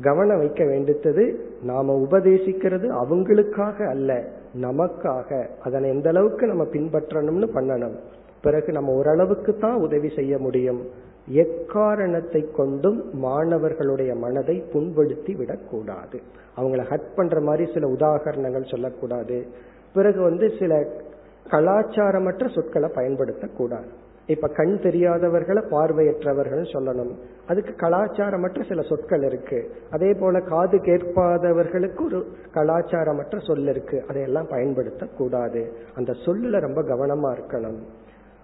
கவனம் 0.00 0.38
வைக்க 0.38 0.64
வேண்டியது 0.64 1.24
நாம 1.62 2.06
உபதேசிக்கிறது 2.10 2.88
அவங்களுக்காக 3.02 3.88
அல்ல 3.88 4.24
நமக்காக. 4.62 5.46
அதனை 5.64 5.90
எந்த 5.90 6.08
அளவுக்கு 6.08 6.46
நம்ம 6.46 6.64
பின்பற்றணும்னு 6.64 7.48
பண்ணணும். 7.54 7.96
பிறகு 8.42 8.72
நம்ம 8.72 8.92
ஓரளவுக்கு 8.92 9.56
தான் 9.56 9.74
உதவி 9.74 10.08
செய்ய 10.08 10.38
முடியும். 10.38 10.80
எக்காரணத்தை 11.26 12.50
கொண்டும் 12.56 13.00
மாணவர்களுடைய 13.12 14.14
மனதை 14.14 14.64
புண்படுத்தி 14.72 15.36
விடக்கூடாது. 15.36 16.20
அவங்கள 16.56 16.82
ஹட் 16.90 17.14
பண்ற 17.16 17.40
மாதிரி 17.40 17.72
சில 17.72 17.88
உதாகரணங்கள் 17.88 18.70
சொல்லக்கூடாது. 18.70 19.46
பிறகு 19.94 20.20
வந்து 20.22 20.52
சில 20.58 20.86
கலாச்சாரமற்ற 21.50 22.54
சொற்களை 22.54 22.90
பயன்படுத்தக்கூடாது. 22.94 23.88
இப்ப 24.26 24.48
கண் 24.48 24.78
தெரியாதவர்களை 24.82 25.62
பார்வையற்றவர்கள் 25.70 26.70
சொல்லணும். 26.72 27.12
அதுக்கு 27.48 27.86
கலாச்சாரமற்ற 27.86 28.68
சில 28.68 28.82
சொற்கள் 28.82 29.22
இருக்கு. 29.22 29.70
அதே 29.90 30.12
போல 30.12 30.40
காது 30.40 30.78
கேட்பாதவர்களுக்கு 30.78 32.04
ஒரு 32.04 32.26
கலாச்சாரமற்ற 32.54 33.46
சொல் 33.46 33.66
இருக்கு. 33.66 34.04
அதையெல்லாம் 34.08 34.48
பயன்படுத்தக்கூடாது. 34.48 35.70
அந்த 35.94 36.12
சொல்லுல 36.12 36.60
ரொம்ப 36.60 36.82
கவனமா 36.82 37.36
இருக்கணும். 37.38 37.80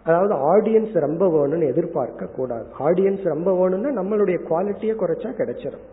அதாவது 0.04 0.34
ஆடியன்ஸ் 0.34 0.98
ரொம்ப 0.98 1.26
வேணும்னு 1.26 1.68
எதிர்பார்க்க 1.68 2.26
கூடாது 2.26 2.66
ஆடியன்ஸ் 2.78 3.22
ரொம்ப 3.22 3.56
வேணும்னா 3.56 4.02
நம்மளுடைய 4.02 4.38
குவாலிட்டியை 4.50 4.94
குறைச்சா 4.94 5.30
கிடைச்சிடும் 5.30 5.84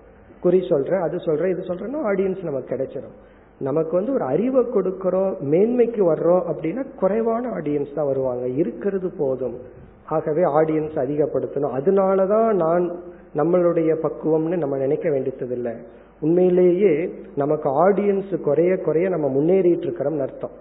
குறி 0.41 0.59
சொல்ற 0.59 1.01
அது 1.01 1.17
சொல்ற 1.17 1.49
இது 1.49 1.61
சொல்றேன்னா 1.61 1.99
ஆடியன்ஸ் 2.05 2.43
நமக்கு 2.43 2.75
கிடைச்சிடும் 2.75 3.15
நமக்கு 3.61 3.91
வந்து 3.91 4.13
ஒரு 4.13 4.23
அறிவை 4.23 4.65
கொடுக்கிறோம் 4.65 5.33
மேன்மைக்கு 5.51 6.01
வர்றோம் 6.13 6.43
அப்படின்னா 6.51 6.85
குறைவான 6.99 7.49
ஆடியன்ஸ் 7.49 7.95
தான் 7.95 8.05
வருவாங்க. 8.05 8.47
இருக்கிறது 8.47 9.11
போதும். 9.17 9.57
ஆகவே 10.05 10.41
ஆடியன்ஸ் 10.41 10.97
அதிகப்படுத்தணும். 11.03 11.73
அதனாலதான் 11.79 12.53
நான் 12.53 12.91
நம்மளுடைய 13.35 13.95
பக்குவம்னு 14.03 14.57
நம்ம 14.57 14.77
நினைக்க 14.77 15.09
வேண்டியதில்லை. 15.09 15.73
உண்மையிலேயே 16.21 17.13
நமக்கு 17.35 17.89
ஆடியன்ஸ் 17.89 18.41
குறைய 18.41 18.77
குறைய 18.77 19.09
நம்ம 19.09 19.27
முன்னேறிட்டு 19.27 19.85
இருக்கிறோம்னு 19.85 20.19
அர்த்தம். 20.19 20.51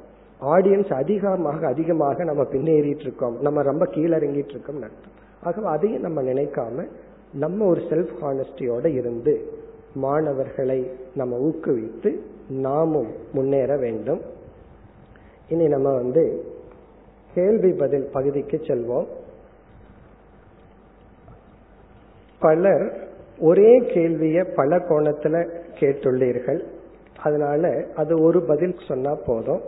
ஆடியன்ஸ் 0.42 0.92
அதிகமாக 0.92 1.66
அதிகமாக 1.66 2.24
நம்ம 2.24 2.42
பின்னேறிட்டு 2.42 3.00
இருக்கோம். 3.00 3.36
நம்ம 3.40 3.62
ரொம்ப 3.62 3.86
கீழறங்கிட்டு 3.86 4.52
இருக்கோம்னு 4.54 4.88
அர்த்தம். 4.88 5.18
ஆகவே 5.42 5.66
அதையும் 5.66 6.02
நம்ம 6.02 6.22
நினைக்காம 6.22 6.86
நம்ம 7.34 7.64
ஒரு 7.64 7.80
செல்ஃப் 7.80 8.12
ஹானஸ்டியோட 8.22 8.86
இருந்து 8.86 9.58
மாணவர்களை 9.94 10.90
நம்ம 11.14 11.38
ஊக்குவித்து 11.38 12.18
நாமும் 12.48 13.12
முன்னேற 13.32 13.76
வேண்டும். 13.76 14.20
இனி 15.48 15.68
நம்ம 15.68 15.92
வந்து 15.92 16.44
கேள்வி 17.34 17.72
பதில் 17.72 18.08
பகுதிக்கு 18.12 18.56
செல்வோம். 18.56 19.06
பலர் 22.40 23.08
ஒரே 23.38 23.80
கேள்விய 23.80 24.54
பல 24.54 24.76
கோணத்துல 24.76 25.60
கேட்டுள்ளீர்கள். 25.80 26.64
அதனால 27.22 27.84
அது 27.96 28.22
ஒரு 28.22 28.42
பதில் 28.42 28.76
சொன்னா 28.88 29.14
போதும். 29.26 29.60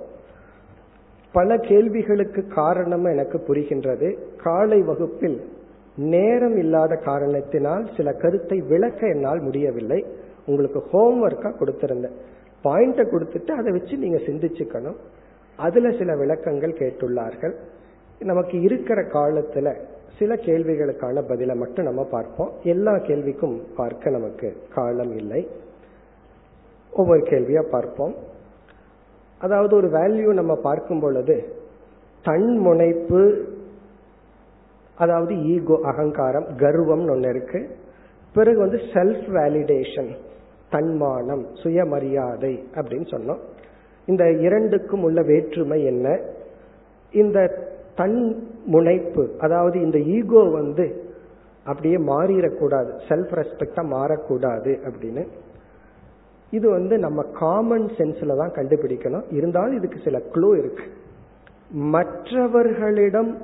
பல 1.33 1.57
கேள்விகளுக்கு 1.57 2.47
காரணம் 2.47 3.05
எனக்கு 3.05 3.39
புரிகின்றது. 3.39 4.19
காலை 4.37 4.81
வகுப்பில் 4.81 5.53
நேரம் 5.97 6.57
இல்லாத 6.57 6.97
காரணத்தினால் 6.97 7.91
சில 7.97 8.13
கருத்தை 8.13 8.61
விளக்க 8.61 9.07
என்னால் 9.07 9.41
முடியவில்லை. 9.41 10.07
உங்களுக்கு 10.47 10.83
ஹோம்ஒர்க்கா 10.93 11.51
கொடுத்திருந்தேன். 11.61 12.17
பாயிண்ட 12.65 13.03
கொடுத்துட்டு 13.05 13.51
அதை 13.51 13.73
வச்சு 13.73 13.97
நீங்க 13.97 14.17
சிந்திச்சுக்கணும். 14.17 14.97
அதுல 15.57 15.91
சில 15.91 16.17
விளக்கங்கள் 16.17 16.73
கேட்டுள்ளார்கள். 16.73 17.55
நமக்கு 18.19 18.61
இருக்கிற 18.61 19.03
காலத்துல 19.03 19.77
சில 20.19 20.35
கேள்விகளுக்கான 20.35 21.29
பதிலை 21.29 21.57
மட்டும் 21.57 21.85
நம்ம 21.85 22.05
பார்ப்போம். 22.05 22.53
எல்லா 22.63 22.93
கேள்விக்கும் 22.93 23.61
பார்க்க 23.77 24.11
நமக்கு 24.11 24.57
காலம் 24.75 25.17
இல்லை. 25.17 25.49
ஒவ்வொரு 26.93 27.21
கேள்வியா 27.21 27.63
பார்ப்போம். 27.63 28.15
அதாவது 29.39 29.77
ஒரு 29.77 29.89
வேல்யூ 29.89 30.33
நம்ம 30.33 30.55
பார்க்கும் 30.55 31.01
பொழுது 31.01 31.57
தன் 32.23 32.59
முனைப்பு 32.59 33.47
அதாவது 34.97 35.45
ஈகோ 35.45 35.79
அகங்காரம் 35.83 36.47
கர்வம்னு 36.57 37.11
ஒன்று 37.11 37.29
இருக்கு. 37.29 37.77
பிறகு 38.35 38.59
வந்து 38.59 38.77
செல்ஃப் 38.77 39.27
வேலிடேஷன் 39.37 40.17
தன்மானம் 40.71 41.47
சுயமரியாதை 41.55 42.65
அப்படின்னு 42.75 43.07
சொன்னோம். 43.15 43.39
இந்த 44.07 44.31
இரண்டுக்கும் 44.31 45.03
உள்ள 45.03 45.23
வேற்றுமை 45.23 45.85
என்ன? 45.85 46.21
இந்த 47.13 47.69
தன் 47.95 48.49
முனைப்பு 48.65 49.35
அதாவது 49.39 49.81
இந்த 49.81 50.01
ஈகோ 50.01 50.43
வந்து 50.43 51.11
அப்படியே 51.65 51.97
மாறிடக்கூடாது 51.97 52.91
செல்ஃப் 53.09 53.33
ரெஸ்பெக்டா 53.41 53.83
மாறக்கூடாது 53.83 54.79
அப்படின்னு. 54.89 55.27
இது 56.51 56.71
வந்து 56.71 56.99
நம்ம 56.99 57.23
காமன் 57.23 57.87
சென்ஸ்ல 57.99 58.37
தான் 58.37 58.51
கண்டுபிடிக்கணும். 58.51 59.23
இருந்தாலும் 59.31 59.77
இதுக்கு 59.77 59.99
சில 60.05 60.19
க்ளூ 60.19 60.59
இருக்கு. 60.59 60.83
மற்றவர்களிடம் 61.71 63.39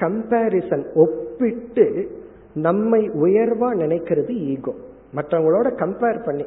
கம்பேரிசன் 0.00 0.94
ஒப்பிட்டு 0.94 2.10
நம்மை 2.54 3.10
உயர்வா 3.10 3.74
நினைக்கிறது 3.74 4.30
ஈகோ. 4.30 4.74
மற்றவங்களோட 5.14 5.66
கம்பேர் 5.66 6.24
பண்ணி 6.24 6.44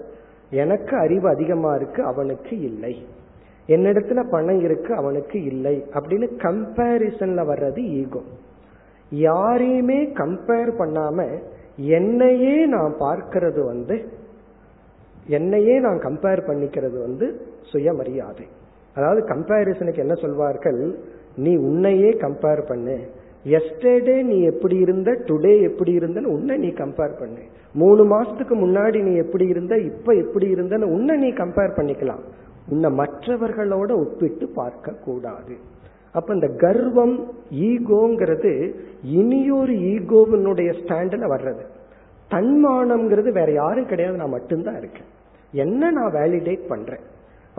எனக்கு 0.50 0.97
அறிவு 0.97 1.30
அதிகமா 1.30 1.76
இருக்கு 1.76 2.04
அவனுக்கு 2.04 2.60
இல்லை. 2.60 3.06
என்னிடத்துல 3.68 4.30
பணம் 4.30 4.60
இருக்கு 4.60 4.95
அவனுக்கு 4.95 5.43
இல்லை. 5.43 5.86
அப்படின்னு 5.93 6.30
கம்பேரிசன்ல 6.38 7.41
வர்றது 7.47 7.78
ஈகோ. 7.78 8.22
யாரையுமே 9.10 10.06
கம்பேர் 10.06 10.72
பண்ணாம 10.80 11.39
என்னையே 11.78 12.66
நான் 12.66 12.95
பார்க்கிறது 13.00 13.66
வந்து 13.66 14.10
என்னையே 15.28 15.80
நான் 15.80 16.00
கம்பேர் 16.00 16.41
பண்ணிக்கிறது 16.47 17.00
வந்து 17.00 17.41
சுயமரியாதை. 17.62 18.45
அதாவது 18.95 19.28
கம்பேரிசனுக்கு 19.28 19.97
என்ன 19.97 20.14
சொல்வார்கள்? 20.14 21.00
நீ 21.36 21.56
உன்னையே 21.56 22.12
கம்பேர் 22.12 22.68
பண்ணு. 22.68 23.10
எஸ்டர்டே 23.46 24.24
நீ 24.24 24.42
எப்படி 24.42 24.76
இருந்த? 24.76 25.12
டுடே 25.12 25.62
எப்படி 25.62 25.98
இருந்தன்னு 25.98 26.24
உன்னை 26.24 26.58
நீ 26.58 26.68
கம்பேர் 26.68 27.20
பண்ணு. 27.20 27.40
மூணு 27.74 28.04
மாசத்துக்கு 28.06 28.56
முன்னாடி 28.56 29.02
நீ 29.04 29.16
எப்படி 29.16 29.46
இருந்த? 29.48 29.78
இப்ப 29.78 30.14
எப்படி 30.14 30.54
இருந்தன்னு 30.54 30.84
உன்னை 30.84 31.18
நீ 31.18 31.30
கம்பேர் 31.30 31.78
பண்ணிக்கலாம். 31.78 32.24
உன்னை 32.70 32.90
மற்றவர்களோட 32.92 33.92
ஒப்பிட்டு 33.92 34.48
பார்க்க 34.48 34.92
கூடாது 34.92 35.56
அப்ப 36.12 36.34
இந்த 36.34 36.48
கர்வம் 36.48 37.28
ஈகோங்கிறது 37.52 38.76
இனியொரு 39.04 39.74
ஈகோவினுடைய 39.74 40.82
ஸ்டாண்டில் 40.82 41.22
வர்றது. 41.22 41.64
தன்மானம்ங்கிறது 42.32 43.32
வேற 43.32 43.52
யாரும் 43.52 43.86
கிடையாது 43.86 44.18
நான் 44.18 44.30
மட்டும்தான் 44.30 44.78
இருக்கேன். 44.78 45.08
என்ன 45.52 45.92
நான் 45.92 46.14
வேலிடேட் 46.14 46.68
பண்றேன்? 46.68 47.00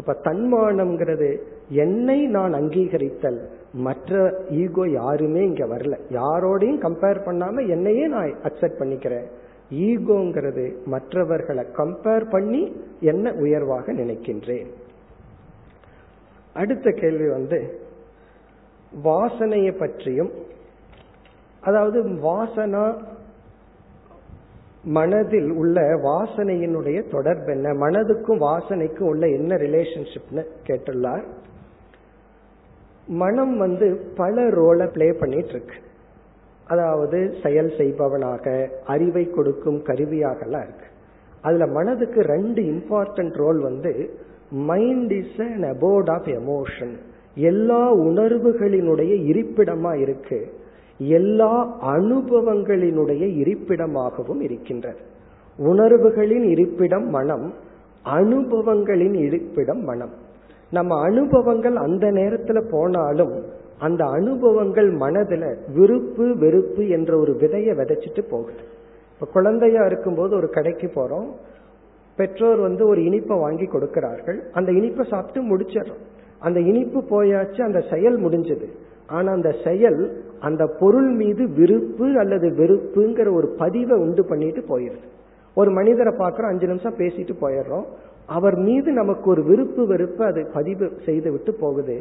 அப்ப 0.01 0.13
தன்மானம்ங்கிறது 0.25 1.31
என்னை 1.69 2.19
நான் 2.27 2.55
அங்கீகரித்தல். 2.55 3.41
மற்ற 3.87 4.21
ஈகோ 4.51 4.85
யாருமே 4.89 5.43
இங்க 5.45 5.65
வரல. 5.65 5.97
யாரோடையும் 6.11 6.83
கம்பேர் 6.87 7.21
பண்ணாம 7.27 7.69
என்னையே 7.69 8.07
நான் 8.07 8.35
அக்செப்ட் 8.43 8.81
பண்ணிக்கிறேன். 8.81 9.27
ஈகோங்கிறது 9.87 10.65
மற்றவர்களை 10.85 11.65
கம்பேர் 11.77 12.31
பண்ணி 12.31 12.63
என்ன 13.01 13.33
உயர்வாக 13.33 13.93
நினைக்கின்றேன். 13.93 14.71
அடுத்த 16.55 16.91
கேள்வி 16.91 17.29
வந்து 17.29 17.59
வாசனையை 19.05 19.73
பற்றியும் 19.79 20.33
அதாவது 21.63 21.99
வாசனா 22.03 22.85
மனதில் 24.85 25.51
உள்ள 25.51 25.81
வாசனையினுடைய 25.81 27.11
தொடர்பு 27.11 27.53
என்ன 27.53 27.73
மனதுக்கும் 27.73 28.41
வாசனைக்கும் 28.41 29.09
உள்ள 29.13 29.27
என்ன 29.29 29.57
ரிலேஷன்ஷிப்னு 29.57 30.45
கேட்டுள்ளார். 30.67 31.25
மனம் 33.07 33.59
வந்து 33.59 34.01
பல 34.17 34.49
ரோலை 34.49 34.93
பிளே 34.93 35.13
பண்ணிட்டு 35.13 35.49
இருக்கு 35.49 35.75
அதாவது 36.67 37.35
செயல் 37.43 37.77
செய்பவனாக 37.77 38.69
அறிவை 38.87 39.31
கொடுக்கும் 39.31 39.79
கருவியாகலாம் 39.79 40.63
இருக்கு. 40.63 40.89
அதுல 41.43 41.67
மனதுக்கு 41.67 42.21
ரெண்டு 42.21 42.63
இம்பார்ட்டன்ட் 42.63 43.33
ரோல் 43.33 43.61
வந்து 43.61 44.11
mind 44.51 45.13
is 45.13 45.41
an 45.41 45.63
abode 45.63 46.11
of 46.11 46.27
emotion 46.27 46.95
எல்லா 47.35 47.95
உணர்வுகளினுடைய 47.95 49.13
இருப்பிடமா 49.31 50.01
இருக்கு. 50.01 50.53
எல்லா 51.09 51.79
அனுபவங்களினுடைய 51.97 53.37
இருப்பிடமாகவும் 53.37 54.41
இருக்கின்றது. 54.41 54.99
உணர்வுகளின் 55.57 56.43
இருப்பிடம் 56.43 57.09
மனம் 57.09 57.53
அனுபவங்களின் 58.05 59.15
இருப்பிடம் 59.15 59.85
மனம். 59.85 60.11
நம்ம 60.71 61.01
அனுபவங்கள் 61.01 61.77
அந்த 61.77 62.07
நேரத்துல 62.07 62.71
போனாலும் 62.71 63.43
அந்த 63.79 64.05
அனுபவங்கள் 64.05 64.95
மனதுல 64.95 65.57
விருப்பு 65.75 66.37
வெறுப்பு 66.39 66.89
என்ற 66.89 67.19
ஒரு 67.19 67.33
விதையை 67.33 67.75
விதைச்சிட்டு 67.75 68.29
போகுது. 68.31 68.61
இப்ப 69.15 69.27
குழந்தையா 69.33 69.85
இருக்கும்போது 69.85 70.37
ஒரு 70.37 70.49
கடைக்கு 70.49 70.87
போறோம். 70.87 71.29
பெற்றோர் 72.17 72.59
வந்து 72.59 72.87
ஒரு 72.87 73.01
இனிப்பை 73.01 73.41
வாங்கி 73.41 73.65
கொடுக்கிறார்கள். 73.65 74.43
அந்த 74.53 74.73
இனிப்பை 74.73 75.09
சாப்பிட்டு 75.09 75.57
முடிச்சிடறோம். 75.57 76.03
அந்த 76.39 76.61
இனிப்பு 76.61 77.01
போயாச்சு 77.01 77.63
அந்த 77.63 77.81
செயல் 77.91 78.21
முடிஞ்சது. 78.21 78.65
ஆனா 79.07 79.33
அந்த 79.33 79.55
செயல் 79.65 80.21
அந்த 80.49 80.63
பொருள் 80.81 81.11
மீது 81.23 81.43
விருப்பு 81.59 82.07
அல்லது 82.23 82.49
வெறுப்புங்கிற 82.61 83.29
ஒரு 83.39 83.49
பதிவை 83.63 83.97
உண்டு 84.05 84.23
பண்ணிட்டு 84.31 84.63
போயிருது 84.71 85.09
ஒரு 85.57 85.71
மனிதரை 85.79 86.13
பார்க்குறோம் 86.19 86.53
அஞ்சு 86.53 86.67
நிமிஷம் 86.71 86.99
பேசிட்டு 86.99 87.35
போயிடுறோம். 87.43 87.87
அவர் 88.37 88.57
மீது 88.67 88.89
நமக்கு 88.93 89.27
ஒரு 89.31 89.43
விருப்பு 89.49 89.83
வெறுப்பு 89.87 90.23
அது 90.25 90.41
பதிவு 90.57 90.87
செய்து 91.07 91.29
விட்டு 91.35 91.53
போகுது. 91.63 91.97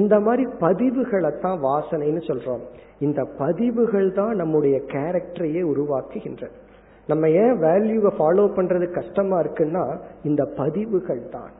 இந்த 0.00 0.14
மாதிரி 0.26 0.44
பதிவுகளை 0.60 1.30
தான் 1.44 1.58
வாசனைன்னு 1.68 2.22
சொல்றோம். 2.28 2.62
இந்த 3.06 3.20
பதிவுகள் 3.40 4.08
தான் 4.20 4.34
நம்முடைய 4.42 4.76
கேரக்டரையே 4.92 5.62
உருவாக்குகின்றது 5.72 6.56
நம்ம 7.08 7.28
ஏன் 7.42 7.56
வேல்யூவை 7.66 8.10
ஃபாலோ 8.18 8.44
பண்றது 8.56 8.86
கஷ்டமா 8.98 9.36
இருக்குன்னா 9.40 9.84
இந்த 10.28 10.42
பதிவுகள் 10.60 11.22
தான். 11.36 11.50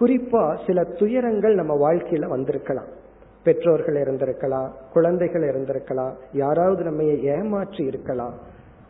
குறிப்பா 0.00 0.44
சில 0.66 0.84
துயரங்கள் 1.00 1.54
நம்ம 1.54 1.72
வாழ்க்கையில 1.84 2.28
வந்திருக்கலாம். 2.34 2.90
பெற்றோர்கள் 3.44 3.94
இருந்திருக்கலாம் 3.94 4.68
குழந்தைகள் 4.92 5.42
இருந்திருக்கலாம் 5.42 6.12
யாராவது 6.32 6.84
நம்ம 6.84 7.02
ஏமாற்றி 7.04 7.84
இருக்கலாம். 7.84 8.34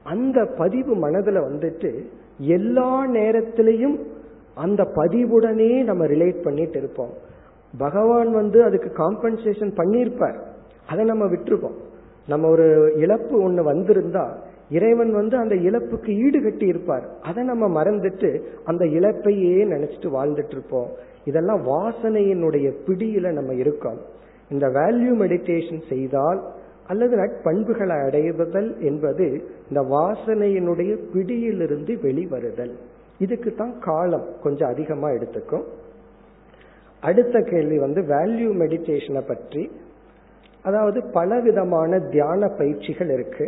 அந்த 0.03 0.45
பதிவு 0.59 1.09
மனதுல 1.09 1.43
வந்துட்டு 1.49 2.05
எல்லா 2.39 3.07
நேரத்திலையும் 3.07 3.97
அந்த 4.55 4.85
பதிவுடனே 4.95 5.83
நம்ம 5.83 6.07
ரிலேட் 6.07 6.43
பண்ணிட்டு 6.43 6.79
இருப்போம். 6.79 7.13
பகவான் 7.79 8.33
வந்து 8.33 8.65
அதுக்கு 8.65 8.91
காம்பன்சேஷன் 8.97 9.75
பண்ணியிருப்பார். 9.77 10.39
அதை 10.87 11.05
நம்ம 11.05 11.25
விட்டுருப்போம் 11.25 11.79
நம்ம 12.29 12.49
ஒரு 12.49 12.93
இழப்பு 12.97 13.43
ஒன்று 13.43 13.73
வந்திருந்தா 13.73 14.37
இறைவன் 14.71 15.13
வந்து 15.13 15.37
அந்த 15.37 15.55
இழப்புக்கு 15.55 16.09
ஈடு 16.09 16.43
கட்டி 16.43 16.67
இருப்பார். 16.67 17.09
அதை 17.23 17.45
நம்ம 17.45 17.83
மறந்துட்டு 17.83 18.41
அந்த 18.65 18.85
இழப்பையே 18.85 19.55
நினைச்சிட்டு 19.73 20.09
வாழ்ந்துட்டு 20.17 20.51
இருப்போம். 20.51 20.89
இதெல்லாம் 21.25 21.63
வாசனையினுடைய 21.67 22.73
பிடியில 22.87 23.33
நம்ம 23.33 23.55
இருக்கோம். 23.55 23.99
இந்த 24.53 24.67
வேல்யூ 24.79 25.13
மெடிடேஷன் 25.23 25.83
செய்தால் 25.89 26.41
அல்லது 26.87 27.15
நட்பண்புகளை 27.17 27.97
அடைவதல் 28.07 28.71
என்பது 28.81 29.27
இந்த 29.69 29.81
வாசனையினுடைய 29.95 30.93
பிடியிலிருந்து 31.13 31.93
வெளிவருதல். 32.03 32.75
இதுக்கு 33.19 33.51
தான் 33.55 33.75
காலம் 33.79 34.27
கொஞ்சம் 34.43 34.69
அதிகமா 34.69 35.09
எடுத்துக்கும். 35.09 35.65
அடுத்த 37.03 37.37
கேள்வி 37.51 37.79
வந்து 37.79 38.01
வேல்யூ 38.01 38.51
மெடிடேஷனை 38.63 39.23
பற்றி. 39.27 39.63
அதாவது 40.65 40.99
பல 41.13 41.41
விதமான 41.41 41.99
தியான 41.99 42.49
பயிற்சிகள் 42.59 43.11
இருக்கு. 43.11 43.47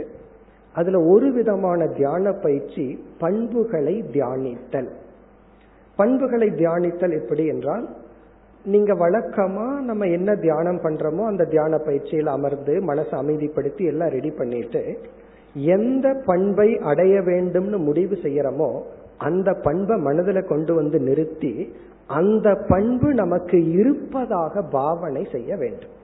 அதுல 0.74 1.00
ஒரு 1.12 1.28
விதமான 1.32 1.86
தியான 1.98 2.32
பயிற்சி 2.44 2.86
பண்புகளை 3.18 3.96
தியானித்தல். 4.12 4.90
பண்புகளை 5.98 6.48
தியானித்தல் 6.60 7.14
எப்படி 7.20 7.44
என்றால் 7.46 7.84
நீங்க 8.64 8.94
வழக்கமா 8.94 9.78
நம்ம 9.80 10.06
என்ன 10.06 10.34
தியானம் 10.34 10.80
பண்றோமோ 10.80 11.24
அந்த 11.24 11.44
தியான 11.44 11.78
பயிற்சியில் 11.78 12.26
அமர்ந்து 12.26 12.74
மனசை 12.86 13.14
அமைதிப்படுத்தி 13.22 13.84
எல்லாம் 13.84 14.08
ரெடி 14.08 14.30
பண்ணிட்டு 14.30 14.98
எந்த 15.54 16.22
பண்பை 16.26 16.78
அடைய 16.78 17.20
வேண்டும்னு 17.20 17.76
முடிவு 17.76 18.18
செய்யறோமோ 18.22 18.82
அந்த 19.18 19.52
பண்பை 19.52 19.96
மனதில் 19.98 20.44
கொண்டு 20.44 20.74
வந்து 20.74 21.00
நிறுத்தி 21.00 21.72
அந்த 22.06 22.54
பண்பு 22.68 23.14
நமக்கு 23.14 23.70
இருப்பதாக 23.70 24.62
பாவனை 24.62 25.26
செய்ய 25.32 25.56
வேண்டும். 25.56 25.94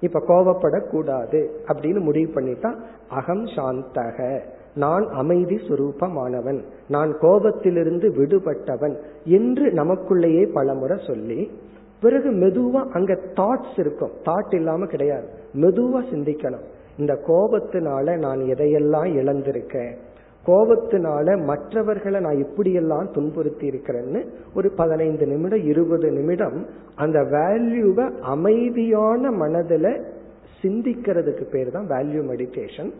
இப்ப 0.00 0.22
கோபப்படக்கூடாது 0.28 1.46
அப்படின்னு 1.68 2.00
முடிவு 2.00 2.32
பண்ணிட்டா 2.34 2.74
அகம் 3.08 3.44
சாந்தக. 3.44 4.40
நான் 4.74 5.08
அமைதி 5.08 5.56
சுரூபமானவன். 5.56 6.60
நான் 6.88 7.16
கோபத்திலிருந்து 7.20 8.08
விடுபட்டவன் 8.18 8.96
என்று 9.24 9.72
நமக்குள்ளேயே 9.72 10.52
பலமுறை 10.52 10.98
சொல்லி 11.06 11.50
பிறகு 12.00 12.30
மெதுவா 12.30 12.88
அங்க 12.90 13.12
தாட்ஸ் 13.14 13.78
இருக்கும். 13.78 14.10
தாட் 14.24 14.54
இல்லாம 14.54 14.86
கிடையாது. 14.86 15.28
மெதுவா 15.54 16.02
சிந்திக்கணும். 16.12 16.64
இந்த 16.98 17.18
கோபத்தினால 17.26 18.18
நான் 18.18 18.38
எதையெல்லாம் 18.38 19.08
இழந்திருக்கேன்? 19.14 19.96
கோபத்தினால 20.46 21.44
மற்றவர்களை 21.44 22.20
நான் 22.20 22.38
இப்படியெல்லாம் 22.38 23.10
துன்புறுத்தி 23.12 23.68
இருக்கிறேன்னு 23.68 24.28
ஒரு 24.54 24.70
பதினைந்து 24.76 25.26
நிமிடம் 25.26 25.64
இருபது 25.64 26.10
நிமிடம் 26.10 26.66
அந்த 26.94 27.20
வேல்யூவை 27.20 28.18
அமைதியான 28.20 29.30
மனதில் 29.30 30.04
சிந்திக்கிறதுக்கு 30.62 31.44
பேர் 31.50 31.70
தான் 31.70 31.88
வேல்யூ 31.88 32.22
மெடிடேஷன் 32.32 32.92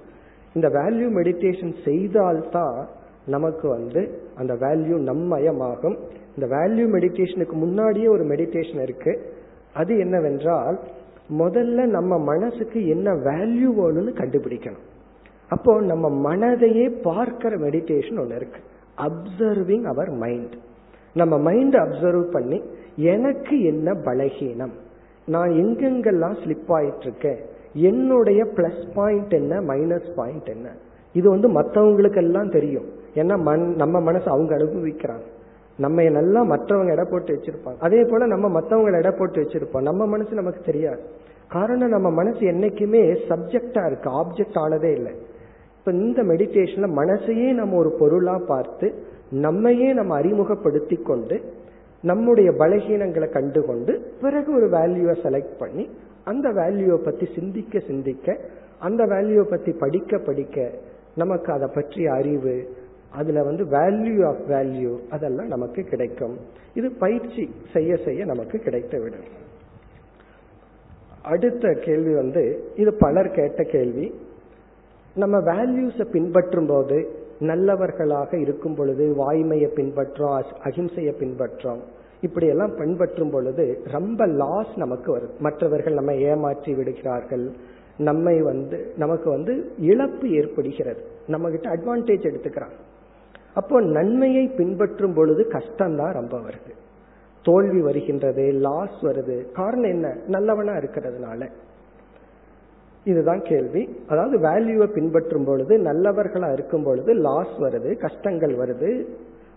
இந்த 0.54 0.68
வேல்யூ 0.68 1.08
மெடிடேஷன் 1.16 1.74
செய்தால்தான் 1.84 2.88
நமக்கு 3.26 3.68
வந்து 3.68 4.18
அந்த 4.34 4.54
வேல்யூ 4.54 4.96
நம்மயமாகும். 5.10 5.96
இந்த 6.36 6.56
வேல்யூ 6.56 6.86
மெடிடேஷனுக்கு 6.94 7.52
முன்னாடியே 7.52 8.06
ஒரு 8.06 8.24
மெடிடேஷன் 8.24 8.82
இருக்கு. 8.82 9.12
அது 9.74 9.98
என்னவென்றால் 9.98 10.78
முதல்ல 11.38 11.86
நம்ம 11.86 12.18
மனசுக்கு 12.18 12.86
என்ன 12.86 13.14
வேல்யூ 13.14 13.68
வேணும்னு 13.80 14.12
கண்டுபிடிக்கணும். 14.20 14.86
அப்போ 15.48 15.80
நம்ம 15.80 16.34
மனதையே 16.34 16.86
பார்க்கிற 17.02 17.56
மெடிடேஷன் 17.56 18.20
ஒன்று 18.20 18.36
இருக்கு. 18.36 18.60
அப்சர்விங் 19.06 19.84
அவர் 19.84 20.10
மைண்ட் 20.10 20.54
நம்ம 21.14 21.38
மைண்ட் 21.38 21.74
அப்சர்வ் 21.74 22.22
பண்ணி 22.22 22.58
எனக்கு 22.96 23.62
என்ன 23.62 23.92
பலகீனம்? 23.92 24.74
நான் 25.26 25.50
எங்கெங்கெல்லாம் 25.50 26.36
ஸ்லிப் 26.42 26.68
ஆயிட்டு 26.68 27.00
இருக்கேன் 27.00 27.40
என்னுடைய 27.72 28.44
பிளஸ் 28.44 28.84
பாயிண்ட் 28.94 29.32
என்ன 29.32 29.60
மைனஸ் 29.60 30.08
பாயிண்ட் 30.16 30.48
என்ன? 30.48 30.68
இது 31.12 31.30
வந்து 31.30 31.48
மற்றவங்களுக்கு 31.60 32.16
எல்லாம் 32.16 32.50
தெரியும். 32.50 32.88
ஏன்னா 33.14 33.36
மண் 33.42 33.74
நம்ம 33.74 34.00
மனசு 34.00 34.30
அவங்க 34.30 34.56
அனுபவிக்கிறாங்க. 34.56 35.26
நம்ம 35.84 36.02
நல்லா 36.18 36.40
மற்றவங்க 36.52 36.92
இட 36.92 37.04
போட்டு 37.10 37.32
வச்சிருப்பாங்க. 37.34 37.80
அதே 37.80 38.00
போல 38.10 38.26
நம்ம 38.26 38.46
மற்றவங்க 38.60 38.98
இட 38.98 39.10
போட்டு 39.10 39.38
வச்சிருப்போம். 39.42 39.86
நம்ம 39.88 40.06
மனசு 40.06 40.40
நமக்கு 40.40 40.60
தெரியாது. 40.64 41.02
காரணம் 41.48 41.94
நம்ம 41.96 42.08
மனசு 42.10 42.42
என்னைக்குமே 42.52 43.02
சப்ஜெக்டா 43.28 43.82
இருக்கு. 43.86 44.08
ஆப்ஜெக்ட் 44.20 44.58
ஆனதே 44.64 44.92
இல்லை. 44.92 45.12
இப்ப 45.78 45.92
இந்த 45.92 46.22
மெடிடேஷன்ல 46.22 46.88
மனசையே 47.00 47.48
நம்ம 47.52 47.76
ஒரு 47.76 47.90
பொருளா 48.00 48.36
பார்த்து 48.46 48.88
நம்மையே 49.30 49.88
நம்ம 49.92 50.14
அறிமுகப்படுத்தி 50.14 50.96
கொண்டு 50.96 51.36
நம்முடைய 52.02 52.50
பலகீனங்களை 52.50 53.28
கண்டுகொண்டு 53.30 53.92
பிறகு 54.20 54.50
ஒரு 54.54 54.68
வேல்யூவை 54.68 55.14
செலக்ட் 55.24 55.58
பண்ணி 55.58 55.84
அந்த 56.24 56.48
வேல்யூவை 56.48 56.98
பத்தி 57.04 57.26
சிந்திக்க 57.34 57.78
சிந்திக்க 57.86 58.36
அந்த 58.78 59.02
வேல்யூவை 59.06 59.46
பத்தி 59.50 59.72
படிக்க 59.72 60.18
படிக்க 60.18 60.70
நமக்கு 61.14 61.50
அதை 61.52 61.68
பற்றிய 61.74 62.12
அறிவு 62.12 62.54
அதுல 63.12 63.42
வந்து 63.42 63.64
வேல்யூ 63.64 64.26
ஆஃப் 64.26 64.40
வேல்யூ 64.48 64.98
அதெல்லாம் 65.10 65.46
நமக்கு 65.46 65.82
கிடைக்கும். 65.82 66.36
இது 66.74 66.92
பயிற்சி 66.92 67.50
செய்ய 67.72 67.96
செய்ய 67.96 68.24
நமக்கு 68.24 68.58
கிடைத்து 68.58 69.02
விடும். 69.02 69.48
அடுத்த 71.22 71.72
கேள்வி 71.72 72.14
வந்து 72.14 72.72
இது 72.74 72.94
பலர் 72.94 73.30
கேட்ட 73.30 73.62
கேள்வி. 73.62 74.14
நம்ம 75.14 75.38
வேல்யூஸை 75.38 76.04
பின்பற்றும் 76.04 76.66
போது 76.66 77.18
நல்லவர்களாக 77.38 78.38
இருக்கும் 78.38 78.74
பொழுது 78.74 79.14
வாய்மையை 79.16 79.68
பின்பற்றோம் 79.74 80.42
அகிம்சையை 80.64 81.14
பின்பற்றோம். 81.20 81.80
இப்படி 82.20 82.46
எல்லாம் 82.46 82.74
பின்பற்றும் 82.76 83.30
பொழுது 83.30 83.82
ரொம்ப 83.84 84.26
லாஸ் 84.26 84.76
நமக்கு 84.76 85.12
வரும். 85.12 85.30
மற்றவர்கள் 85.38 85.94
நம்ம 85.94 86.14
ஏமாற்றி 86.14 86.74
விடுகிறார்கள். 86.74 87.50
நம்மை 87.98 88.42
வந்து 88.42 88.92
நமக்கு 88.96 89.30
வந்து 89.30 89.72
இழப்பு 89.78 90.30
ஏற்படுகிறது. 90.30 91.02
நம்ம 91.26 91.50
கிட்ட 91.50 91.70
அட்வான்டேஜ் 91.70 92.28
எடுத்துக்கிறாங்க. 92.32 92.88
அப்போ 93.54 93.80
நன்மையை 93.80 94.46
பின்பற்றும் 94.46 95.14
பொழுது 95.14 95.46
கஷ்டம்தான் 95.52 96.12
ரொம்ப 96.12 96.38
வருது. 96.38 96.70
தோல்வி 97.42 97.80
வருகின்றது 97.80 98.52
லாஸ் 98.52 99.02
வருது. 99.02 99.52
காரணம் 99.52 99.90
என்ன? 99.90 100.16
நல்லவனா 100.26 100.72
இருக்கிறதுனால. 100.72 101.50
இதுதான் 103.04 103.40
கேள்வி. 103.42 103.98
அதாவது 104.08 104.38
வேல்யூவை 104.38 104.86
பின்பற்றும் 104.86 105.44
பொழுது 105.44 105.78
நல்லவர்களா 105.78 106.52
இருக்கும் 106.52 106.82
பொழுது 106.82 107.14
லாஸ் 107.14 107.60
வருது 107.60 107.96
கஷ்டங்கள் 107.96 108.56
வருது. 108.56 109.04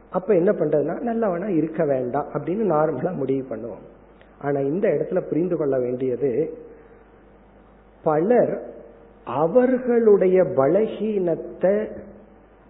அப்ப 0.09 0.33
என்ன 0.33 0.51
பண்றதுன்னா 0.51 0.99
நல்லவனா 0.99 1.47
இருக்க 1.47 1.85
வேண்டாம் 1.85 2.27
அப்படின்னு 2.33 2.71
நார்மலா 2.71 3.15
முடிவு 3.15 3.55
பண்ணுவோம். 3.55 3.83
ஆனா 4.41 4.59
இந்த 4.59 4.87
இடத்துல 4.87 5.21
புரிந்து 5.21 5.57
கொள்ள 5.57 5.79
வேண்டியது 5.79 6.53
பலர் 8.03 8.71
அவர்களுடைய 9.25 10.43
பலகீனத்தை 10.43 11.87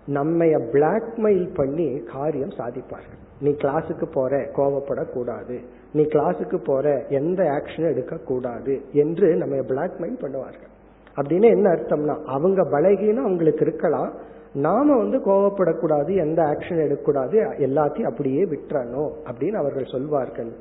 நம்மைய 0.07 0.55
பிளாக்மெயில் 0.73 1.53
பண்ணி 1.53 1.99
காரியம் 1.99 2.49
சாதிப்பார்கள். 2.49 3.19
நீ 3.39 3.49
கிளாஸுக்கு 3.49 4.05
போற 4.13 4.37
கோவப்படக்கூடாது. 4.37 5.59
நீ 5.93 6.01
கிளாஸுக்கு 6.01 6.57
போற 6.65 7.05
எந்த 7.09 7.43
ஆக்ஷன் 7.43 7.89
எடுக்க 7.91 8.15
கூடாது 8.15 8.81
என்று 8.93 9.35
நம்ம 9.35 9.55
பிளாக்மெயில் 9.55 10.21
பண்ணுவார்கள். 10.21 10.71
அப்படின்னு 11.15 11.49
என்ன 11.49 11.69
அர்த்தம்னா 11.69 12.23
அவங்க 12.25 12.63
பலகீனம் 12.63 13.25
அவங்களுக்கு 13.25 13.65
இருக்கலாம். 13.65 14.13
நாம 14.53 14.97
வந்து 14.97 15.17
கோவப்படக்கூடாது 15.17 16.15
எந்த 16.15 16.43
ஆக்ஷன் 16.43 16.83
எடுக்கக்கூடாது 16.83 17.37
எல்லாத்தையும் 17.41 18.03
அப்படியே 18.03 18.43
விட்டுறணும் 18.43 19.11
அப்படின்னு 19.25 19.53
அவர்கள் 19.53 19.85
சொல்வார்கள். 19.85 20.51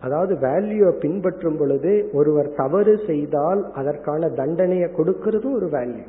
அதாவது 0.00 0.34
வேல்யூவை 0.34 0.98
பின்பற்றும் 0.98 1.56
பொழுது 1.56 2.10
ஒருவர் 2.12 2.54
தவறு 2.54 3.00
செய்தால் 3.06 3.70
அதற்கான 3.72 4.28
தண்டனையை 4.28 4.88
கொடுக்கறதும் 4.88 5.54
ஒரு 5.54 5.66
வேல்யூ 5.66 6.04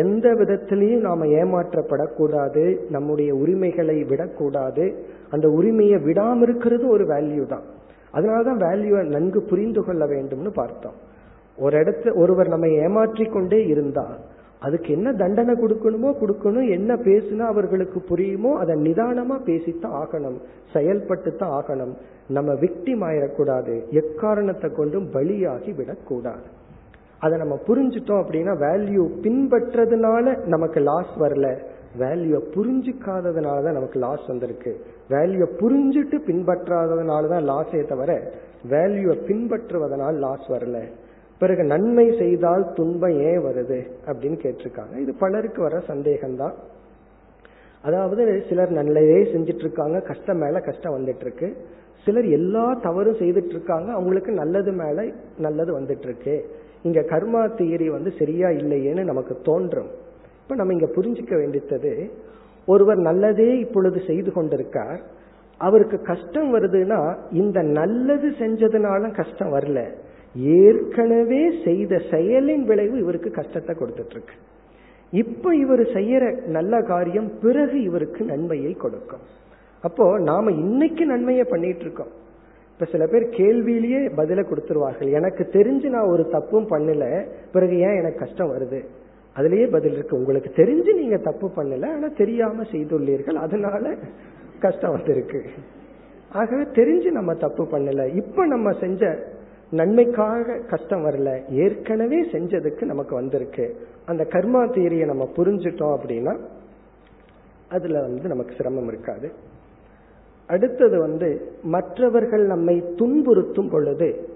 எந்த 0.00 0.26
விதத்திலையும் 0.40 1.06
நாம 1.06 1.26
ஏமாற்றப்படக்கூடாது 1.40 2.64
நம்முடைய 2.88 3.30
உரிமைகளை 3.42 3.96
விடக்கூடாது. 4.10 4.84
அந்த 5.30 5.46
உரிமையை 5.58 5.98
விடாம 6.08 6.42
இருக்கிறது 6.42 6.84
ஒரு 6.88 7.04
வேல்யூ 7.04 7.44
தான். 7.46 7.66
அதனாலதான் 8.14 8.60
வேல்யூவை 8.66 9.02
நன்கு 9.14 9.40
புரிந்து 9.50 9.82
கொள்ள 9.84 10.04
வேண்டும்னு 10.06 10.52
பார்த்தோம். 10.60 10.98
ஒரு 11.58 11.74
இடத்துல 11.82 12.12
ஒருவர் 12.22 12.52
நம்ம 12.54 12.68
ஏமாற்றி 12.84 13.24
கொண்டே 13.24 13.60
இருந்தா 13.66 14.06
அதுக்கு 14.66 14.88
என்ன 14.96 15.08
தண்டனை 15.20 15.54
கொடுக்கணுமோ 15.60 16.10
கொடுக்கணும் 16.20 16.68
என்ன 16.76 16.90
பேசுனா 17.06 17.44
அவர்களுக்கு 17.52 17.98
புரியுமோ 18.10 18.50
அதை 18.62 18.74
நிதானமா 18.86 19.36
பேசித்தான் 19.48 19.96
ஆகணும் 20.00 20.36
செயல்பட்டு 20.74 21.30
தான் 21.36 21.54
ஆகணும். 21.58 21.94
நம்ம 22.36 22.50
விக்டிம் 22.64 23.02
ஆயிடக்கூடாது. 23.08 23.74
எக்காரணத்தை 24.00 24.68
கொண்டும் 24.72 25.08
பலியாகி 25.14 25.72
விடக்கூடாது. 25.80 26.46
அதை 27.24 27.34
நம்ம 27.42 27.54
புரிஞ்சுட்டோம் 27.66 28.20
அப்படின்னா 28.22 28.54
வேல்யூ 28.64 29.02
பின்பற்றதுனால 29.24 30.34
நமக்கு 30.54 30.80
லாஸ் 30.88 31.12
வரல. 31.24 31.48
வேல்யூ 32.00 32.38
புரிஞ்சுக்காததுனால 32.54 33.56
தான் 33.66 33.78
நமக்கு 33.78 33.98
லாஸ் 34.04 34.24
வந்திருக்கு. 34.32 34.72
வேல்யூ 35.12 35.46
புரிஞ்சுட்டு 35.60 36.18
பின்பற்றாததுனால 36.28 37.28
தான் 37.34 37.46
லாஸே 37.52 37.82
தவிர 37.92 38.12
வேல்யூவை 38.72 39.16
பின்பற்றுவதனால் 39.28 40.18
லாஸ் 40.24 40.46
வரல. 40.54 40.78
பிறகு 41.40 41.62
நன்மை 41.72 42.06
செய்தால் 42.22 42.64
துன்பம் 42.76 43.16
ஏன் 43.28 43.40
வருது 43.46 43.78
அப்படின்னு 44.08 44.38
கேட்டிருக்காங்க. 44.44 44.94
இது 45.04 45.12
பலருக்கு 45.22 45.60
வர 45.66 45.76
சந்தேகம்தான். 45.92 46.56
அதாவது 47.86 48.24
சிலர் 48.48 48.72
நல்லதே 48.80 49.20
செஞ்சிட்டு 49.30 49.64
இருக்காங்க 49.66 50.00
கஷ்டம் 50.10 50.40
மேல 50.42 50.60
கஷ்டம் 50.66 50.96
வந்துட்டு 50.96 51.24
இருக்கு 51.26 51.48
சிலர் 52.04 52.28
எல்லா 52.36 52.66
தவறும் 52.84 53.18
செய்துட்டு 53.22 53.54
இருக்காங்க 53.56 53.88
அவங்களுக்கு 53.96 54.32
நல்லது 54.42 54.72
மேல 54.82 55.04
நல்லது 55.46 55.72
வந்துட்டு 55.78 56.06
இருக்கு 56.08 56.36
இங்க 56.82 57.00
கர்மா 57.00 57.42
தியரி 57.58 57.88
வந்து 57.90 58.10
சரியா 58.18 58.48
இல்லையேன்னு 58.48 59.02
நமக்கு 59.04 59.34
தோன்றும். 59.42 59.90
இப்ப 60.42 60.54
நம்ம 60.54 60.72
இங்க 60.72 60.88
புரிஞ்சுக்க 60.96 61.34
வேண்டியது 61.36 61.92
ஒருவர் 62.66 63.00
நல்லதே 63.08 63.58
இப்பொழுது 63.58 63.98
செய்து 64.06 64.30
கொண்டிருக்கார். 64.30 65.00
அவருக்கு 65.60 65.98
கஷ்டம் 66.02 66.48
வருதுன்னா 66.54 67.00
இந்த 67.32 67.58
நல்லது 67.62 68.28
செஞ்சதுனால 68.38 69.10
கஷ்டம் 69.14 69.52
வரல. 69.54 69.80
ஏற்கனவே 70.62 71.42
செய்த 71.64 72.00
செயலின் 72.10 72.64
விளைவு 72.70 72.96
இவருக்கு 72.98 73.30
கஷ்டத்தை 73.30 73.72
கொடுத்துட்டு 73.76 74.16
இருக்கு 74.16 74.36
இப்ப 75.12 75.54
இவர் 75.56 75.82
செய்யற 75.96 76.24
நல்ல 76.46 76.80
காரியம் 76.82 77.28
பிறகு 77.42 77.78
இவருக்கு 77.82 78.24
நன்மையை 78.24 78.72
கொடுக்கும். 78.72 79.24
அப்போ 79.82 80.04
நாம 80.18 80.50
இன்னைக்கு 80.50 81.06
நன்மையை 81.06 81.44
பண்ணிட்டு 81.44 81.80
இருக்கோம். 81.80 82.12
இப்ப 82.72 82.84
சில 82.90 83.06
பேர் 83.06 83.28
கேள்வியிலேயே 83.28 83.98
பதில 83.98 84.44
கொடுத்துருவார்கள். 84.44 85.10
எனக்கு 85.12 85.48
தெரிஞ்சு 85.52 85.88
நான் 85.88 86.08
ஒரு 86.08 86.28
தப்பும் 86.28 86.68
பண்ணல 86.68 87.26
பிறகு 87.52 87.78
ஏன் 87.78 87.98
எனக்கு 87.98 88.18
கஷ்டம் 88.18 88.52
வருது? 88.52 88.84
அதுலயே 89.36 89.70
பதில் 89.70 89.92
இருக்கு. 89.92 90.16
உங்களுக்கு 90.16 90.50
தெரிஞ்சு 90.56 90.94
நீங்க 90.94 91.16
தப்பு 91.16 91.50
பண்ணல 91.56 91.86
ஆனா 91.86 92.06
தெரியாம 92.16 92.62
செய்துள்ளீர்கள். 92.62 93.34
அதனால 93.34 93.94
கஷ்டம் 94.60 94.90
வந்திருக்கு. 94.90 95.44
ஆகவே 96.32 96.62
தெரிஞ்சு 96.62 97.10
நம்ம 97.10 97.34
தப்பு 97.34 97.64
பண்ணல. 97.64 98.14
இப்ப 98.14 98.46
நம்ம 98.46 98.72
செஞ்ச 98.72 99.18
நன்மைக்காக 99.70 100.58
கஷ்டம் 100.68 101.04
வரல. 101.06 101.50
ஏற்கனவே 101.50 102.22
செஞ்சதுக்கு 102.22 102.82
நமக்கு 102.82 103.14
வந்திருக்கு. 103.14 103.76
அந்த 104.06 104.24
கர்மா 104.24 104.70
தீரியை 104.70 105.06
நம்ம 105.06 105.30
புரிஞ்சுட்டோம் 105.36 105.98
அப்படின்னா 105.98 106.40
அதுல 107.68 108.00
வந்து 108.00 108.28
நமக்கு 108.28 108.54
சிரமம் 108.56 108.88
இருக்காது. 108.88 109.32
அடுத்தது 110.46 110.98
வந்து 110.98 111.50
மற்றவர்கள் 111.62 112.46
நம்மை 112.46 112.82
துன்புறுத்தும் 112.96 113.70
பொழுது 113.70 114.28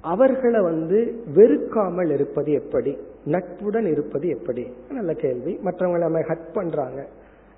அவர்களை 0.00 0.60
வந்து 0.60 1.22
வெறுக்காமல் 1.34 2.10
இருப்பது 2.10 2.52
எப்படி? 2.52 2.98
நட்புடன் 3.24 3.86
இருப்பது 3.86 4.28
எப்படி? 4.28 4.72
நல்ல 4.90 5.12
கேள்வி. 5.12 5.60
மற்றவங்க 5.64 5.98
நம்ம 5.98 6.20
ஹட் 6.20 6.52
பண்றாங்க. 6.52 7.06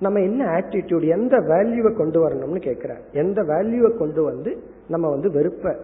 நம்ம 0.00 0.20
என்ன 0.20 0.44
ஆட்டிடியூட் 0.44 1.08
எந்த 1.08 1.36
வேல்யூவை 1.36 1.96
கொண்டு 1.96 2.28
வரணும்னு 2.28 2.58
கேட்கிறேன் 2.58 2.98
எந்த 3.12 3.42
வேல்யூவை 3.42 3.98
கொண்டு 3.98 4.22
வந்து 4.22 4.56
நம்ம 4.88 5.10
வந்து 5.10 5.30
வெறுப்ப 5.30 5.76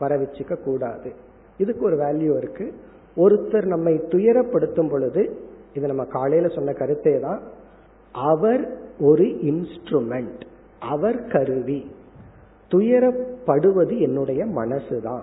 வரவிச்சுக்க 0.00 0.62
கூடாது. 0.62 1.12
இதுக்கு 1.58 1.84
ஒரு 1.84 1.96
வேல்யூ 1.96 2.36
இருக்கு. 2.36 2.72
ஒருத்தர் 3.16 3.64
நம்மை 3.64 3.94
துயரப்படுத்தும் 3.94 4.90
பொழுது 4.90 5.36
இது 5.74 5.86
நம்ம 5.86 6.04
காலையில 6.04 6.48
சொன்ன 6.48 6.72
கருத்தே 6.72 7.20
தான் 7.20 7.40
அவர் 8.12 8.78
ஒரு 9.00 9.24
இன்ஸ்ட்ருமெண்ட் 9.24 10.40
அவர் 10.80 11.24
கருவி. 11.24 11.90
துயரப்படுவது 12.70 13.98
என்னுடைய 13.98 14.44
மனசுதான். 14.44 15.22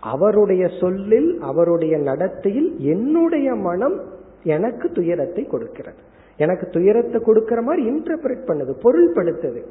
அவருடைய 0.00 0.68
சொல்லில் 0.80 1.38
அவருடைய 1.40 1.96
நடத்தையில் 1.96 2.76
என்னுடைய 2.76 3.54
மனம் 3.54 4.00
எனக்கு 4.42 4.90
துயரத்தை 4.90 5.44
கொடுக்கிறது. 5.44 5.96
எனக்கு 6.36 6.66
துயரத்தை 6.66 7.20
கொடுக்கிற 7.20 7.62
மாதிரி 7.62 7.90
இன்டர்பிரட் 7.90 8.46
பண்ணுது 8.46 8.72
பொருள்படுத்துது. 8.82 9.62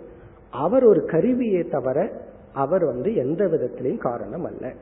அவர் 0.51 0.83
ஒரு 0.83 1.05
கருவியே 1.05 1.61
தவிர 1.61 2.11
அவர் 2.53 2.85
வந்து 2.85 3.15
எந்த 3.15 3.45
விதத்திலையும் 3.45 3.97
காரணம் 3.97 4.43
அல்ல. 4.43 4.73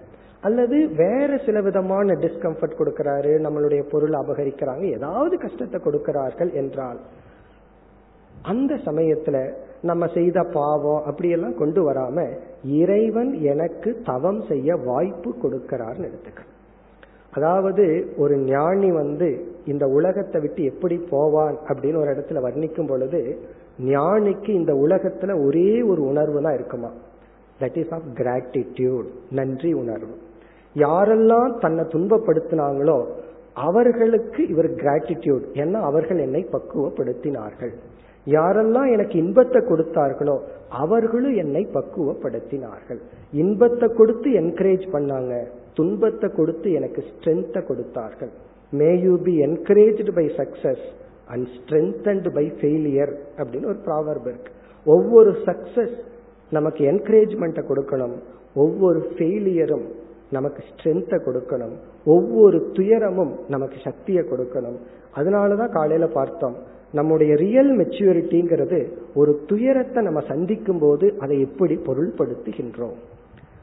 அல்லது 0.42 0.90
வேற 0.98 1.38
சில 1.46 1.62
விதமான 1.62 2.14
டிஸ்கம்ஃபர்ட் 2.14 2.80
கொடுக்கிறாரு 2.80 3.32
நம்மளுடைய 3.44 3.90
பொருள் 3.90 4.10
அபகரிக்கிறாங்க 4.10 4.92
ஏதாவது 4.92 5.38
கஷ்டத்தை 5.38 5.80
கொடுக்கிறார்கள் 5.80 6.52
என்றால் 6.52 7.00
அந்த 8.42 8.76
சமயத்துல 8.76 9.54
நம்ம 9.90 10.04
செய்த 10.08 10.40
பாவம் 10.58 11.02
அப்படியெல்லாம் 11.10 11.56
கொண்டு 11.56 11.82
வராம 11.90 12.26
இறைவன் 12.82 13.32
எனக்கு 13.52 13.90
தவம் 14.06 14.42
செய்ய 14.50 14.76
வாய்ப்பு 14.90 15.30
கொடுக்கிறார்னு 15.44 16.08
எடுத்துக்க 16.10 16.52
அதாவது 17.34 17.86
ஒரு 18.18 18.36
ஞானி 18.38 18.90
வந்து 18.92 19.28
இந்த 19.66 19.86
உலகத்தை 19.98 20.40
விட்டு 20.42 20.64
எப்படி 20.64 20.96
போவான் 21.10 21.56
அப்படின்னு 21.70 22.02
ஒரு 22.02 22.12
இடத்துல 22.14 22.42
வர்ணிக்கும் 22.46 22.90
பொழுது 22.92 23.22
ஞானிக்கு 23.94 24.50
இந்த 24.50 24.74
உலகத்துல 24.74 25.36
ஒரே 25.46 25.70
ஒரு 25.92 26.02
உணர்வு 26.12 26.42
தான் 26.42 26.54
இருக்குமா? 26.54 26.92
தட் 27.62 27.78
இஸ் 27.82 27.94
ஆஃப் 27.98 28.08
கிராட்டிடியூட் 28.20 29.08
நன்றி 29.30 29.72
உணர்வு. 29.74 30.14
யாரெல்லாம் 30.76 31.54
தன்னை 31.60 31.84
துன்பப்படுத்தினாங்களோ 31.86 32.98
அவர்களுக்கு 33.68 34.42
இவர் 34.48 34.70
கிராட்டிடியூட் 34.84 35.48
ஏன்னா 35.62 35.80
அவர்கள் 35.90 36.18
என்னை 36.18 36.44
பக்குவப்படுத்தினார்கள். 36.52 37.74
யாரெல்லாம் 38.26 38.90
எனக்கு 38.94 39.16
இன்பத்தை 39.18 39.62
கொடுத்தார்களோ 39.62 40.36
அவர்களும் 40.70 41.36
என்னை 41.36 41.68
பக்குவப்படுத்தினார்கள். 41.74 43.00
இன்பத்தை 43.32 43.88
கொடுத்து 43.88 44.30
என்கரேஜ் 44.32 44.86
பண்ணாங்க. 44.92 45.48
துன்பத்தை 45.74 46.30
கொடுத்து 46.30 46.72
எனக்கு 46.72 47.04
ஸ்ட்ரென்த்தை 47.10 47.62
கொடுத்தார்கள். 47.66 48.32
May 48.72 49.00
you 49.00 49.18
be 49.18 49.34
encouraged 49.48 50.14
by 50.14 50.26
success 50.38 50.86
and 51.28 51.48
strengthened 51.48 52.32
by 52.34 52.46
failure 52.60 53.14
அப்படின்னு 53.38 53.66
ஒரு 53.66 53.80
ப்ராவர்ப் 53.86 54.28
இருக்கு. 54.28 54.52
ஒவ்வொரு 54.86 55.32
சக்சஸ் 55.46 55.98
நமக்கு 56.52 56.84
என்கரேஜ்மெண்ட்டை 56.92 57.64
கொடுக்கணும். 57.70 58.16
ஒவ்வொரு 58.56 59.12
ஃபெயிலியரும் 59.16 59.86
நமக்கு 60.32 60.64
ஸ்ட்ரென்த்தை 60.70 61.18
கொடுக்கணும். 61.26 61.74
ஒவ்வொரு 62.06 62.72
துயரமும் 62.72 63.34
நமக்கு 63.48 63.78
சக்தியை 63.84 64.24
கொடுக்கணும். 64.32 64.78
அதனாலதான் 65.16 65.72
காலையில 65.72 66.08
பார்த்தோம் 66.08 66.56
நம்முடைய 66.94 67.36
ரியல் 67.36 67.78
மெச்சூரிட்டிங்கிறது 67.78 68.92
ஒரு 69.16 69.44
துயரத்தை 69.48 70.04
நம்ம 70.04 70.20
சந்திக்கும் 70.20 70.80
போது 70.80 71.16
அதை 71.20 71.42
எப்படி 71.42 71.76
பொருள்படுத்துகின்றோம்? 71.76 72.94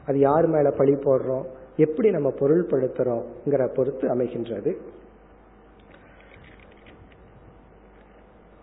அது 0.07 0.19
யார் 0.19 0.47
மேல 0.47 0.71
பழி 0.71 0.91
போடுறோம்? 0.91 1.43
எப்படி 1.75 2.09
நம்ம 2.09 2.33
பொருள்படுத்துறோம்ங்கிற 2.39 3.73
பொறுத்து 3.73 4.07
அமைகின்றது. 4.07 4.75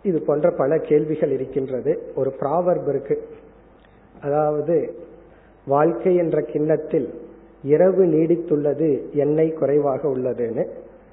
இது 0.02 0.22
போன்ற 0.22 0.50
பல 0.56 0.78
கேள்விகள் 0.78 1.30
இருக்கின்றது. 1.30 2.12
ஒரு 2.14 2.34
ப்ராவர்ப் 2.40 2.88
இருக்கு. 2.88 3.28
அதாவது 4.22 4.94
வாழ்க்கை 5.66 6.16
என்ற 6.16 6.40
கிண்ணத்தில் 6.40 7.14
இரவு 7.62 8.04
நீடித்துள்ளது 8.04 9.10
எண்ணெய் 9.12 9.52
குறைவாக 9.52 10.08
உள்ளதுன்னு. 10.08 10.68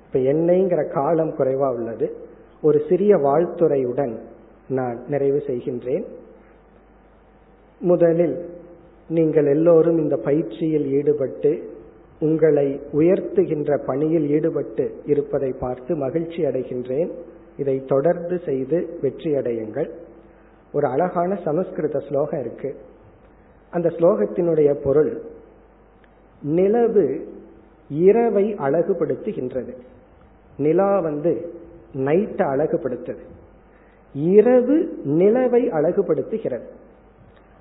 இப்ப 0.05 0.19
எண்ணெய்ங்கிற 0.19 0.93
காலம் 0.93 1.35
குறைவா 1.37 1.73
உள்ளது. 1.73 2.33
ஒரு 2.61 2.81
சிறிய 2.89 3.15
வாழ்த்துறையுடன் 3.15 4.19
நான் 4.67 5.03
நிறைவு 5.07 5.37
செய்கின்றேன். 5.37 6.05
முதலில் 7.79 8.49
நீங்கள் 9.07 9.45
எல்லோரும் 9.45 9.97
இந்த 9.97 10.15
பயிற்சியில் 10.15 10.91
ஈடுபட்டு 10.91 11.73
உங்களை 12.19 12.79
உயர்த்துகின்ற 12.93 13.77
பணியில் 13.85 14.29
ஈடுபட்டு 14.29 15.01
இருப்பதை 15.05 15.53
பார்த்து 15.59 15.95
மகிழ்ச்சி 15.95 16.43
அடைகின்றேன். 16.43 17.11
இதை 17.57 17.83
தொடர்ந்து 17.85 18.39
செய்து 18.45 18.99
வெற்றி 19.01 19.33
அடையுங்கள். 19.33 19.89
ஒரு 20.73 20.87
அழகான 20.87 21.35
சமஸ்கிருத 21.35 21.99
ஸ்லோகம் 21.99 22.39
இருக்கு. 22.39 22.75
அந்த 23.71 23.89
ஸ்லோகத்தினுடைய 23.89 24.81
பொருள் 24.83 25.21
நிலவு 26.41 27.27
இரவை 27.89 28.53
அழகுபடுத்துகின்றது. 28.53 29.73
நிலா 30.57 30.99
வந்து 30.99 31.53
நைட்டை 31.95 32.45
அழகுபடுத்துது. 32.53 33.23
இரவு 34.13 34.99
நிலவை 35.05 35.69
அழகுபடுத்துகிறது. 35.69 36.67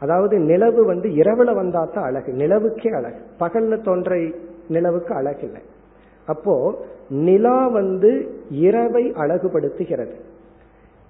அதாவது 0.00 0.38
நிலவு 0.38 0.84
வந்து 0.84 1.08
இரவுல 1.08 1.54
வந்தா 1.54 1.84
தான் 1.84 2.04
அழகு 2.04 2.32
நிலவுக்கே 2.32 2.88
அழகு. 2.88 3.20
பகல்ல 3.40 3.82
தோன்ற 3.82 4.30
நிலவுக்கு 4.68 5.14
அழகு 5.14 5.42
இல்லை. 5.42 5.60
அப்போ 6.26 6.84
நிலா 7.08 7.66
வந்து 7.66 8.40
இரவை 8.50 9.12
அழகுபடுத்துகிறது. 9.12 10.14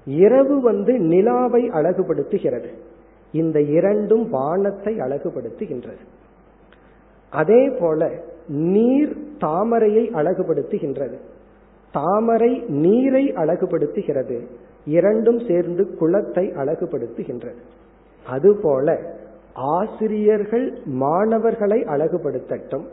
இரவு 0.05 0.61
வந்து 0.61 0.99
நிலாவை 0.99 1.71
அழகுபடுத்துகிறது. 1.71 2.69
இந்த 3.33 3.61
இரண்டும் 3.61 4.31
வானத்தை 4.31 4.97
அழகுபடுத்துகின்றது. 4.97 6.05
அதே 7.31 7.69
போல 7.69 8.11
நீர் 8.49 9.17
தாமரையை 9.39 10.11
அழகுபடுத்துகின்றது. 10.15 11.19
தாமரை 11.97 12.53
நீரை 12.85 13.25
அழகுபடுத்துகிறது. 13.43 14.39
இரண்டும் 14.97 15.41
சேர்ந்து 15.49 15.83
குளத்தை 15.99 16.45
அழகுபடுத்துகின்றது 16.63 17.61
அதுபோல 18.27 18.97
ஆசிரியர்கள் 19.55 20.67
மாணவர்களை 21.03 21.79
அழகுபடுத்தட்டும். 21.95 22.87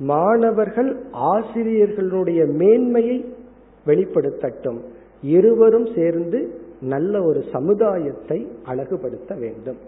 மாணவர்கள் 0.00 0.90
ஆசிரியர்களுடைய 1.32 2.40
மேன்மையை 2.60 3.18
வெளிப்படுத்தட்டும். 3.86 4.80
இருவரும் 5.36 5.88
சேர்ந்து 5.96 6.40
நல்ல 6.94 7.22
ஒரு 7.22 7.40
சமுதாயத்தை 7.52 8.38
அழகுபடுத்த 8.66 9.32
வேண்டும் 9.40 9.80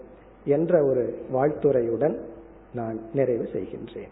என்ற 0.45 0.73
ஒரு 0.89 1.03
வாழ்த்துறையுடன் 1.33 2.17
நான் 2.73 2.97
நிறைவு 3.13 3.45
செய்கின்றேன். 3.53 4.11